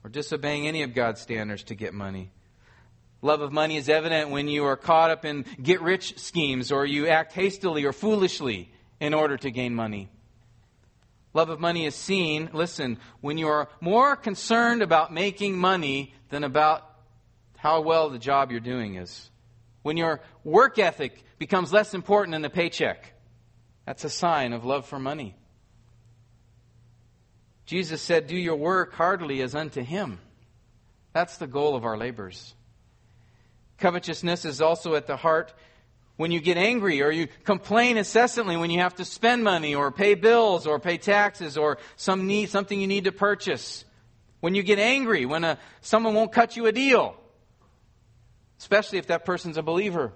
or 0.04 0.10
disobeying 0.10 0.68
any 0.68 0.82
of 0.82 0.94
God's 0.94 1.20
standards 1.20 1.64
to 1.64 1.74
get 1.74 1.94
money. 1.94 2.30
Love 3.22 3.40
of 3.40 3.52
money 3.52 3.78
is 3.78 3.88
evident 3.88 4.28
when 4.28 4.48
you 4.48 4.66
are 4.66 4.76
caught 4.76 5.10
up 5.10 5.24
in 5.24 5.46
get 5.62 5.80
rich 5.80 6.18
schemes 6.18 6.70
or 6.70 6.84
you 6.84 7.08
act 7.08 7.32
hastily 7.32 7.84
or 7.84 7.92
foolishly 7.92 8.70
in 9.00 9.14
order 9.14 9.38
to 9.38 9.50
gain 9.50 9.74
money. 9.74 10.10
Love 11.32 11.48
of 11.48 11.58
money 11.58 11.86
is 11.86 11.94
seen, 11.94 12.50
listen, 12.52 12.98
when 13.22 13.38
you 13.38 13.48
are 13.48 13.68
more 13.80 14.14
concerned 14.14 14.82
about 14.82 15.12
making 15.12 15.56
money 15.56 16.14
than 16.28 16.44
about 16.44 16.88
how 17.56 17.80
well 17.80 18.10
the 18.10 18.18
job 18.18 18.50
you're 18.50 18.60
doing 18.60 18.96
is. 18.96 19.30
When 19.82 19.96
your 19.96 20.20
work 20.44 20.78
ethic 20.78 21.24
becomes 21.38 21.72
less 21.72 21.94
important 21.94 22.32
than 22.32 22.42
the 22.42 22.50
paycheck. 22.50 23.14
That's 23.86 24.04
a 24.04 24.10
sign 24.10 24.52
of 24.52 24.64
love 24.64 24.86
for 24.86 24.98
money. 24.98 25.34
Jesus 27.66 28.02
said, 28.02 28.26
Do 28.26 28.36
your 28.36 28.56
work 28.56 28.94
heartily 28.94 29.40
as 29.42 29.54
unto 29.54 29.82
Him. 29.82 30.18
That's 31.12 31.38
the 31.38 31.46
goal 31.46 31.76
of 31.76 31.84
our 31.84 31.96
labors. 31.96 32.54
Covetousness 33.78 34.44
is 34.44 34.60
also 34.60 34.94
at 34.94 35.06
the 35.06 35.16
heart 35.16 35.52
when 36.16 36.30
you 36.30 36.40
get 36.40 36.56
angry 36.56 37.02
or 37.02 37.10
you 37.10 37.28
complain 37.44 37.96
incessantly 37.96 38.56
when 38.56 38.70
you 38.70 38.80
have 38.80 38.94
to 38.96 39.04
spend 39.04 39.42
money 39.42 39.74
or 39.74 39.90
pay 39.90 40.14
bills 40.14 40.66
or 40.66 40.78
pay 40.78 40.96
taxes 40.96 41.56
or 41.56 41.78
some 41.96 42.26
need, 42.26 42.50
something 42.50 42.80
you 42.80 42.86
need 42.86 43.04
to 43.04 43.12
purchase. 43.12 43.84
When 44.40 44.54
you 44.54 44.62
get 44.62 44.78
angry, 44.78 45.26
when 45.26 45.42
a, 45.42 45.58
someone 45.80 46.14
won't 46.14 46.32
cut 46.32 46.56
you 46.56 46.66
a 46.66 46.72
deal, 46.72 47.16
especially 48.58 48.98
if 48.98 49.08
that 49.08 49.24
person's 49.24 49.56
a 49.56 49.62
believer. 49.62 50.12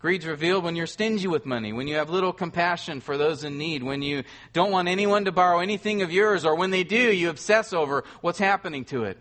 Greed's 0.00 0.26
revealed 0.26 0.64
when 0.64 0.76
you're 0.76 0.86
stingy 0.86 1.28
with 1.28 1.44
money, 1.44 1.74
when 1.74 1.86
you 1.86 1.96
have 1.96 2.08
little 2.08 2.32
compassion 2.32 3.02
for 3.02 3.18
those 3.18 3.44
in 3.44 3.58
need, 3.58 3.82
when 3.82 4.00
you 4.00 4.24
don't 4.54 4.72
want 4.72 4.88
anyone 4.88 5.26
to 5.26 5.32
borrow 5.32 5.60
anything 5.60 6.00
of 6.00 6.10
yours, 6.10 6.46
or 6.46 6.56
when 6.56 6.70
they 6.70 6.84
do, 6.84 7.12
you 7.12 7.28
obsess 7.28 7.74
over 7.74 8.04
what's 8.22 8.38
happening 8.38 8.86
to 8.86 9.04
it. 9.04 9.18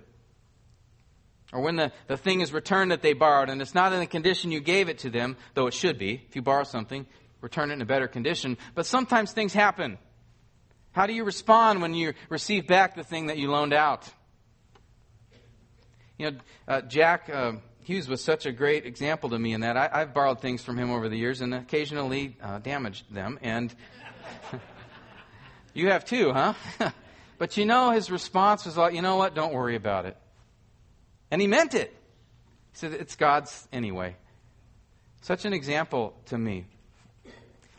Or 1.52 1.60
when 1.62 1.76
the, 1.76 1.92
the 2.08 2.15
thing 2.15 2.39
is 2.39 2.54
returned 2.54 2.92
that 2.92 3.02
they 3.02 3.12
borrowed 3.12 3.50
and 3.50 3.62
it's 3.62 3.76
not 3.76 3.92
in 3.92 4.00
the 4.00 4.06
condition 4.06 4.52
you 4.52 4.62
gave 4.62 4.88
it 4.88 5.00
to 5.00 5.10
them, 5.10 5.36
though 5.54 5.68
it 5.68 5.74
should 5.74 6.00
be. 6.00 6.24
If 6.30 6.36
you 6.38 6.42
borrow 6.42 6.63
something, 6.63 7.06
return 7.42 7.72
it 7.72 7.74
in 7.74 7.82
a 7.82 7.86
better 7.86 8.08
condition. 8.08 8.58
But 8.74 8.86
sometimes 8.86 9.34
things 9.34 9.54
happen. 9.54 9.98
How 10.92 11.08
do 11.08 11.13
you 11.13 11.26
respond 11.26 11.82
when 11.82 11.94
you 11.94 12.13
receive 12.30 12.68
back 12.68 12.96
the 12.96 13.04
thing 13.04 13.28
that 13.28 13.38
you 13.38 13.52
loaned 13.52 13.74
out? 13.74 14.08
You 16.18 16.32
know, 16.32 16.38
uh, 16.70 16.82
Jack. 16.82 17.30
Uh, 17.30 17.54
Hughes 17.89 18.08
was 18.08 18.23
such 18.23 18.45
a 18.45 18.52
great 18.52 18.86
example 18.86 19.32
to 19.32 19.39
me 19.39 19.52
in 19.52 19.62
that 19.62 19.75
I, 19.75 20.02
have 20.02 20.13
borrowed 20.13 20.41
things 20.41 20.62
from 20.62 20.78
him 20.78 20.91
over 20.91 21.10
the 21.10 21.17
years 21.17 21.41
and 21.41 21.56
occasionally 21.56 22.38
uh, 22.39 22.60
damaged 22.60 23.12
them. 23.12 23.39
And 23.41 23.73
you 25.73 25.89
have 25.89 26.06
too, 26.06 26.32
huh? 26.32 26.54
but 27.39 27.58
you 27.58 27.65
know, 27.65 27.89
his 27.89 28.12
response 28.12 28.67
was 28.67 28.78
like, 28.78 28.93
you 28.93 29.02
know 29.02 29.15
what? 29.15 29.34
Don't 29.34 29.56
worry 29.56 29.75
about 29.75 30.06
it. 30.06 30.15
And 31.32 31.41
he 31.41 31.47
meant 31.47 31.73
it. 31.73 31.89
He 32.73 32.78
said, 32.78 32.93
it's 32.93 33.15
God's 33.15 33.67
anyway. 33.73 34.17
Such 35.21 35.45
an 35.45 35.54
example 35.54 36.13
to 36.28 36.38
me. 36.38 36.67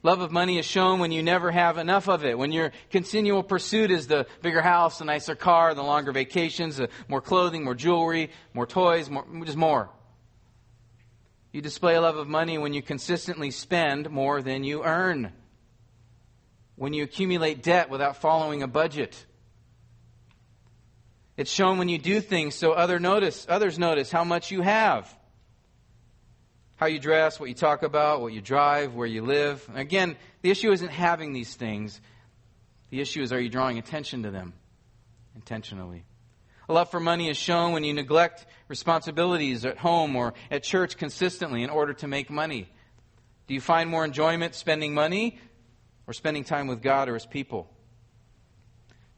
Love 0.02 0.22
of 0.22 0.32
money 0.32 0.58
is 0.58 0.66
shown 0.66 0.98
when 0.98 1.12
you 1.12 1.22
never 1.22 1.52
have 1.52 1.78
enough 1.78 2.08
of 2.08 2.24
it. 2.24 2.36
When 2.36 2.50
your 2.50 2.72
continual 2.90 3.44
pursuit 3.44 3.92
is 3.92 4.08
the 4.08 4.26
bigger 4.42 4.60
house, 4.60 4.98
the 4.98 5.04
nicer 5.04 5.36
car, 5.36 5.72
the 5.72 5.84
longer 5.84 6.10
vacations, 6.10 6.78
the 6.78 6.88
more 7.06 7.20
clothing, 7.20 7.62
more 7.62 7.76
jewelry, 7.76 8.32
more 8.54 8.66
toys, 8.66 9.08
more, 9.08 9.24
just 9.44 9.56
more. 9.56 9.88
You 11.52 11.60
display 11.60 11.96
a 11.96 12.00
love 12.00 12.16
of 12.16 12.28
money 12.28 12.58
when 12.58 12.72
you 12.72 12.82
consistently 12.82 13.50
spend 13.50 14.10
more 14.10 14.40
than 14.40 14.62
you 14.62 14.84
earn. 14.84 15.32
When 16.76 16.92
you 16.92 17.02
accumulate 17.02 17.62
debt 17.62 17.90
without 17.90 18.16
following 18.16 18.62
a 18.62 18.68
budget. 18.68 19.26
It's 21.36 21.50
shown 21.50 21.78
when 21.78 21.88
you 21.88 21.98
do 21.98 22.20
things 22.20 22.54
so 22.54 22.72
other 22.72 22.98
notice, 22.98 23.46
others 23.48 23.78
notice 23.78 24.10
how 24.10 24.24
much 24.24 24.50
you 24.50 24.60
have. 24.60 25.12
How 26.76 26.86
you 26.86 26.98
dress, 26.98 27.38
what 27.40 27.48
you 27.48 27.54
talk 27.54 27.82
about, 27.82 28.20
what 28.20 28.32
you 28.32 28.40
drive, 28.40 28.94
where 28.94 29.06
you 29.06 29.22
live. 29.22 29.68
Again, 29.74 30.16
the 30.42 30.50
issue 30.50 30.70
isn't 30.70 30.90
having 30.90 31.32
these 31.32 31.54
things. 31.54 32.00
The 32.90 33.00
issue 33.00 33.22
is 33.22 33.32
are 33.32 33.40
you 33.40 33.48
drawing 33.48 33.78
attention 33.78 34.22
to 34.22 34.30
them 34.30 34.54
intentionally? 35.34 36.04
Love 36.70 36.88
for 36.88 37.00
money 37.00 37.28
is 37.28 37.36
shown 37.36 37.72
when 37.72 37.82
you 37.82 37.92
neglect 37.92 38.46
responsibilities 38.68 39.64
at 39.64 39.76
home 39.76 40.14
or 40.14 40.34
at 40.52 40.62
church 40.62 40.96
consistently 40.96 41.64
in 41.64 41.70
order 41.70 41.92
to 41.92 42.06
make 42.06 42.30
money. 42.30 42.70
Do 43.48 43.54
you 43.54 43.60
find 43.60 43.90
more 43.90 44.04
enjoyment 44.04 44.54
spending 44.54 44.94
money 44.94 45.40
or 46.06 46.12
spending 46.12 46.44
time 46.44 46.68
with 46.68 46.80
God 46.80 47.08
or 47.08 47.14
His 47.14 47.26
people? 47.26 47.68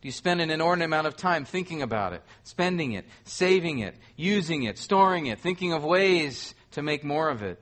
Do 0.01 0.09
you 0.09 0.13
spend 0.13 0.41
an 0.41 0.51
inordinate 0.51 0.87
amount 0.87 1.07
of 1.07 1.17
time 1.17 1.45
thinking 1.45 1.83
about 1.83 2.15
it, 2.15 2.23
spending 2.43 2.93
it, 2.93 3.05
saving 3.25 3.81
it, 3.81 3.97
using 4.17 4.63
it, 4.63 4.79
storing 4.79 5.27
it, 5.27 5.39
thinking 5.39 5.75
of 5.75 5.85
ways 5.85 6.55
to 6.71 6.83
make 6.83 7.05
more 7.05 7.29
of 7.29 7.43
it? 7.43 7.61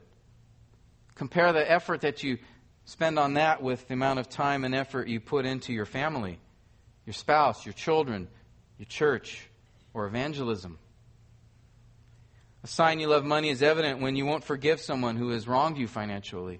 Compare 1.15 1.51
the 1.51 1.69
effort 1.69 2.01
that 2.01 2.23
you 2.23 2.37
spend 2.85 3.19
on 3.19 3.33
that 3.33 3.61
with 3.61 3.89
the 3.89 3.93
amount 3.93 4.19
of 4.19 4.29
time 4.29 4.63
and 4.63 4.73
effort 4.73 5.09
you 5.09 5.19
put 5.19 5.45
into 5.45 5.73
your 5.73 5.85
family, 5.85 6.39
your 7.05 7.13
spouse, 7.13 7.65
your 7.65 7.73
children, 7.73 8.29
your 8.77 8.87
church 8.87 9.49
or 9.93 10.05
evangelism. 10.05 10.77
A 12.63 12.67
sign 12.67 12.99
you 12.99 13.07
love 13.07 13.25
money 13.25 13.49
is 13.49 13.61
evident 13.61 14.01
when 14.01 14.15
you 14.15 14.25
won't 14.25 14.43
forgive 14.43 14.79
someone 14.79 15.15
who 15.15 15.29
has 15.29 15.47
wronged 15.47 15.77
you 15.77 15.87
financially. 15.87 16.59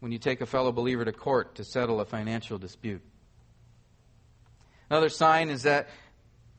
When 0.00 0.12
you 0.12 0.18
take 0.18 0.40
a 0.40 0.46
fellow 0.46 0.72
believer 0.72 1.04
to 1.04 1.12
court 1.12 1.56
to 1.56 1.64
settle 1.64 2.00
a 2.00 2.04
financial 2.04 2.58
dispute. 2.58 3.02
Another 4.90 5.08
sign 5.08 5.50
is 5.50 5.62
that 5.62 5.88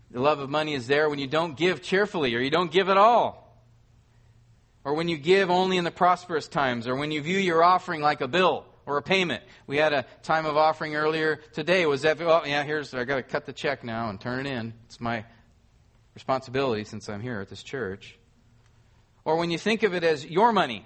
the 0.09 0.19
love 0.19 0.39
of 0.39 0.49
money 0.49 0.73
is 0.73 0.87
there 0.87 1.09
when 1.09 1.19
you 1.19 1.27
don't 1.27 1.55
give 1.55 1.81
cheerfully 1.81 2.35
or 2.35 2.39
you 2.39 2.49
don't 2.49 2.71
give 2.71 2.89
at 2.89 2.97
all. 2.97 3.41
Or 4.83 4.95
when 4.95 5.07
you 5.07 5.17
give 5.17 5.51
only 5.51 5.77
in 5.77 5.83
the 5.83 5.91
prosperous 5.91 6.47
times 6.47 6.87
or 6.87 6.95
when 6.95 7.11
you 7.11 7.21
view 7.21 7.37
your 7.37 7.63
offering 7.63 8.01
like 8.01 8.21
a 8.21 8.27
bill 8.27 8.65
or 8.85 8.97
a 8.97 9.01
payment. 9.01 9.43
We 9.67 9.77
had 9.77 9.93
a 9.93 10.05
time 10.23 10.45
of 10.45 10.57
offering 10.57 10.95
earlier 10.95 11.37
today. 11.53 11.85
Was 11.85 12.01
that, 12.01 12.21
oh, 12.21 12.43
yeah, 12.45 12.63
here's, 12.63 12.93
I 12.93 13.03
got 13.03 13.17
to 13.17 13.23
cut 13.23 13.45
the 13.45 13.53
check 13.53 13.83
now 13.83 14.09
and 14.09 14.19
turn 14.19 14.45
it 14.45 14.49
in. 14.49 14.73
It's 14.85 14.99
my 14.99 15.25
responsibility 16.13 16.83
since 16.83 17.09
I'm 17.09 17.21
here 17.21 17.39
at 17.41 17.49
this 17.49 17.63
church. 17.63 18.17
Or 19.23 19.37
when 19.37 19.51
you 19.51 19.57
think 19.57 19.83
of 19.83 19.93
it 19.93 20.03
as 20.03 20.25
your 20.25 20.51
money, 20.51 20.85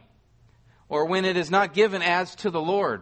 or 0.90 1.06
when 1.06 1.26
it 1.26 1.38
is 1.38 1.50
not 1.50 1.74
given 1.74 2.02
as 2.02 2.36
to 2.36 2.50
the 2.50 2.62
Lord. 2.62 3.02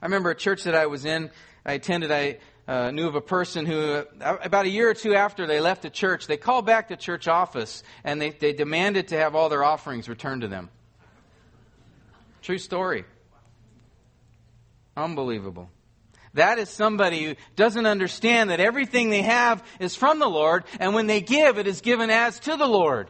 I 0.00 0.06
remember 0.06 0.30
a 0.30 0.34
church 0.34 0.64
that 0.64 0.74
I 0.74 0.86
was 0.86 1.04
in, 1.04 1.30
I 1.64 1.74
attended, 1.74 2.10
I 2.10 2.38
uh, 2.66 2.90
knew 2.90 3.06
of 3.06 3.14
a 3.14 3.20
person 3.20 3.64
who, 3.64 4.04
uh, 4.20 4.36
about 4.42 4.66
a 4.66 4.68
year 4.68 4.90
or 4.90 4.94
two 4.94 5.14
after 5.14 5.46
they 5.46 5.60
left 5.60 5.82
the 5.82 5.90
church, 5.90 6.26
they 6.26 6.36
called 6.36 6.66
back 6.66 6.88
the 6.88 6.96
church 6.96 7.28
office 7.28 7.82
and 8.04 8.20
they, 8.20 8.30
they 8.30 8.52
demanded 8.52 9.08
to 9.08 9.16
have 9.16 9.34
all 9.34 9.48
their 9.48 9.64
offerings 9.64 10.08
returned 10.08 10.42
to 10.42 10.48
them. 10.48 10.68
True 12.42 12.58
story. 12.58 13.04
Unbelievable. 14.98 15.70
That 16.34 16.58
is 16.58 16.68
somebody 16.68 17.24
who 17.24 17.34
doesn't 17.56 17.86
understand 17.86 18.50
that 18.50 18.60
everything 18.60 19.10
they 19.10 19.22
have 19.22 19.64
is 19.80 19.96
from 19.96 20.18
the 20.18 20.28
Lord, 20.28 20.64
and 20.78 20.94
when 20.94 21.06
they 21.06 21.20
give, 21.20 21.58
it 21.58 21.66
is 21.66 21.80
given 21.80 22.10
as 22.10 22.38
to 22.40 22.56
the 22.56 22.66
Lord. 22.66 23.08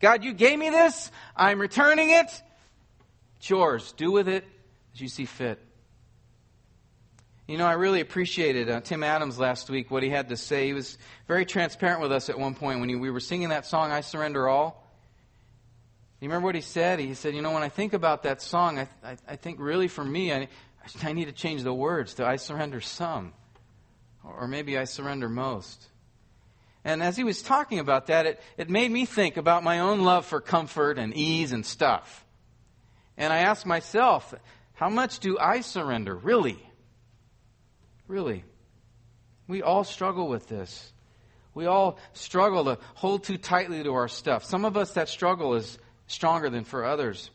God, 0.00 0.24
you 0.24 0.32
gave 0.32 0.58
me 0.58 0.70
this. 0.70 1.10
I'm 1.36 1.60
returning 1.60 2.10
it. 2.10 2.26
It's 3.38 3.50
yours. 3.50 3.92
Do 3.92 4.10
with 4.10 4.28
it 4.28 4.44
as 4.94 5.00
you 5.00 5.08
see 5.08 5.26
fit. 5.26 5.58
You 7.46 7.58
know, 7.58 7.66
I 7.66 7.72
really 7.72 8.00
appreciated 8.00 8.70
uh, 8.70 8.80
Tim 8.80 9.02
Adams 9.02 9.38
last 9.38 9.68
week, 9.68 9.90
what 9.90 10.02
he 10.02 10.08
had 10.08 10.28
to 10.30 10.36
say. 10.36 10.66
He 10.66 10.72
was 10.72 10.96
very 11.26 11.44
transparent 11.44 12.00
with 12.00 12.12
us 12.12 12.30
at 12.30 12.38
one 12.38 12.54
point 12.54 12.80
when 12.80 12.88
he, 12.88 12.94
we 12.94 13.10
were 13.10 13.20
singing 13.20 13.50
that 13.50 13.66
song, 13.66 13.90
I 13.90 14.00
Surrender 14.00 14.48
All. 14.48 14.86
You 16.20 16.28
remember 16.28 16.46
what 16.46 16.54
he 16.54 16.60
said? 16.60 16.98
He 16.98 17.14
said, 17.14 17.34
You 17.34 17.40
know, 17.40 17.52
when 17.52 17.62
I 17.62 17.70
think 17.70 17.94
about 17.94 18.24
that 18.24 18.42
song, 18.42 18.78
I, 18.78 18.88
I, 19.02 19.16
I 19.26 19.36
think 19.36 19.58
really 19.58 19.88
for 19.88 20.04
me, 20.04 20.32
I, 20.32 20.48
I 21.02 21.12
need 21.12 21.26
to 21.26 21.32
change 21.32 21.62
the 21.62 21.74
words 21.74 22.14
to 22.14 22.26
I 22.26 22.36
surrender 22.36 22.80
some, 22.80 23.32
or 24.24 24.48
maybe 24.48 24.78
I 24.78 24.84
surrender 24.84 25.28
most. 25.28 25.86
And 26.84 27.02
as 27.02 27.16
he 27.16 27.24
was 27.24 27.42
talking 27.42 27.78
about 27.78 28.06
that, 28.06 28.26
it, 28.26 28.40
it 28.56 28.70
made 28.70 28.90
me 28.90 29.04
think 29.04 29.36
about 29.36 29.62
my 29.62 29.80
own 29.80 30.00
love 30.00 30.24
for 30.24 30.40
comfort 30.40 30.98
and 30.98 31.14
ease 31.14 31.52
and 31.52 31.64
stuff. 31.64 32.24
And 33.18 33.32
I 33.32 33.40
asked 33.40 33.66
myself, 33.66 34.34
how 34.72 34.88
much 34.88 35.18
do 35.18 35.38
I 35.38 35.60
surrender, 35.60 36.16
really? 36.16 36.58
Really? 38.08 38.44
We 39.46 39.62
all 39.62 39.84
struggle 39.84 40.28
with 40.28 40.48
this. 40.48 40.92
We 41.52 41.66
all 41.66 41.98
struggle 42.14 42.64
to 42.64 42.78
hold 42.94 43.24
too 43.24 43.36
tightly 43.36 43.82
to 43.82 43.92
our 43.92 44.08
stuff. 44.08 44.44
Some 44.44 44.64
of 44.64 44.76
us, 44.76 44.92
that 44.92 45.08
struggle 45.08 45.54
is 45.54 45.78
stronger 46.06 46.48
than 46.48 46.64
for 46.64 46.84
others. 46.84 47.30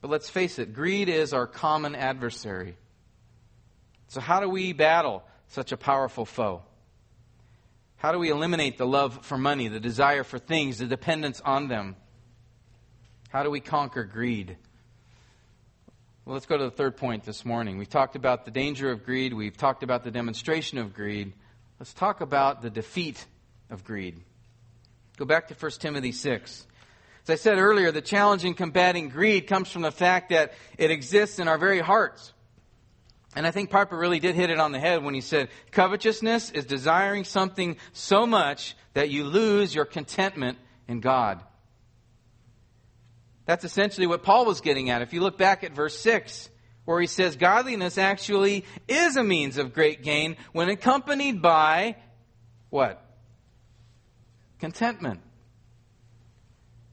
But 0.00 0.10
let's 0.10 0.30
face 0.30 0.58
it, 0.58 0.72
greed 0.72 1.08
is 1.08 1.32
our 1.32 1.46
common 1.46 1.94
adversary. 1.94 2.76
So, 4.08 4.20
how 4.20 4.40
do 4.40 4.48
we 4.48 4.72
battle 4.72 5.22
such 5.48 5.72
a 5.72 5.76
powerful 5.76 6.24
foe? 6.24 6.62
How 7.96 8.12
do 8.12 8.18
we 8.18 8.30
eliminate 8.30 8.78
the 8.78 8.86
love 8.86 9.26
for 9.26 9.36
money, 9.36 9.68
the 9.68 9.78
desire 9.78 10.24
for 10.24 10.38
things, 10.38 10.78
the 10.78 10.86
dependence 10.86 11.40
on 11.42 11.68
them? 11.68 11.96
How 13.28 13.42
do 13.42 13.50
we 13.50 13.60
conquer 13.60 14.04
greed? 14.04 14.56
Well, 16.24 16.34
let's 16.34 16.46
go 16.46 16.56
to 16.56 16.64
the 16.64 16.70
third 16.70 16.96
point 16.96 17.24
this 17.24 17.44
morning. 17.44 17.76
We've 17.76 17.88
talked 17.88 18.16
about 18.16 18.44
the 18.44 18.50
danger 18.50 18.90
of 18.90 19.04
greed, 19.04 19.34
we've 19.34 19.56
talked 19.56 19.82
about 19.82 20.02
the 20.02 20.10
demonstration 20.10 20.78
of 20.78 20.94
greed. 20.94 21.34
Let's 21.78 21.92
talk 21.92 22.20
about 22.20 22.62
the 22.62 22.70
defeat 22.70 23.24
of 23.70 23.84
greed. 23.84 24.20
Go 25.16 25.24
back 25.24 25.48
to 25.48 25.54
1 25.54 25.70
Timothy 25.72 26.12
6. 26.12 26.66
As 27.30 27.40
I 27.40 27.42
said 27.42 27.58
earlier, 27.58 27.92
the 27.92 28.00
challenge 28.00 28.44
in 28.44 28.54
combating 28.54 29.08
greed 29.08 29.46
comes 29.46 29.70
from 29.70 29.82
the 29.82 29.92
fact 29.92 30.30
that 30.30 30.52
it 30.76 30.90
exists 30.90 31.38
in 31.38 31.46
our 31.46 31.58
very 31.58 31.78
hearts. 31.78 32.32
And 33.36 33.46
I 33.46 33.52
think 33.52 33.70
Piper 33.70 33.96
really 33.96 34.18
did 34.18 34.34
hit 34.34 34.50
it 34.50 34.58
on 34.58 34.72
the 34.72 34.80
head 34.80 35.04
when 35.04 35.14
he 35.14 35.20
said, 35.20 35.48
covetousness 35.70 36.50
is 36.50 36.64
desiring 36.64 37.22
something 37.22 37.76
so 37.92 38.26
much 38.26 38.74
that 38.94 39.10
you 39.10 39.22
lose 39.22 39.72
your 39.72 39.84
contentment 39.84 40.58
in 40.88 40.98
God. 40.98 41.40
That's 43.46 43.64
essentially 43.64 44.08
what 44.08 44.24
Paul 44.24 44.44
was 44.44 44.60
getting 44.60 44.90
at. 44.90 45.00
If 45.00 45.12
you 45.12 45.20
look 45.20 45.38
back 45.38 45.62
at 45.62 45.72
verse 45.72 45.96
6, 46.00 46.50
where 46.84 47.00
he 47.00 47.06
says, 47.06 47.36
Godliness 47.36 47.96
actually 47.96 48.64
is 48.88 49.16
a 49.16 49.22
means 49.22 49.56
of 49.56 49.72
great 49.72 50.02
gain 50.02 50.36
when 50.50 50.68
accompanied 50.68 51.40
by 51.40 51.94
what? 52.70 53.04
Contentment. 54.58 55.20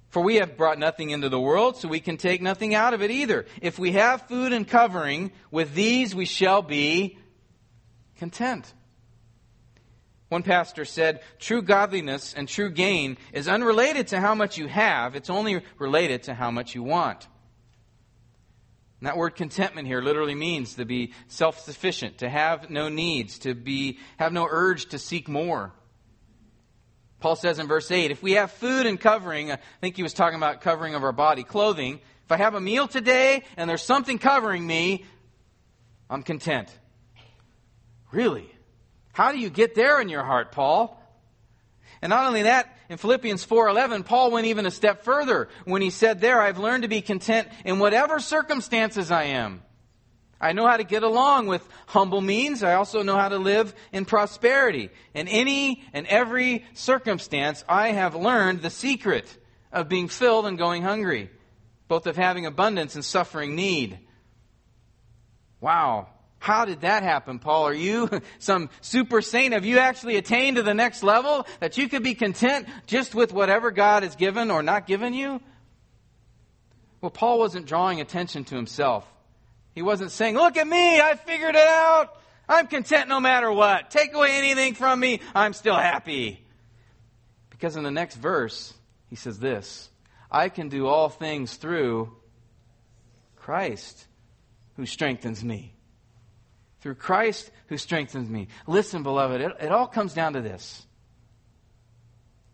For 0.09 0.21
we 0.21 0.35
have 0.35 0.57
brought 0.57 0.79
nothing 0.79 1.09
into 1.09 1.29
the 1.29 1.39
world, 1.39 1.77
so 1.77 1.87
we 1.87 1.99
can 1.99 2.17
take 2.17 2.41
nothing 2.41 2.73
out 2.73 2.93
of 2.93 3.01
it 3.01 3.11
either. 3.11 3.45
If 3.61 3.77
we 3.77 3.93
have 3.93 4.27
food 4.27 4.53
and 4.53 4.67
covering, 4.67 5.31
with 5.51 5.73
these 5.73 6.15
we 6.15 6.25
shall 6.25 6.61
be 6.61 7.17
content. 8.17 8.73
One 10.29 10.43
pastor 10.43 10.85
said, 10.85 11.21
True 11.39 11.61
godliness 11.61 12.33
and 12.33 12.47
true 12.47 12.69
gain 12.69 13.17
is 13.31 13.47
unrelated 13.47 14.07
to 14.07 14.19
how 14.19 14.35
much 14.35 14.57
you 14.57 14.67
have, 14.67 15.15
it's 15.15 15.29
only 15.29 15.61
related 15.77 16.23
to 16.23 16.33
how 16.33 16.51
much 16.51 16.75
you 16.75 16.83
want. 16.83 17.27
And 18.99 19.07
that 19.07 19.17
word 19.17 19.35
contentment 19.35 19.87
here 19.87 20.01
literally 20.01 20.35
means 20.35 20.75
to 20.75 20.85
be 20.85 21.13
self 21.27 21.59
sufficient, 21.59 22.19
to 22.19 22.29
have 22.29 22.69
no 22.69 22.89
needs, 22.89 23.39
to 23.39 23.53
be, 23.53 23.99
have 24.17 24.33
no 24.33 24.47
urge 24.49 24.87
to 24.87 24.99
seek 24.99 25.27
more. 25.27 25.73
Paul 27.19 27.35
says 27.35 27.59
in 27.59 27.67
verse 27.67 27.89
8, 27.89 28.11
if 28.11 28.21
we 28.21 28.33
have 28.33 28.51
food 28.51 28.85
and 28.85 28.99
covering, 28.99 29.51
I 29.51 29.57
think 29.81 29.95
he 29.95 30.03
was 30.03 30.13
talking 30.13 30.37
about 30.37 30.61
covering 30.61 30.93
of 30.93 31.03
our 31.03 31.11
body, 31.11 31.43
clothing. 31.43 31.99
If 32.25 32.31
I 32.31 32.37
have 32.37 32.53
a 32.53 32.61
meal 32.61 32.87
today 32.87 33.43
and 33.55 33.69
there's 33.69 33.81
something 33.81 34.19
covering 34.19 34.65
me, 34.65 35.05
I'm 36.09 36.23
content. 36.23 36.69
Really? 38.11 38.49
How 39.13 39.31
do 39.31 39.39
you 39.39 39.49
get 39.49 39.73
there 39.73 39.99
in 39.99 40.09
your 40.09 40.23
heart, 40.23 40.51
Paul? 40.51 41.01
And 42.01 42.11
not 42.11 42.27
only 42.27 42.43
that, 42.43 42.77
in 42.89 42.97
Philippians 42.97 43.45
4:11, 43.45 44.05
Paul 44.05 44.31
went 44.31 44.45
even 44.45 44.65
a 44.65 44.71
step 44.71 45.03
further 45.03 45.49
when 45.65 45.81
he 45.81 45.89
said 45.89 46.21
there, 46.21 46.39
I've 46.39 46.59
learned 46.59 46.83
to 46.83 46.89
be 46.89 47.01
content 47.01 47.47
in 47.65 47.79
whatever 47.79 48.19
circumstances 48.19 49.09
I 49.09 49.23
am. 49.23 49.63
I 50.39 50.53
know 50.53 50.67
how 50.67 50.77
to 50.77 50.83
get 50.83 51.03
along 51.03 51.47
with 51.47 51.67
humble 51.87 52.21
means. 52.21 52.61
I 52.61 52.75
also 52.75 53.01
know 53.01 53.17
how 53.17 53.29
to 53.29 53.37
live 53.37 53.73
in 53.91 54.05
prosperity. 54.05 54.89
In 55.13 55.27
any 55.27 55.83
and 55.93 56.05
every 56.07 56.65
circumstance, 56.73 57.63
I 57.67 57.89
have 57.89 58.15
learned 58.15 58.61
the 58.61 58.69
secret 58.69 59.25
of 59.71 59.89
being 59.89 60.07
filled 60.07 60.45
and 60.45 60.57
going 60.57 60.83
hungry, 60.83 61.31
both 61.87 62.05
of 62.05 62.15
having 62.15 62.45
abundance 62.45 62.93
and 62.93 63.03
suffering 63.03 63.55
need. 63.55 63.99
Wow. 65.59 66.09
How 66.39 66.65
did 66.65 66.81
that 66.81 67.01
happen, 67.01 67.39
Paul? 67.39 67.67
Are 67.67 67.73
you 67.73 68.09
some 68.39 68.69
super 68.81 69.23
saint? 69.23 69.53
Have 69.53 69.65
you 69.65 69.79
actually 69.79 70.17
attained 70.17 70.57
to 70.57 70.63
the 70.63 70.75
next 70.75 71.01
level 71.01 71.47
that 71.59 71.77
you 71.79 71.89
could 71.89 72.03
be 72.03 72.13
content 72.13 72.67
just 72.85 73.15
with 73.15 73.33
whatever 73.33 73.71
God 73.71 74.03
has 74.03 74.15
given 74.15 74.51
or 74.51 74.61
not 74.61 74.85
given 74.85 75.15
you? 75.15 75.41
Well, 77.01 77.11
Paul 77.11 77.39
wasn't 77.39 77.65
drawing 77.65 78.01
attention 78.01 78.43
to 78.45 78.55
himself. 78.55 79.07
He 79.77 79.83
wasn't 79.83 80.09
saying, 80.09 80.33
Look 80.33 80.57
at 80.57 80.67
me, 80.67 80.99
I 80.99 81.13
figured 81.13 81.53
it 81.53 81.67
out. 81.67 82.19
I'm 82.49 82.65
content 82.65 83.09
no 83.09 83.19
matter 83.19 83.51
what. 83.51 83.91
Take 83.91 84.11
away 84.15 84.31
anything 84.31 84.73
from 84.73 84.99
me, 84.99 85.21
I'm 85.35 85.53
still 85.53 85.75
happy. 85.75 86.43
Because 87.51 87.75
in 87.75 87.83
the 87.83 87.91
next 87.91 88.15
verse, 88.15 88.73
he 89.07 89.15
says 89.15 89.37
this 89.37 89.91
I 90.31 90.49
can 90.49 90.69
do 90.69 90.87
all 90.87 91.09
things 91.09 91.57
through 91.57 92.11
Christ 93.35 94.07
who 94.77 94.87
strengthens 94.87 95.43
me. 95.43 95.75
Through 96.81 96.95
Christ 96.95 97.51
who 97.67 97.77
strengthens 97.77 98.27
me. 98.27 98.47
Listen, 98.65 99.03
beloved, 99.03 99.41
it, 99.41 99.51
it 99.61 99.71
all 99.71 99.85
comes 99.85 100.15
down 100.15 100.33
to 100.33 100.41
this. 100.41 100.87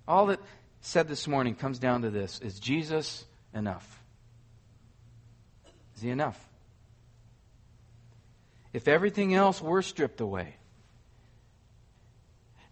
All 0.09 0.25
that 0.25 0.41
said 0.81 1.07
this 1.07 1.25
morning 1.25 1.55
comes 1.55 1.79
down 1.79 2.01
to 2.01 2.09
this 2.09 2.41
is 2.41 2.59
Jesus 2.59 3.23
enough? 3.53 4.03
Is 5.95 6.01
he 6.01 6.09
enough? 6.09 6.49
If 8.73 8.87
everything 8.87 9.33
else 9.35 9.61
were 9.61 9.81
stripped 9.81 10.19
away, 10.19 10.55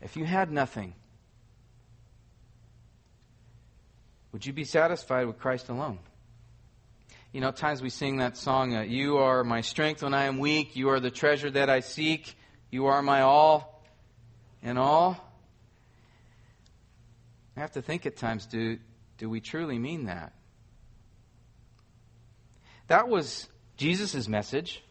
if 0.01 0.17
you 0.17 0.25
had 0.25 0.51
nothing, 0.51 0.95
would 4.31 4.45
you 4.45 4.51
be 4.51 4.63
satisfied 4.63 5.27
with 5.27 5.37
Christ 5.37 5.69
alone? 5.69 5.99
You 7.31 7.39
know, 7.39 7.49
at 7.49 7.55
times 7.55 7.81
we 7.81 7.89
sing 7.89 8.17
that 8.17 8.35
song, 8.35 8.75
uh, 8.75 8.81
You 8.81 9.19
are 9.19 9.43
my 9.43 9.61
strength 9.61 10.03
when 10.03 10.13
I 10.13 10.25
am 10.25 10.39
weak. 10.39 10.75
You 10.75 10.89
are 10.89 10.99
the 10.99 11.11
treasure 11.11 11.49
that 11.51 11.69
I 11.69 11.79
seek. 11.79 12.35
You 12.71 12.87
are 12.87 13.01
my 13.01 13.21
all 13.21 13.83
in 14.61 14.77
all. 14.77 15.17
I 17.55 17.61
have 17.61 17.71
to 17.73 17.81
think 17.81 18.05
at 18.05 18.17
times, 18.17 18.45
do, 18.47 18.79
do 19.17 19.29
we 19.29 19.39
truly 19.39 19.77
mean 19.77 20.05
that? 20.05 20.33
That 22.87 23.07
was 23.07 23.47
Jesus' 23.77 24.27
message. 24.27 24.83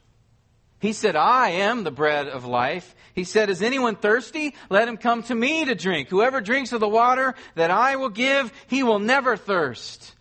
He 0.81 0.95
said, 0.95 1.15
I 1.15 1.51
am 1.51 1.85
the 1.85 1.91
bread 1.91 2.27
of 2.27 2.47
life. 2.47 2.95
He 3.15 3.25
said, 3.25 3.51
Is 3.51 3.61
anyone 3.61 3.97
thirsty? 3.97 4.55
Let 4.71 4.89
him 4.89 4.97
come 4.97 5.23
to 5.25 5.35
me 5.35 5.67
to 5.67 5.75
drink. 5.75 6.09
Whoever 6.09 6.41
drinks 6.41 6.73
of 6.73 6.81
the 6.81 6.89
water 6.89 7.35
that 7.55 7.71
I 7.71 7.97
will 7.97 8.09
give, 8.09 8.51
he 8.67 8.83
will 8.83 8.99
never 8.99 9.37
thirst. 9.37 10.15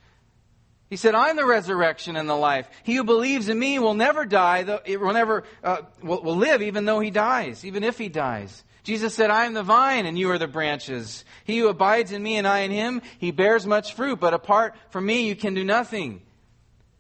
He 0.89 0.97
said, 0.97 1.16
I'm 1.16 1.38
the 1.38 1.45
resurrection 1.45 2.18
and 2.18 2.28
the 2.28 2.36
life. 2.36 2.68
He 2.84 2.95
who 2.95 3.03
believes 3.03 3.47
in 3.47 3.57
me 3.57 3.80
will 3.80 3.93
never 3.93 4.26
die, 4.26 4.64
though, 4.64 4.82
it 4.84 4.99
will 4.99 5.14
never, 5.14 5.43
uh, 5.64 5.84
will, 6.01 6.24
will 6.24 6.36
live 6.36 6.62
even 6.62 6.84
though 6.84 6.99
he 6.99 7.12
dies, 7.12 7.64
even 7.64 7.84
if 7.84 7.97
he 7.97 8.10
dies. 8.10 8.64
Jesus 8.84 9.14
said, 9.14 9.30
I 9.30 9.45
am 9.45 9.53
the 9.53 9.64
vine 9.64 10.05
and 10.05 10.18
you 10.18 10.32
are 10.32 10.39
the 10.39 10.47
branches. 10.47 11.24
He 11.45 11.60
who 11.60 11.68
abides 11.68 12.12
in 12.12 12.24
me 12.24 12.38
and 12.38 12.47
I 12.47 12.60
in 12.60 12.72
him, 12.72 13.01
he 13.20 13.32
bears 13.32 13.68
much 13.68 13.93
fruit, 13.93 14.20
but 14.20 14.34
apart 14.34 14.76
from 14.89 15.05
me 15.05 15.28
you 15.28 15.36
can 15.36 15.53
do 15.53 15.64
nothing. 15.64 16.22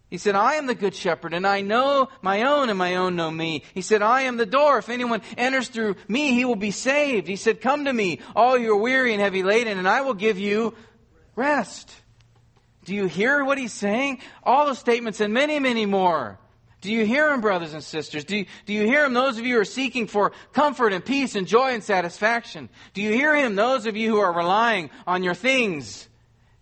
He 0.09 0.17
said, 0.17 0.33
I 0.33 0.55
am 0.55 0.65
the 0.65 0.75
good 0.75 0.95
shepherd, 0.95 1.35
and 1.35 1.45
I 1.45 1.61
know 1.61 2.09
my 2.23 2.43
own, 2.43 2.69
and 2.69 2.79
my 2.79 2.95
own 2.95 3.15
know 3.15 3.29
me. 3.29 3.63
He 3.75 3.81
said, 3.81 4.01
I 4.01 4.21
am 4.23 4.37
the 4.37 4.45
door. 4.45 4.79
If 4.79 4.89
anyone 4.89 5.21
enters 5.37 5.67
through 5.67 5.97
me, 6.07 6.33
he 6.33 6.45
will 6.45 6.55
be 6.55 6.71
saved. 6.71 7.27
He 7.27 7.35
said, 7.35 7.61
Come 7.61 7.85
to 7.85 7.93
me, 7.93 8.19
all 8.35 8.57
you 8.57 8.73
are 8.73 8.77
weary 8.77 9.13
and 9.13 9.21
heavy 9.21 9.43
laden, 9.43 9.77
and 9.77 9.87
I 9.87 10.01
will 10.01 10.15
give 10.15 10.39
you 10.39 10.73
rest. 11.35 11.93
Do 12.85 12.95
you 12.95 13.05
hear 13.05 13.45
what 13.45 13.59
he's 13.59 13.73
saying? 13.73 14.19
All 14.41 14.65
those 14.65 14.79
statements 14.79 15.19
and 15.19 15.31
many, 15.31 15.59
many 15.59 15.85
more. 15.85 16.39
Do 16.81 16.91
you 16.91 17.05
hear 17.05 17.31
him, 17.31 17.41
brothers 17.41 17.73
and 17.73 17.83
sisters? 17.83 18.23
Do 18.23 18.37
you, 18.37 18.45
do 18.65 18.73
you 18.73 18.85
hear 18.85 19.05
him, 19.05 19.13
those 19.13 19.37
of 19.37 19.45
you 19.45 19.55
who 19.55 19.61
are 19.61 19.65
seeking 19.65 20.07
for 20.07 20.31
comfort 20.53 20.91
and 20.91 21.05
peace 21.05 21.35
and 21.35 21.45
joy 21.45 21.73
and 21.73 21.83
satisfaction? 21.83 22.69
Do 22.95 23.03
you 23.03 23.11
hear 23.11 23.35
him, 23.35 23.53
those 23.55 23.85
of 23.85 23.95
you 23.95 24.09
who 24.09 24.19
are 24.19 24.33
relying 24.33 24.89
on 25.05 25.21
your 25.21 25.35
things? 25.35 26.07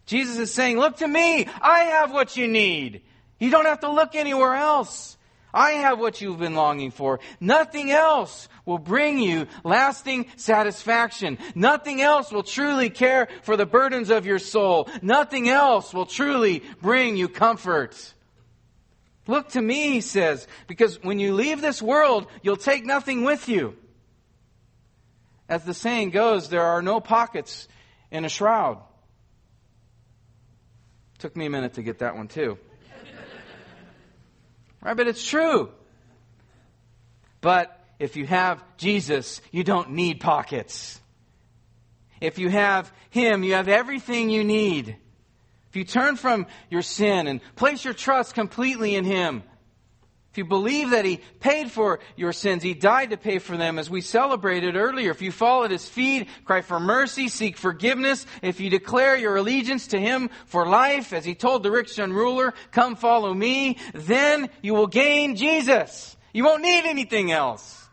Jesus 0.06 0.38
is 0.38 0.54
saying, 0.54 0.80
Look 0.80 0.98
to 0.98 1.08
me. 1.08 1.48
I 1.62 1.80
have 1.80 2.12
what 2.12 2.36
you 2.36 2.48
need. 2.48 3.04
You 3.40 3.50
don't 3.50 3.66
have 3.66 3.82
to 3.82 3.92
look 3.92 4.16
anywhere 4.16 4.56
else. 4.56 5.18
I 5.54 5.72
have 5.72 6.00
what 6.00 6.22
you've 6.22 6.40
been 6.40 6.56
longing 6.56 6.92
for. 6.92 7.20
Nothing 7.40 7.90
else 7.90 8.48
will 8.66 8.78
bring 8.78 9.18
you 9.20 9.48
lasting 9.64 10.28
satisfaction. 10.36 11.38
Nothing 11.56 12.02
else 12.02 12.32
will 12.32 12.44
truly 12.44 12.90
care 12.90 13.28
for 13.44 13.58
the 13.58 13.66
burdens 13.66 14.10
of 14.10 14.26
your 14.26 14.40
soul. 14.40 14.90
Nothing 15.02 15.50
else 15.50 15.94
will 15.94 16.06
truly 16.06 16.64
bring 16.82 17.18
you 17.18 17.30
comfort. 17.30 18.14
Look 19.26 19.50
to 19.50 19.62
me, 19.62 19.94
he 19.94 20.02
says, 20.02 20.48
because 20.68 21.02
when 21.04 21.20
you 21.20 21.34
leave 21.34 21.62
this 21.62 21.82
world, 21.82 22.28
you'll 22.44 22.58
take 22.58 22.86
nothing 22.86 23.24
with 23.24 23.50
you. 23.50 23.76
As 25.50 25.64
the 25.64 25.74
saying 25.74 26.12
goes, 26.12 26.50
there 26.50 26.64
are 26.64 26.82
no 26.82 27.00
pockets 27.00 27.68
in 28.12 28.26
a 28.26 28.30
shroud. 28.30 28.82
Took 31.20 31.36
me 31.36 31.46
a 31.48 31.50
minute 31.50 31.74
to 31.74 31.84
get 31.84 32.00
that 32.00 32.16
one 32.16 32.28
too. 32.28 32.58
Right? 34.88 34.96
But 34.96 35.10
it's 35.10 35.28
true. 35.28 35.70
But 37.42 37.78
if 38.00 38.16
you 38.16 38.26
have 38.26 38.64
Jesus, 38.78 39.42
you 39.52 39.66
don't 39.66 39.92
need 39.92 40.22
pockets. 40.22 41.02
If 42.22 42.40
you 42.40 42.48
have 42.48 42.90
Him, 43.10 43.44
you 43.44 43.56
have 43.56 43.68
everything 43.68 44.30
you 44.30 44.46
need. 44.46 44.96
If 45.70 45.76
you 45.76 45.84
turn 45.84 46.16
from 46.16 46.48
your 46.70 46.82
sin 46.82 47.28
and 47.28 47.42
place 47.58 47.84
your 47.84 47.94
trust 47.94 48.34
completely 48.34 48.96
in 48.96 49.04
Him, 49.04 49.44
if 50.38 50.42
you 50.42 50.46
believe 50.46 50.92
that 50.92 51.04
He 51.04 51.18
paid 51.40 51.72
for 51.72 52.00
your 52.16 52.32
sins, 52.32 52.62
He 52.62 52.76
died 52.76 53.10
to 53.10 53.18
pay 53.18 53.40
for 53.40 53.58
them 53.58 53.80
as 53.80 53.90
we 53.90 54.02
celebrated 54.02 54.76
earlier. 54.76 55.10
If 55.10 55.24
you 55.24 55.32
fall 55.32 55.64
at 55.64 55.72
His 55.72 55.90
feet, 55.90 56.30
cry 56.46 56.62
for 56.62 56.80
mercy, 56.80 57.28
seek 57.28 57.58
forgiveness. 57.58 58.24
If 58.44 58.60
you 58.60 58.70
declare 58.70 59.18
your 59.18 59.38
allegiance 59.38 59.88
to 59.88 60.00
Him 60.00 60.30
for 60.46 60.68
life, 60.68 61.12
as 61.12 61.26
He 61.26 61.34
told 61.34 61.64
the 61.64 61.72
rich 61.72 61.98
young 61.98 62.14
ruler, 62.14 62.54
come 62.72 62.96
follow 62.96 63.34
me, 63.34 63.80
then 63.96 64.52
you 64.62 64.76
will 64.76 64.86
gain 64.86 65.36
Jesus. 65.36 66.16
You 66.34 66.44
won't 66.44 66.62
need 66.62 66.86
anything 66.86 67.32
else. 67.32 67.88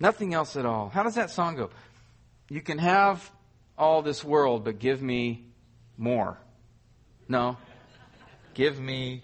Nothing 0.00 0.34
else 0.34 0.56
at 0.56 0.66
all. 0.66 0.88
How 0.88 1.04
does 1.04 1.14
that 1.14 1.30
song 1.30 1.54
go? 1.54 1.70
You 2.48 2.62
can 2.62 2.78
have 2.78 3.30
all 3.78 4.02
this 4.02 4.24
world, 4.24 4.64
but 4.64 4.80
give 4.80 5.00
me 5.00 5.44
more. 5.96 6.36
No. 7.28 7.58
Give 8.60 8.78
me 8.78 9.22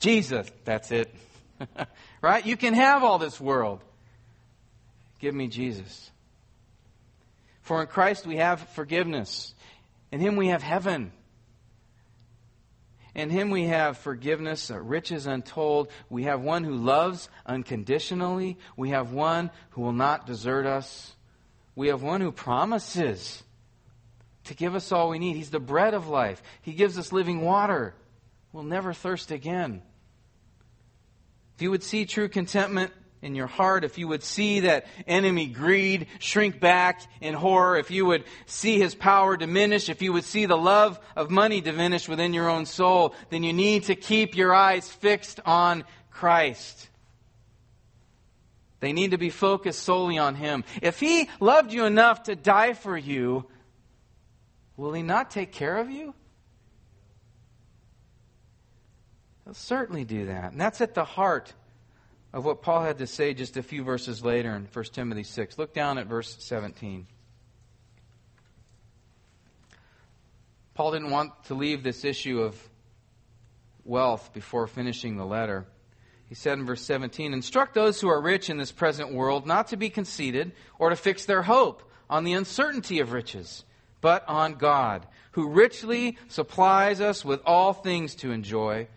Jesus. 0.00 0.50
That's 0.64 0.90
it. 0.90 1.14
right? 2.20 2.44
You 2.44 2.56
can 2.56 2.74
have 2.74 3.04
all 3.04 3.20
this 3.20 3.40
world. 3.40 3.80
Give 5.20 5.32
me 5.32 5.46
Jesus. 5.46 6.10
For 7.62 7.80
in 7.80 7.86
Christ 7.86 8.26
we 8.26 8.38
have 8.38 8.60
forgiveness. 8.70 9.54
In 10.10 10.18
Him 10.18 10.34
we 10.34 10.48
have 10.48 10.64
heaven. 10.64 11.12
In 13.14 13.30
him 13.30 13.50
we 13.50 13.66
have 13.66 13.98
forgiveness, 13.98 14.70
riches 14.70 15.28
untold. 15.28 15.88
We 16.10 16.24
have 16.24 16.40
one 16.40 16.64
who 16.64 16.74
loves 16.74 17.28
unconditionally. 17.46 18.58
We 18.76 18.90
have 18.90 19.12
one 19.12 19.50
who 19.70 19.82
will 19.82 19.92
not 19.92 20.26
desert 20.26 20.66
us. 20.66 21.14
We 21.76 21.88
have 21.88 22.02
one 22.02 22.20
who 22.20 22.32
promises 22.32 23.42
to 24.44 24.54
give 24.54 24.74
us 24.74 24.90
all 24.92 25.08
we 25.08 25.18
need. 25.18 25.36
He's 25.36 25.50
the 25.50 25.60
bread 25.60 25.94
of 25.94 26.08
life. 26.08 26.42
He 26.62 26.72
gives 26.72 26.98
us 26.98 27.12
living 27.12 27.42
water. 27.42 27.94
We'll 28.58 28.66
never 28.66 28.92
thirst 28.92 29.30
again. 29.30 29.82
If 31.54 31.62
you 31.62 31.70
would 31.70 31.84
see 31.84 32.06
true 32.06 32.28
contentment 32.28 32.90
in 33.22 33.36
your 33.36 33.46
heart, 33.46 33.84
if 33.84 33.98
you 33.98 34.08
would 34.08 34.24
see 34.24 34.58
that 34.58 34.86
enemy 35.06 35.46
greed 35.46 36.08
shrink 36.18 36.58
back 36.58 37.02
in 37.20 37.34
horror, 37.34 37.78
if 37.78 37.92
you 37.92 38.04
would 38.06 38.24
see 38.46 38.80
his 38.80 38.96
power 38.96 39.36
diminish, 39.36 39.88
if 39.88 40.02
you 40.02 40.12
would 40.12 40.24
see 40.24 40.46
the 40.46 40.56
love 40.56 40.98
of 41.14 41.30
money 41.30 41.60
diminish 41.60 42.08
within 42.08 42.34
your 42.34 42.50
own 42.50 42.66
soul, 42.66 43.14
then 43.30 43.44
you 43.44 43.52
need 43.52 43.84
to 43.84 43.94
keep 43.94 44.36
your 44.36 44.52
eyes 44.52 44.90
fixed 44.90 45.38
on 45.46 45.84
Christ. 46.10 46.88
They 48.80 48.92
need 48.92 49.12
to 49.12 49.18
be 49.18 49.30
focused 49.30 49.84
solely 49.84 50.18
on 50.18 50.34
him. 50.34 50.64
If 50.82 50.98
he 50.98 51.30
loved 51.38 51.72
you 51.72 51.84
enough 51.84 52.24
to 52.24 52.34
die 52.34 52.72
for 52.72 52.98
you, 52.98 53.46
will 54.76 54.94
he 54.94 55.04
not 55.04 55.30
take 55.30 55.52
care 55.52 55.76
of 55.76 55.92
you? 55.92 56.12
He'll 59.48 59.54
certainly 59.54 60.04
do 60.04 60.26
that. 60.26 60.52
And 60.52 60.60
that's 60.60 60.82
at 60.82 60.92
the 60.92 61.04
heart 61.04 61.54
of 62.34 62.44
what 62.44 62.60
Paul 62.60 62.82
had 62.82 62.98
to 62.98 63.06
say 63.06 63.32
just 63.32 63.56
a 63.56 63.62
few 63.62 63.82
verses 63.82 64.22
later 64.22 64.54
in 64.54 64.68
1 64.70 64.84
Timothy 64.92 65.22
6. 65.22 65.56
Look 65.56 65.72
down 65.72 65.96
at 65.96 66.06
verse 66.06 66.36
17. 66.40 67.06
Paul 70.74 70.92
didn't 70.92 71.08
want 71.08 71.32
to 71.44 71.54
leave 71.54 71.82
this 71.82 72.04
issue 72.04 72.42
of 72.42 72.62
wealth 73.86 74.34
before 74.34 74.66
finishing 74.66 75.16
the 75.16 75.24
letter. 75.24 75.64
He 76.26 76.34
said 76.34 76.58
in 76.58 76.66
verse 76.66 76.82
17, 76.82 77.32
Instruct 77.32 77.72
those 77.72 78.02
who 78.02 78.10
are 78.10 78.20
rich 78.20 78.50
in 78.50 78.58
this 78.58 78.70
present 78.70 79.14
world 79.14 79.46
not 79.46 79.68
to 79.68 79.78
be 79.78 79.88
conceited 79.88 80.52
or 80.78 80.90
to 80.90 80.96
fix 80.96 81.24
their 81.24 81.40
hope 81.40 81.90
on 82.10 82.24
the 82.24 82.34
uncertainty 82.34 83.00
of 83.00 83.12
riches, 83.12 83.64
but 84.02 84.28
on 84.28 84.56
God, 84.56 85.06
who 85.30 85.48
richly 85.48 86.18
supplies 86.28 87.00
us 87.00 87.24
with 87.24 87.40
all 87.46 87.72
things 87.72 88.14
to 88.16 88.30
enjoy. 88.30 88.88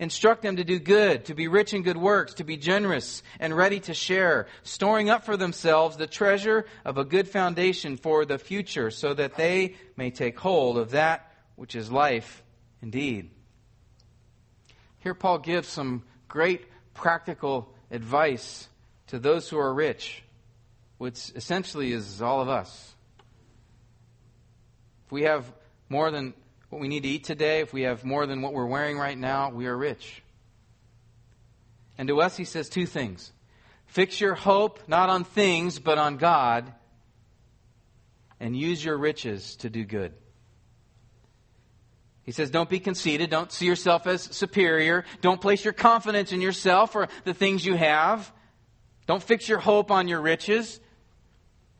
Instruct 0.00 0.42
them 0.42 0.56
to 0.56 0.64
do 0.64 0.78
good, 0.78 1.24
to 1.24 1.34
be 1.34 1.48
rich 1.48 1.74
in 1.74 1.82
good 1.82 1.96
works, 1.96 2.34
to 2.34 2.44
be 2.44 2.56
generous 2.56 3.22
and 3.40 3.56
ready 3.56 3.80
to 3.80 3.94
share, 3.94 4.46
storing 4.62 5.10
up 5.10 5.24
for 5.24 5.36
themselves 5.36 5.96
the 5.96 6.06
treasure 6.06 6.66
of 6.84 6.98
a 6.98 7.04
good 7.04 7.26
foundation 7.26 7.96
for 7.96 8.24
the 8.24 8.38
future, 8.38 8.90
so 8.90 9.12
that 9.14 9.34
they 9.34 9.74
may 9.96 10.10
take 10.10 10.38
hold 10.38 10.78
of 10.78 10.92
that 10.92 11.32
which 11.56 11.74
is 11.74 11.90
life 11.90 12.44
indeed. 12.80 13.30
Here, 15.00 15.14
Paul 15.14 15.38
gives 15.38 15.66
some 15.66 16.04
great 16.28 16.66
practical 16.94 17.74
advice 17.90 18.68
to 19.08 19.18
those 19.18 19.48
who 19.48 19.58
are 19.58 19.74
rich, 19.74 20.22
which 20.98 21.32
essentially 21.34 21.92
is 21.92 22.22
all 22.22 22.40
of 22.40 22.48
us. 22.48 22.94
If 25.06 25.12
we 25.12 25.22
have 25.22 25.52
more 25.88 26.10
than 26.10 26.34
what 26.70 26.80
we 26.80 26.88
need 26.88 27.02
to 27.04 27.08
eat 27.08 27.24
today, 27.24 27.60
if 27.60 27.72
we 27.72 27.82
have 27.82 28.04
more 28.04 28.26
than 28.26 28.42
what 28.42 28.52
we're 28.52 28.66
wearing 28.66 28.98
right 28.98 29.16
now, 29.16 29.50
we 29.50 29.66
are 29.66 29.76
rich. 29.76 30.22
And 31.96 32.08
to 32.08 32.20
us, 32.20 32.36
he 32.36 32.44
says 32.44 32.68
two 32.68 32.86
things 32.86 33.32
fix 33.86 34.20
your 34.20 34.34
hope 34.34 34.80
not 34.86 35.08
on 35.08 35.24
things, 35.24 35.78
but 35.78 35.98
on 35.98 36.16
God, 36.16 36.72
and 38.38 38.56
use 38.56 38.84
your 38.84 38.96
riches 38.96 39.56
to 39.56 39.70
do 39.70 39.84
good. 39.84 40.12
He 42.22 42.32
says, 42.32 42.50
don't 42.50 42.68
be 42.68 42.78
conceited. 42.78 43.30
Don't 43.30 43.50
see 43.50 43.64
yourself 43.64 44.06
as 44.06 44.20
superior. 44.20 45.06
Don't 45.22 45.40
place 45.40 45.64
your 45.64 45.72
confidence 45.72 46.30
in 46.30 46.42
yourself 46.42 46.94
or 46.94 47.08
the 47.24 47.32
things 47.32 47.64
you 47.64 47.74
have. 47.74 48.30
Don't 49.06 49.22
fix 49.22 49.48
your 49.48 49.58
hope 49.58 49.90
on 49.90 50.08
your 50.08 50.20
riches. 50.20 50.78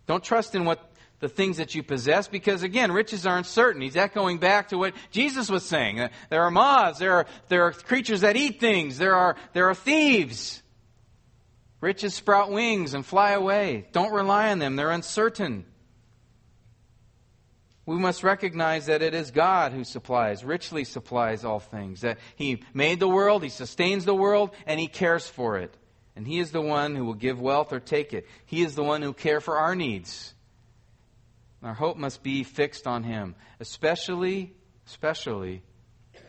Don't 0.07 0.25
trust 0.25 0.55
in 0.55 0.65
what 0.65 0.88
the 1.21 1.29
things 1.29 1.57
that 1.57 1.75
you 1.75 1.83
possess 1.83 2.29
because 2.29 2.63
again 2.63 2.93
riches 2.93 3.27
are 3.27 3.37
uncertain 3.37 3.83
he's 3.83 3.97
echoing 3.97 4.39
back 4.39 4.69
to 4.69 4.79
what 4.79 4.95
jesus 5.11 5.49
was 5.49 5.65
saying 5.65 6.01
uh, 6.01 6.09
there 6.31 6.43
are 6.43 6.51
moths 6.51 6.99
there 6.99 7.15
are, 7.15 7.27
there 7.49 7.65
are 7.65 7.73
creatures 7.73 8.21
that 8.21 8.37
eat 8.37 8.61
things 8.61 8.99
there 8.99 9.15
are, 9.15 9.37
there 9.53 9.69
are 9.69 9.75
thieves 9.75 10.63
riches 11.81 12.15
sprout 12.15 12.51
wings 12.51 12.95
and 12.95 13.05
fly 13.05 13.33
away 13.33 13.87
don't 13.93 14.13
rely 14.13 14.51
on 14.51 14.59
them 14.59 14.77
they're 14.77 14.91
uncertain 14.91 15.65
we 17.89 17.97
must 17.97 18.23
recognize 18.23 18.85
that 18.85 19.01
it 19.01 19.15
is 19.15 19.31
God 19.31 19.73
who 19.73 19.83
supplies, 19.83 20.45
richly 20.45 20.85
supplies 20.85 21.43
all 21.43 21.59
things. 21.59 22.03
That 22.03 22.19
He 22.37 22.63
made 22.75 23.01
the 23.01 23.09
world, 23.09 23.43
He 23.43 23.49
sustains 23.49 24.05
the 24.05 24.15
world, 24.15 24.51
and 24.67 24.79
He 24.79 24.89
cares 24.89 25.27
for 25.27 25.57
it. 25.57 25.75
And 26.15 26.27
He 26.27 26.39
is 26.39 26.51
the 26.51 26.61
one 26.61 26.95
who 26.95 27.07
will 27.07 27.15
give 27.15 27.41
wealth 27.41 27.73
or 27.73 27.81
take 27.81 28.13
it. 28.13 28.27
He 28.45 28.61
is 28.61 28.75
the 28.75 28.85
one 28.85 29.01
who 29.01 29.15
cares 29.15 29.43
for 29.43 29.57
our 29.57 29.75
needs. 29.75 30.35
Our 31.63 31.75
hope 31.75 31.97
must 31.97 32.23
be 32.23 32.45
fixed 32.45 32.87
on 32.87 33.03
Him, 33.03 33.35
especially, 33.59 34.53
especially 34.87 35.63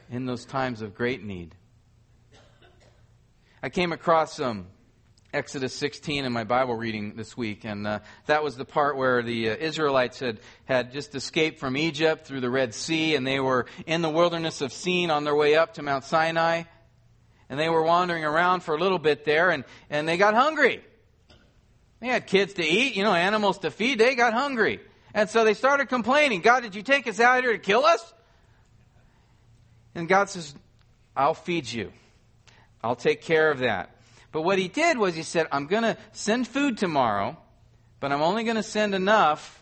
in 0.10 0.26
those 0.26 0.44
times 0.44 0.82
of 0.82 0.96
great 0.96 1.24
need. 1.24 1.56
I 3.62 3.70
came 3.70 3.92
across 3.92 4.40
um, 4.40 4.68
Exodus 5.32 5.76
16 5.76 6.26
in 6.26 6.34
my 6.34 6.46
Bible 6.46 6.76
reading 6.76 7.16
this 7.16 7.38
week, 7.38 7.64
and 7.64 7.86
uh, 7.86 8.00
that 8.26 8.44
was 8.44 8.56
the 8.56 8.66
part 8.66 8.98
where 8.98 9.22
the 9.22 9.52
uh, 9.52 9.56
Israelites 9.58 10.20
had, 10.20 10.40
had 10.66 10.92
just 10.92 11.14
escaped 11.14 11.60
from 11.60 11.78
Egypt 11.78 12.26
through 12.26 12.42
the 12.42 12.50
Red 12.50 12.74
Sea, 12.74 13.14
and 13.14 13.28
they 13.28 13.40
were 13.40 13.68
in 13.86 14.02
the 14.02 14.10
wilderness 14.10 14.62
of 14.62 14.74
Sin 14.74 15.12
on 15.12 15.26
their 15.26 15.36
way 15.36 15.56
up 15.56 15.76
to 15.76 15.84
Mount 15.84 16.06
Sinai. 16.06 16.64
And 17.50 17.60
they 17.60 17.70
were 17.70 17.84
wandering 17.84 18.24
around 18.26 18.62
for 18.62 18.74
a 18.74 18.80
little 18.80 18.98
bit 18.98 19.26
there, 19.26 19.52
and, 19.52 19.64
and 19.92 20.08
they 20.08 20.18
got 20.18 20.34
hungry. 20.34 20.84
They 22.00 22.08
had 22.08 22.26
kids 22.26 22.54
to 22.54 22.64
eat, 22.64 22.96
you 22.96 23.04
know, 23.04 23.14
animals 23.14 23.60
to 23.60 23.70
feed. 23.70 24.00
They 24.00 24.16
got 24.16 24.34
hungry. 24.34 24.80
And 25.20 25.30
so 25.30 25.44
they 25.44 25.54
started 25.54 25.90
complaining 25.90 26.40
God, 26.40 26.62
did 26.62 26.76
you 26.76 26.82
take 26.82 27.06
us 27.06 27.20
out 27.20 27.44
here 27.44 27.52
to 27.52 27.60
kill 27.60 27.84
us? 27.84 28.14
And 29.94 30.08
God 30.08 30.30
says, 30.30 30.56
I'll 31.14 31.34
feed 31.34 31.70
you. 31.70 31.92
I'll 32.82 32.96
take 32.96 33.22
care 33.22 33.52
of 33.52 33.60
that. 33.60 33.94
But 34.32 34.44
what 34.44 34.60
he 34.60 34.70
did 34.70 34.98
was 34.98 35.16
he 35.16 35.24
said, 35.24 35.48
I'm 35.52 35.68
going 35.68 35.84
to 35.84 35.98
send 36.14 36.48
food 36.48 36.78
tomorrow, 36.78 37.36
but 38.00 38.14
I'm 38.14 38.22
only 38.22 38.46
going 38.46 38.56
to 38.56 38.64
send 38.64 38.96
enough 38.96 39.62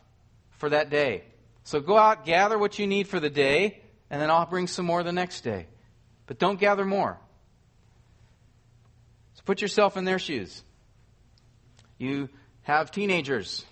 for 0.59 0.69
that 0.69 0.91
day. 0.91 1.23
So 1.63 1.79
go 1.79 1.97
out, 1.97 2.23
gather 2.23 2.59
what 2.59 2.77
you 2.77 2.85
need 2.85 3.07
for 3.07 3.19
the 3.19 3.31
day, 3.31 3.81
and 4.11 4.21
then 4.21 4.29
I'll 4.29 4.45
bring 4.45 4.67
some 4.67 4.85
more 4.85 5.01
the 5.01 5.11
next 5.11 5.41
day. 5.41 5.65
But 6.27 6.37
don't 6.37 6.59
gather 6.59 6.85
more. 6.85 7.17
So 9.33 9.41
put 9.43 9.63
yourself 9.63 9.97
in 9.97 10.05
their 10.05 10.19
shoes. 10.19 10.61
You 11.97 12.29
have 12.61 12.91
teenagers. 12.91 13.65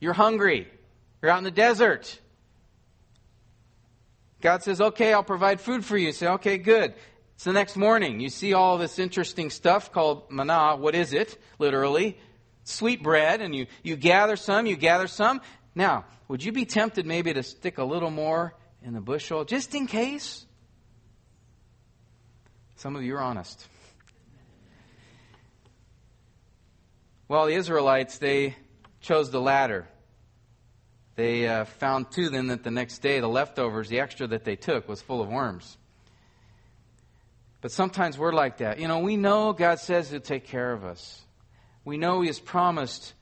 You're 0.00 0.14
hungry. 0.14 0.66
You're 1.20 1.30
out 1.30 1.38
in 1.38 1.44
the 1.44 1.50
desert. 1.50 2.20
God 4.40 4.62
says, 4.62 4.80
okay, 4.80 5.12
I'll 5.12 5.24
provide 5.24 5.60
food 5.60 5.84
for 5.84 5.96
you. 5.96 6.06
you 6.06 6.12
say, 6.12 6.28
okay, 6.28 6.58
good. 6.58 6.94
It's 7.34 7.44
the 7.44 7.52
next 7.52 7.76
morning. 7.76 8.20
You 8.20 8.28
see 8.28 8.52
all 8.52 8.78
this 8.78 8.98
interesting 8.98 9.50
stuff 9.50 9.92
called 9.92 10.30
manna. 10.30 10.76
What 10.76 10.94
is 10.94 11.12
it? 11.12 11.38
Literally. 11.58 12.18
Sweet 12.64 13.02
bread. 13.02 13.40
And 13.40 13.54
you, 13.54 13.66
you 13.82 13.96
gather 13.96 14.36
some, 14.36 14.66
you 14.66 14.76
gather 14.76 15.06
some. 15.06 15.40
Now, 15.74 16.04
would 16.28 16.44
you 16.44 16.52
be 16.52 16.66
tempted 16.66 17.06
maybe 17.06 17.32
to 17.32 17.42
stick 17.42 17.78
a 17.78 17.84
little 17.84 18.10
more 18.10 18.54
in 18.82 18.94
the 18.94 19.00
bushel 19.00 19.44
just 19.44 19.74
in 19.74 19.86
case? 19.86 20.46
Some 22.76 22.94
of 22.94 23.02
you 23.02 23.16
are 23.16 23.22
honest. 23.22 23.66
Well, 27.26 27.46
the 27.46 27.54
Israelites, 27.54 28.18
they 28.18 28.56
chose 29.00 29.30
the 29.30 29.40
latter. 29.40 29.86
They 31.18 31.48
uh, 31.48 31.64
found 31.64 32.12
too 32.12 32.28
then 32.28 32.46
that 32.46 32.62
the 32.62 32.70
next 32.70 33.00
day 33.00 33.18
the 33.18 33.26
leftovers, 33.26 33.88
the 33.88 33.98
extra 33.98 34.28
that 34.28 34.44
they 34.44 34.54
took, 34.54 34.88
was 34.88 35.02
full 35.02 35.20
of 35.20 35.28
worms. 35.28 35.76
But 37.60 37.72
sometimes 37.72 38.16
we're 38.16 38.32
like 38.32 38.58
that. 38.58 38.78
You 38.78 38.86
know, 38.86 39.00
we 39.00 39.16
know 39.16 39.52
God 39.52 39.80
says 39.80 40.12
He'll 40.12 40.20
take 40.20 40.46
care 40.46 40.72
of 40.72 40.84
us. 40.84 41.20
We 41.84 41.96
know 41.96 42.20
He 42.20 42.28
has 42.28 42.38
promised 42.38 43.14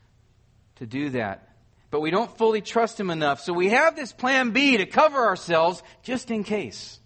to 0.74 0.84
do 0.84 1.08
that. 1.10 1.48
But 1.90 2.02
we 2.02 2.10
don't 2.10 2.30
fully 2.36 2.60
trust 2.60 3.00
Him 3.00 3.08
enough. 3.08 3.40
So 3.40 3.54
we 3.54 3.70
have 3.70 3.96
this 3.96 4.12
plan 4.12 4.50
B 4.50 4.76
to 4.76 4.84
cover 4.84 5.24
ourselves 5.24 5.82
just 6.02 6.30
in 6.30 6.44
case. 6.44 7.00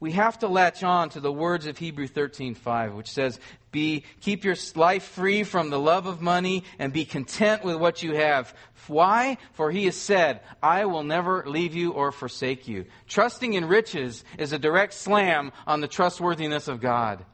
We 0.00 0.12
have 0.12 0.38
to 0.38 0.48
latch 0.48 0.82
on 0.82 1.10
to 1.10 1.20
the 1.20 1.32
words 1.32 1.66
of 1.66 1.76
Hebrew 1.76 2.06
13:5 2.06 2.94
which 2.94 3.10
says, 3.10 3.38
"Be 3.70 4.04
keep 4.20 4.44
your 4.44 4.56
life 4.74 5.04
free 5.04 5.44
from 5.44 5.68
the 5.68 5.78
love 5.78 6.06
of 6.06 6.22
money 6.22 6.64
and 6.78 6.90
be 6.90 7.04
content 7.04 7.62
with 7.62 7.76
what 7.76 8.02
you 8.02 8.16
have." 8.16 8.54
Why? 8.86 9.36
For 9.52 9.70
he 9.70 9.84
has 9.84 9.96
said, 9.96 10.40
"I 10.62 10.86
will 10.86 11.04
never 11.04 11.44
leave 11.46 11.74
you 11.74 11.92
or 11.92 12.12
forsake 12.12 12.66
you." 12.66 12.86
Trusting 13.06 13.52
in 13.52 13.68
riches 13.68 14.24
is 14.38 14.52
a 14.52 14.58
direct 14.58 14.94
slam 14.94 15.52
on 15.66 15.82
the 15.82 15.88
trustworthiness 15.88 16.66
of 16.66 16.80
God. 16.80 17.26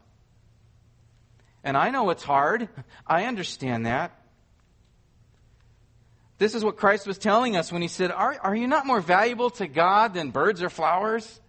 And 1.63 1.77
I 1.77 1.91
know 1.91 2.11
it's 2.11 2.25
hard. 2.25 2.69
I 3.07 3.25
understand 3.25 3.87
that. 3.87 4.13
This 6.39 6.55
is 6.55 6.65
what 6.65 6.77
Christ 6.77 7.07
was 7.07 7.17
telling 7.17 7.57
us 7.57 7.73
when 7.73 7.81
he 7.81 7.89
said, 7.89 8.11
Are, 8.11 8.37
are 8.43 8.55
you 8.55 8.67
not 8.67 8.87
more 8.87 9.01
valuable 9.01 9.51
to 9.51 9.67
God 9.67 10.15
than 10.15 10.31
birds 10.31 10.63
or 10.63 10.69
flowers? 10.69 11.41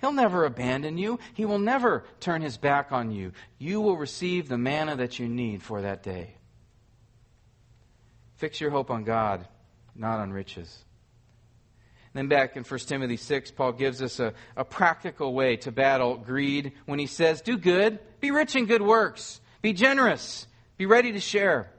He'll 0.00 0.12
never 0.12 0.44
abandon 0.44 0.98
you. 0.98 1.18
He 1.34 1.44
will 1.44 1.58
never 1.58 2.04
turn 2.20 2.42
his 2.42 2.56
back 2.56 2.92
on 2.92 3.10
you. 3.10 3.32
You 3.58 3.80
will 3.80 3.96
receive 3.96 4.48
the 4.48 4.58
manna 4.58 4.96
that 4.96 5.18
you 5.18 5.28
need 5.28 5.62
for 5.62 5.82
that 5.82 6.02
day. 6.02 6.34
Fix 8.36 8.60
your 8.60 8.70
hope 8.70 8.90
on 8.90 9.04
God, 9.04 9.46
not 9.94 10.20
on 10.20 10.32
riches. 10.32 10.84
Then 12.12 12.28
back 12.28 12.56
in 12.56 12.64
1 12.64 12.80
Timothy 12.80 13.16
6, 13.18 13.50
Paul 13.50 13.72
gives 13.72 14.00
us 14.00 14.20
a, 14.20 14.32
a 14.56 14.64
practical 14.64 15.34
way 15.34 15.56
to 15.58 15.72
battle 15.72 16.16
greed 16.16 16.72
when 16.86 16.98
he 16.98 17.06
says, 17.06 17.42
Do 17.42 17.58
good, 17.58 17.98
be 18.20 18.30
rich 18.30 18.56
in 18.56 18.64
good 18.64 18.80
works, 18.80 19.40
be 19.60 19.74
generous, 19.74 20.46
be 20.78 20.86
ready 20.86 21.12
to 21.12 21.20
share. 21.20 21.70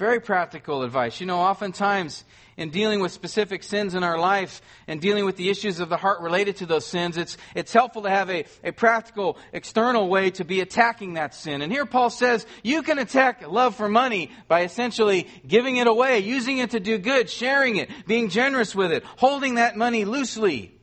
Very 0.00 0.18
practical 0.18 0.82
advice. 0.82 1.20
You 1.20 1.26
know, 1.26 1.40
oftentimes 1.40 2.24
in 2.56 2.70
dealing 2.70 3.00
with 3.00 3.12
specific 3.12 3.62
sins 3.62 3.94
in 3.94 4.02
our 4.02 4.18
life 4.18 4.62
and 4.88 4.98
dealing 4.98 5.26
with 5.26 5.36
the 5.36 5.50
issues 5.50 5.78
of 5.78 5.90
the 5.90 5.98
heart 5.98 6.22
related 6.22 6.56
to 6.56 6.64
those 6.64 6.86
sins, 6.86 7.18
it's, 7.18 7.36
it's 7.54 7.70
helpful 7.70 8.04
to 8.04 8.08
have 8.08 8.30
a, 8.30 8.46
a 8.64 8.72
practical, 8.72 9.36
external 9.52 10.08
way 10.08 10.30
to 10.30 10.44
be 10.46 10.62
attacking 10.62 11.14
that 11.14 11.34
sin. 11.34 11.60
And 11.60 11.70
here 11.70 11.84
Paul 11.84 12.08
says 12.08 12.46
you 12.62 12.80
can 12.80 12.98
attack 12.98 13.46
love 13.46 13.74
for 13.74 13.90
money 13.90 14.30
by 14.48 14.62
essentially 14.62 15.28
giving 15.46 15.76
it 15.76 15.86
away, 15.86 16.20
using 16.20 16.56
it 16.56 16.70
to 16.70 16.80
do 16.80 16.96
good, 16.96 17.28
sharing 17.28 17.76
it, 17.76 17.90
being 18.06 18.30
generous 18.30 18.74
with 18.74 18.92
it, 18.92 19.04
holding 19.04 19.56
that 19.56 19.76
money 19.76 20.06
loosely. 20.06 20.74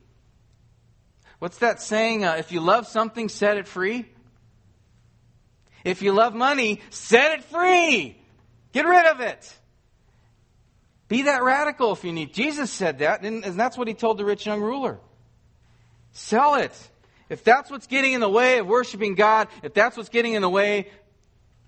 What's 1.40 1.58
that 1.58 1.82
saying? 1.82 2.24
Uh, 2.24 2.34
if 2.34 2.52
you 2.52 2.60
love 2.60 2.86
something, 2.86 3.28
set 3.28 3.56
it 3.56 3.66
free. 3.66 4.08
If 5.82 6.02
you 6.02 6.12
love 6.12 6.36
money, 6.36 6.82
set 6.90 7.32
it 7.32 7.42
free. 7.42 8.17
Get 8.78 8.86
rid 8.86 9.06
of 9.06 9.20
it. 9.20 9.58
Be 11.08 11.22
that 11.22 11.42
radical 11.42 11.90
if 11.90 12.04
you 12.04 12.12
need. 12.12 12.32
Jesus 12.32 12.70
said 12.70 13.00
that, 13.00 13.24
and 13.24 13.42
that's 13.58 13.76
what 13.76 13.88
he 13.88 13.94
told 13.94 14.18
the 14.18 14.24
rich 14.24 14.46
young 14.46 14.60
ruler. 14.60 15.00
Sell 16.12 16.54
it. 16.54 16.90
If 17.28 17.42
that's 17.42 17.72
what's 17.72 17.88
getting 17.88 18.12
in 18.12 18.20
the 18.20 18.28
way 18.28 18.58
of 18.58 18.68
worshiping 18.68 19.16
God, 19.16 19.48
if 19.64 19.74
that's 19.74 19.96
what's 19.96 20.10
getting 20.10 20.34
in 20.34 20.42
the 20.42 20.48
way 20.48 20.92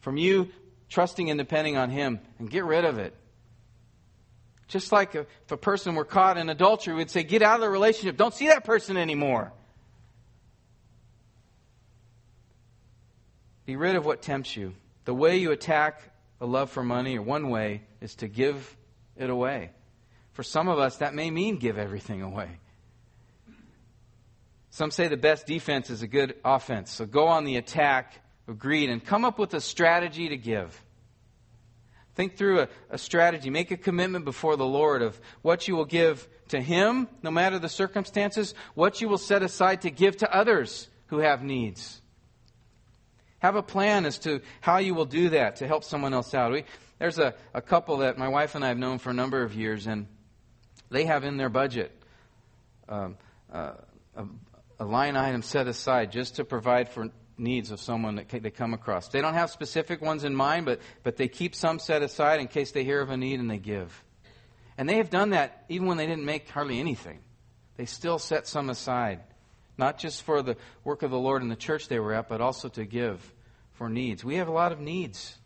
from 0.03 0.19
you 0.19 0.51
trusting 0.89 1.29
and 1.31 1.37
depending 1.37 1.77
on 1.77 1.91
Him, 1.91 2.21
and 2.39 2.49
get 2.49 2.65
rid 2.65 2.85
of 2.85 2.99
it. 2.99 3.13
Just 4.69 4.93
like 4.93 5.17
if 5.17 5.27
a 5.51 5.57
person 5.57 5.97
were 5.97 6.05
caught 6.05 6.39
in 6.39 6.49
adultery, 6.49 6.95
we'd 6.95 7.11
say, 7.11 7.25
get 7.25 7.43
out 7.43 7.57
of 7.57 7.63
the 7.63 7.71
relationship. 7.71 8.17
Don't 8.17 8.33
see 8.33 8.47
that 8.47 8.63
person 8.63 8.97
anymore. 8.97 9.53
Be 13.67 13.75
rid 13.75 13.97
of 13.97 14.07
what 14.07 14.23
tempts 14.23 14.57
you. 14.57 14.75
The 15.07 15.15
way 15.15 15.39
you 15.39 15.51
attack 15.51 16.03
a 16.41 16.47
love 16.47 16.71
for 16.71 16.83
money, 16.83 17.19
or 17.19 17.23
one 17.23 17.51
way, 17.51 17.83
is 18.01 18.15
to 18.17 18.29
give 18.29 18.77
it 19.17 19.31
away. 19.31 19.71
For 20.33 20.43
some 20.43 20.69
of 20.69 20.79
us, 20.79 20.99
that 20.99 21.15
may 21.15 21.31
mean 21.31 21.59
give 21.59 21.79
everything 21.79 22.23
away. 22.23 22.59
Some 24.71 24.91
say 24.91 25.09
the 25.09 25.17
best 25.17 25.47
defense 25.47 25.91
is 25.91 26.03
a 26.03 26.07
good 26.07 26.37
offense. 26.45 26.93
So 26.93 27.05
go 27.05 27.27
on 27.27 27.45
the 27.45 27.57
attack 27.57 28.21
of 28.47 28.59
greed 28.59 28.89
and 28.89 29.05
come 29.05 29.25
up 29.25 29.39
with 29.39 29.53
a 29.53 29.61
strategy 29.61 30.29
to 30.29 30.37
give. 30.37 30.81
Think 32.15 32.37
through 32.37 32.61
a, 32.61 32.69
a, 32.91 32.99
strategy. 32.99 33.51
Make 33.51 33.71
a 33.71 33.77
commitment 33.77 34.25
before 34.25 34.57
the 34.57 34.67
Lord 34.67 35.03
of 35.03 35.21
what 35.43 35.69
you 35.69 35.77
will 35.77 35.85
give 35.85 36.29
to 36.49 36.61
Him, 36.61 37.09
no 37.23 37.31
matter 37.31 37.59
the 37.59 37.69
circumstances, 37.69 38.55
what 38.75 39.01
you 39.01 39.09
will 39.09 39.19
set 39.19 39.43
aside 39.43 39.83
to 39.83 39.91
give 39.91 40.17
to 40.19 40.35
others 40.35 40.89
who 41.07 41.19
have 41.19 41.43
needs. 41.43 42.01
Have 43.41 43.57
a 43.57 43.63
plan 43.63 44.07
as 44.07 44.19
to 44.21 44.41
how 44.61 44.79
you 44.79 44.95
will 44.95 45.07
do 45.07 45.31
that 45.31 45.57
to 45.57 45.67
help 45.67 45.85
someone 45.85 46.15
else 46.15 46.35
out. 46.35 46.53
We, 46.53 46.65
there's 46.99 47.19
a, 47.19 47.35
a 47.55 47.63
couple 47.63 47.99
that 47.99 48.19
my 48.19 48.29
wife 48.29 48.55
and 48.55 48.65
I 48.65 48.69
have 48.69 48.79
known 48.79 48.99
for 48.99 49.11
a 49.11 49.15
number 49.15 49.43
of 49.43 49.55
years, 49.55 49.87
and 49.87 50.07
they 50.91 51.07
have 51.07 51.25
in 51.25 51.39
their 51.39 51.49
budget 51.49 51.91
um, 52.89 53.17
uh, 53.51 53.73
a, 54.15 54.25
a, 54.79 54.85
line 54.85 55.17
item 55.17 55.43
set 55.43 55.67
aside 55.67 56.13
just 56.13 56.37
to 56.37 56.45
provide 56.45 56.91
for 56.91 57.09
needs 57.39 57.71
of 57.71 57.81
someone 57.81 58.17
that 58.17 58.29
they 58.29 58.51
come 58.51 58.75
across. 58.75 59.09
They 59.09 59.23
don't 59.23 59.35
have 59.35 59.51
specific 59.51 60.03
ones 60.03 60.25
in 60.25 60.35
mind, 60.35 60.67
but, 60.67 60.81
but 61.03 61.17
they 61.17 61.29
keep 61.29 61.55
some 61.55 61.79
set 61.79 62.03
aside 62.03 62.41
in 62.41 62.49
case 62.49 62.73
they 62.73 62.85
hear 62.85 63.01
of 63.01 63.09
a 63.09 63.17
need 63.17 63.41
and 63.41 63.51
they 63.51 63.59
give. 63.59 64.05
And 64.77 64.87
they 64.87 64.97
have 64.97 65.09
done 65.09 65.31
that 65.31 65.65
even 65.71 65.87
when 65.87 65.97
they 65.97 66.07
didn't 66.07 66.27
make 66.27 66.49
hardly 66.51 66.79
anything. 66.79 67.21
They 67.77 67.87
still 67.87 68.19
set 68.19 68.47
some 68.47 68.69
aside 68.69 69.21
not 69.81 69.99
just 69.99 70.23
for 70.23 70.43
the 70.43 70.57
work 70.85 71.03
of 71.03 71.11
the 71.11 71.19
Lord 71.19 71.43
and 71.43 71.51
the 71.51 71.57
church 71.57 71.89
they 71.89 71.99
were 71.99 72.15
at, 72.15 72.29
but 72.29 72.41
also 72.41 72.69
to 72.69 72.85
give 72.85 73.21
for 73.73 73.89
needs. 73.89 74.23
We 74.23 74.37
have 74.37 74.47
a 74.47 74.53
lot 74.53 74.71
of 74.71 74.79
needs. 74.79 75.37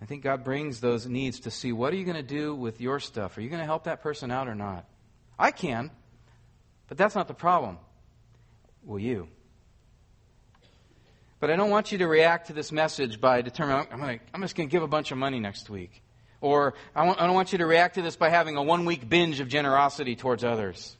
I 0.00 0.06
think 0.06 0.22
God 0.22 0.44
brings 0.44 0.80
those 0.80 1.06
needs 1.06 1.40
to 1.40 1.50
see 1.50 1.72
what 1.72 1.92
are 1.92 1.96
you 1.96 2.04
going 2.04 2.16
to 2.16 2.22
do 2.22 2.54
with 2.54 2.80
your 2.80 3.00
stuff? 3.00 3.36
Are 3.36 3.42
you 3.42 3.50
going 3.50 3.60
to 3.60 3.66
help 3.66 3.84
that 3.84 4.00
person 4.00 4.30
out 4.30 4.48
or 4.48 4.54
not? 4.54 4.86
I 5.38 5.50
can, 5.50 5.90
but 6.88 6.96
that's 6.96 7.14
not 7.14 7.28
the 7.28 7.34
problem. 7.34 7.76
Will 8.84 8.98
you? 8.98 9.28
But 11.38 11.50
I 11.50 11.56
don't 11.56 11.70
want 11.70 11.92
you 11.92 11.98
to 11.98 12.06
react 12.06 12.46
to 12.46 12.52
this 12.52 12.70
message 12.70 13.20
by 13.20 13.42
determining, 13.42 13.86
I'm, 13.90 14.00
gonna, 14.00 14.18
I'm 14.32 14.40
just 14.42 14.54
going 14.54 14.68
to 14.68 14.72
give 14.72 14.82
a 14.82 14.88
bunch 14.88 15.10
of 15.10 15.18
money 15.18 15.40
next 15.40 15.68
week. 15.68 16.02
Or 16.40 16.74
I, 16.94 17.04
want, 17.04 17.20
I 17.20 17.26
don't 17.26 17.34
want 17.34 17.52
you 17.52 17.58
to 17.58 17.66
react 17.66 17.96
to 17.96 18.02
this 18.02 18.16
by 18.16 18.28
having 18.30 18.56
a 18.56 18.62
one 18.62 18.86
week 18.86 19.08
binge 19.08 19.40
of 19.40 19.48
generosity 19.48 20.16
towards 20.16 20.44
others 20.44 20.96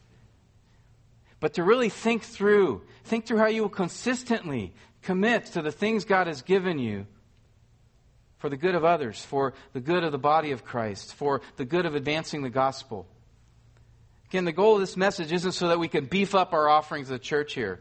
but 1.41 1.55
to 1.55 1.64
really 1.64 1.88
think 1.88 2.22
through, 2.22 2.82
think 3.05 3.26
through 3.26 3.38
how 3.38 3.47
you 3.47 3.62
will 3.62 3.68
consistently 3.68 4.72
commit 5.03 5.47
to 5.47 5.62
the 5.62 5.72
things 5.72 6.05
God 6.05 6.26
has 6.26 6.43
given 6.43 6.78
you 6.78 7.07
for 8.38 8.49
the 8.49 8.57
good 8.57 8.74
of 8.74 8.84
others, 8.84 9.22
for 9.24 9.55
the 9.72 9.80
good 9.80 10.05
of 10.05 10.12
the 10.12 10.18
body 10.18 10.53
of 10.53 10.64
Christ, 10.64 11.14
for 11.14 11.41
the 11.57 11.64
good 11.64 11.86
of 11.86 11.95
advancing 11.95 12.43
the 12.43 12.51
gospel. 12.51 13.07
Again, 14.28 14.45
the 14.45 14.53
goal 14.53 14.74
of 14.74 14.80
this 14.80 14.97
message 14.97 15.32
isn't 15.32 15.53
so 15.53 15.68
that 15.68 15.78
we 15.78 15.88
can 15.88 16.07
beef 16.07 16.34
up 16.34 16.53
our 16.53 16.68
offerings 16.68 17.11
of 17.11 17.14
the 17.14 17.24
church 17.24 17.55
here. 17.55 17.80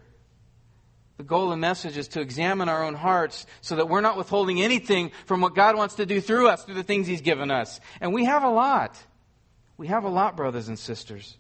The 1.18 1.24
goal 1.24 1.46
of 1.46 1.50
the 1.52 1.58
message 1.58 1.98
is 1.98 2.08
to 2.10 2.22
examine 2.22 2.70
our 2.70 2.84
own 2.84 2.96
hearts 2.96 3.46
so 3.62 3.76
that 3.76 3.90
we're 3.90 4.02
not 4.02 4.18
withholding 4.18 4.62
anything 4.62 5.12
from 5.26 5.42
what 5.42 5.54
God 5.54 5.76
wants 5.76 5.96
to 5.96 6.06
do 6.06 6.22
through 6.22 6.48
us, 6.48 6.64
through 6.64 6.76
the 6.76 6.84
things 6.84 7.08
He's 7.08 7.22
given 7.22 7.52
us. 7.52 7.80
And 8.00 8.14
we 8.14 8.26
have 8.26 8.44
a 8.44 8.50
lot. 8.50 8.98
We 9.78 9.88
have 9.88 10.06
a 10.06 10.10
lot, 10.10 10.38
brothers 10.38 10.70
and 10.70 10.80
sisters. 10.80 11.38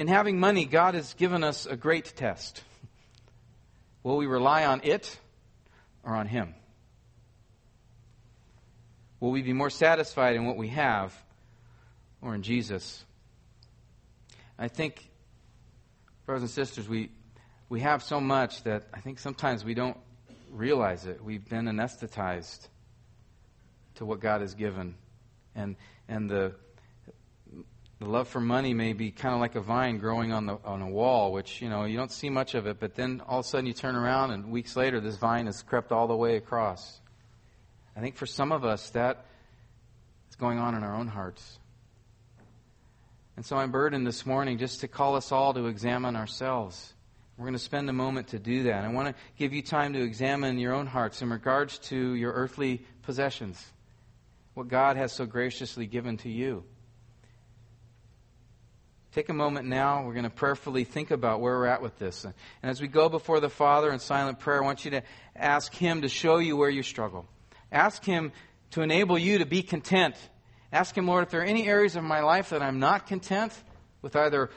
In 0.00 0.08
having 0.08 0.40
money, 0.40 0.64
God 0.64 0.94
has 0.94 1.12
given 1.12 1.44
us 1.44 1.66
a 1.66 1.76
great 1.76 2.16
test. 2.16 2.64
Will 4.02 4.16
we 4.16 4.24
rely 4.24 4.64
on 4.64 4.80
it 4.82 5.20
or 6.02 6.14
on 6.14 6.26
Him? 6.26 6.54
Will 9.20 9.30
we 9.30 9.42
be 9.42 9.52
more 9.52 9.68
satisfied 9.68 10.36
in 10.36 10.46
what 10.46 10.56
we 10.56 10.68
have 10.68 11.14
or 12.22 12.34
in 12.34 12.42
Jesus? 12.42 13.04
I 14.58 14.68
think, 14.68 15.06
brothers 16.24 16.44
and 16.44 16.50
sisters, 16.50 16.88
we, 16.88 17.10
we 17.68 17.80
have 17.80 18.02
so 18.02 18.22
much 18.22 18.62
that 18.62 18.84
I 18.94 19.00
think 19.00 19.18
sometimes 19.18 19.66
we 19.66 19.74
don't 19.74 19.98
realize 20.50 21.04
it. 21.04 21.22
We've 21.22 21.46
been 21.46 21.66
anesthetized 21.66 22.68
to 23.96 24.06
what 24.06 24.20
God 24.20 24.40
has 24.40 24.54
given. 24.54 24.94
And, 25.54 25.76
and 26.08 26.30
the, 26.30 26.54
the 28.00 28.08
love 28.08 28.28
for 28.28 28.40
money 28.40 28.72
may 28.72 28.94
be 28.94 29.10
kind 29.10 29.34
of 29.34 29.40
like 29.40 29.56
a 29.56 29.60
vine 29.60 29.98
growing 29.98 30.32
on 30.32 30.46
the 30.46 30.58
on 30.64 30.80
a 30.80 30.88
wall, 30.88 31.32
which 31.32 31.60
you 31.60 31.68
know 31.68 31.84
you 31.84 31.98
don't 31.98 32.10
see 32.10 32.30
much 32.30 32.54
of 32.54 32.66
it, 32.66 32.80
but 32.80 32.94
then 32.94 33.22
all 33.28 33.40
of 33.40 33.44
a 33.44 33.48
sudden 33.48 33.66
you 33.66 33.74
turn 33.74 33.94
around 33.94 34.30
and 34.30 34.50
weeks 34.50 34.74
later 34.74 35.00
this 35.00 35.16
vine 35.16 35.44
has 35.44 35.62
crept 35.62 35.92
all 35.92 36.08
the 36.08 36.16
way 36.16 36.36
across. 36.36 37.00
I 37.94 38.00
think 38.00 38.16
for 38.16 38.24
some 38.24 38.52
of 38.52 38.64
us 38.64 38.88
that 38.90 39.26
is 40.30 40.36
going 40.36 40.58
on 40.58 40.74
in 40.74 40.82
our 40.82 40.96
own 40.96 41.08
hearts. 41.08 41.58
And 43.36 43.44
so 43.44 43.56
I'm 43.56 43.70
burdened 43.70 44.06
this 44.06 44.24
morning 44.24 44.56
just 44.56 44.80
to 44.80 44.88
call 44.88 45.14
us 45.14 45.30
all 45.30 45.52
to 45.54 45.66
examine 45.66 46.16
ourselves 46.16 46.94
We're 47.36 47.44
going 47.44 47.52
to 47.54 47.58
spend 47.58 47.88
a 47.88 47.94
moment 47.94 48.28
to 48.28 48.38
do 48.38 48.64
that. 48.64 48.84
I 48.84 48.88
want 48.88 49.08
to 49.08 49.14
give 49.38 49.52
you 49.52 49.62
time 49.62 49.92
to 49.92 50.02
examine 50.02 50.58
your 50.58 50.74
own 50.74 50.86
hearts 50.86 51.20
in 51.20 51.30
regards 51.30 51.78
to 51.88 52.14
your 52.14 52.32
earthly 52.32 52.84
possessions, 53.02 53.62
what 54.54 54.68
God 54.68 54.96
has 54.96 55.12
so 55.12 55.26
graciously 55.26 55.86
given 55.86 56.16
to 56.18 56.30
you. 56.30 56.64
Take 59.12 59.28
a 59.28 59.34
moment 59.34 59.66
now. 59.66 60.04
We're 60.04 60.12
going 60.12 60.24
to 60.24 60.30
prayerfully 60.30 60.84
think 60.84 61.10
about 61.10 61.40
where 61.40 61.58
we're 61.58 61.66
at 61.66 61.82
with 61.82 61.98
this. 61.98 62.24
And 62.24 62.34
as 62.62 62.80
we 62.80 62.86
go 62.86 63.08
before 63.08 63.40
the 63.40 63.50
Father 63.50 63.90
in 63.90 63.98
silent 63.98 64.38
prayer, 64.38 64.62
I 64.62 64.64
want 64.64 64.84
you 64.84 64.92
to 64.92 65.02
ask 65.34 65.74
Him 65.74 66.02
to 66.02 66.08
show 66.08 66.38
you 66.38 66.56
where 66.56 66.70
you 66.70 66.84
struggle. 66.84 67.26
Ask 67.72 68.04
Him 68.04 68.30
to 68.70 68.82
enable 68.82 69.18
you 69.18 69.38
to 69.38 69.46
be 69.46 69.62
content. 69.62 70.14
Ask 70.72 70.96
Him, 70.96 71.08
Lord, 71.08 71.24
if 71.24 71.30
there 71.30 71.40
are 71.40 71.44
any 71.44 71.66
areas 71.66 71.96
of 71.96 72.04
my 72.04 72.20
life 72.20 72.50
that 72.50 72.62
I'm 72.62 72.78
not 72.78 73.08
content 73.08 73.52
with 74.00 74.14
either 74.14 74.50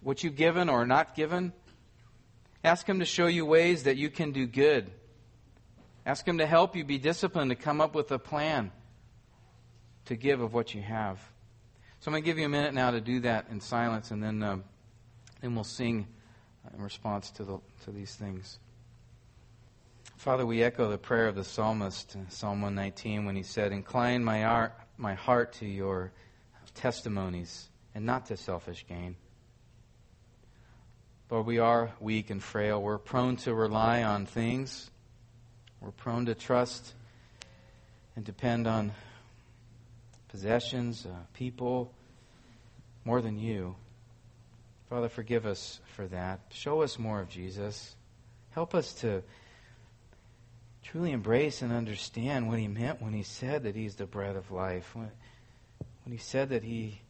what 0.00 0.22
you've 0.22 0.36
given 0.36 0.68
or 0.68 0.86
not 0.86 1.16
given, 1.16 1.52
ask 2.62 2.88
Him 2.88 3.00
to 3.00 3.04
show 3.04 3.26
you 3.26 3.44
ways 3.44 3.82
that 3.84 3.96
you 3.96 4.08
can 4.08 4.30
do 4.30 4.46
good. 4.46 4.88
Ask 6.04 6.28
Him 6.28 6.38
to 6.38 6.46
help 6.46 6.76
you 6.76 6.84
be 6.84 6.98
disciplined, 6.98 7.50
to 7.50 7.56
come 7.56 7.80
up 7.80 7.92
with 7.92 8.12
a 8.12 8.20
plan 8.20 8.70
to 10.04 10.14
give 10.14 10.40
of 10.40 10.54
what 10.54 10.74
you 10.74 10.82
have. 10.82 11.20
So 12.00 12.08
I'm 12.08 12.12
going 12.12 12.22
to 12.22 12.26
give 12.26 12.38
you 12.38 12.46
a 12.46 12.48
minute 12.48 12.74
now 12.74 12.90
to 12.90 13.00
do 13.00 13.20
that 13.20 13.46
in 13.50 13.60
silence, 13.60 14.10
and 14.10 14.22
then, 14.22 14.42
um, 14.42 14.64
then 15.40 15.54
we'll 15.54 15.64
sing 15.64 16.06
in 16.74 16.82
response 16.82 17.30
to, 17.32 17.44
the, 17.44 17.58
to 17.84 17.90
these 17.90 18.14
things. 18.14 18.58
Father, 20.16 20.46
we 20.46 20.62
echo 20.62 20.88
the 20.90 20.98
prayer 20.98 21.28
of 21.28 21.34
the 21.34 21.44
psalmist 21.44 22.16
Psalm 22.28 22.62
119 22.62 23.26
when 23.26 23.36
he 23.36 23.42
said, 23.42 23.72
Incline 23.72 24.24
my, 24.24 24.44
art, 24.44 24.72
my 24.96 25.14
heart 25.14 25.52
to 25.54 25.66
your 25.66 26.12
testimonies 26.74 27.68
and 27.94 28.04
not 28.04 28.26
to 28.26 28.36
selfish 28.36 28.84
gain. 28.88 29.16
Lord, 31.30 31.46
we 31.46 31.58
are 31.58 31.90
weak 31.98 32.30
and 32.30 32.42
frail. 32.42 32.80
We're 32.80 32.98
prone 32.98 33.36
to 33.38 33.54
rely 33.54 34.04
on 34.04 34.26
things. 34.26 34.90
We're 35.80 35.90
prone 35.90 36.26
to 36.26 36.34
trust 36.34 36.94
and 38.14 38.24
depend 38.24 38.66
on 38.66 38.92
possessions, 40.36 41.06
uh, 41.06 41.16
people, 41.32 41.90
more 43.06 43.22
than 43.22 43.38
you. 43.38 43.74
Father, 44.90 45.08
forgive 45.08 45.46
us 45.46 45.80
for 45.94 46.06
that. 46.08 46.40
Show 46.50 46.82
us 46.82 46.98
more 46.98 47.22
of 47.22 47.30
Jesus. 47.30 47.96
Help 48.50 48.74
us 48.74 48.92
to 49.00 49.22
truly 50.82 51.12
embrace 51.12 51.62
and 51.62 51.72
understand 51.72 52.50
what 52.50 52.58
he 52.58 52.68
meant 52.68 53.00
when 53.00 53.14
he 53.14 53.22
said 53.22 53.62
that 53.62 53.74
he's 53.74 53.94
the 53.94 54.04
bread 54.04 54.36
of 54.36 54.50
life, 54.50 54.94
when, 54.94 55.10
when 56.04 56.12
he 56.12 56.18
said 56.18 56.50
that 56.50 56.62
he 56.62 57.00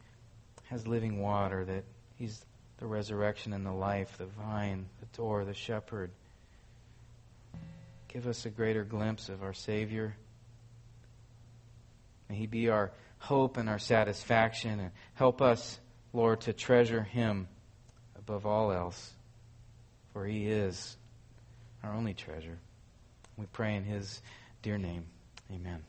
has 0.67 0.87
living 0.87 1.21
water, 1.21 1.65
that 1.65 1.83
he's 2.15 2.45
the 2.79 2.87
resurrection 2.87 3.53
and 3.53 3.67
the 3.67 3.73
life, 3.73 4.19
the 4.19 4.27
vine, 4.27 4.87
the 5.01 5.17
door, 5.17 5.45
the 5.45 5.53
shepherd. 5.53 6.13
Give 8.07 8.29
us 8.29 8.47
a 8.47 8.51
greater 8.51 8.85
glimpse 8.85 9.29
of 9.29 9.43
our 9.43 9.53
Savior. 9.53 10.15
May 12.29 12.37
he 12.37 12.47
be 12.47 12.69
our 12.69 12.93
hope 13.19 13.57
and 13.57 13.69
our 13.69 13.79
satisfaction. 13.79 14.81
And 14.81 14.91
help 15.15 15.43
us, 15.43 15.79
Lord, 16.13 16.43
to 16.43 16.53
treasure 16.53 17.03
Him 17.03 17.49
above 18.19 18.47
all 18.47 18.73
else, 18.73 19.13
for 20.13 20.27
He 20.27 20.49
is 20.49 20.97
our 21.83 21.93
only 21.93 22.15
treasure. 22.15 22.59
We 23.37 23.47
pray 23.47 23.77
in 23.77 23.85
His 23.85 24.21
dear 24.63 24.79
name. 24.79 25.07
Amen. 25.53 25.83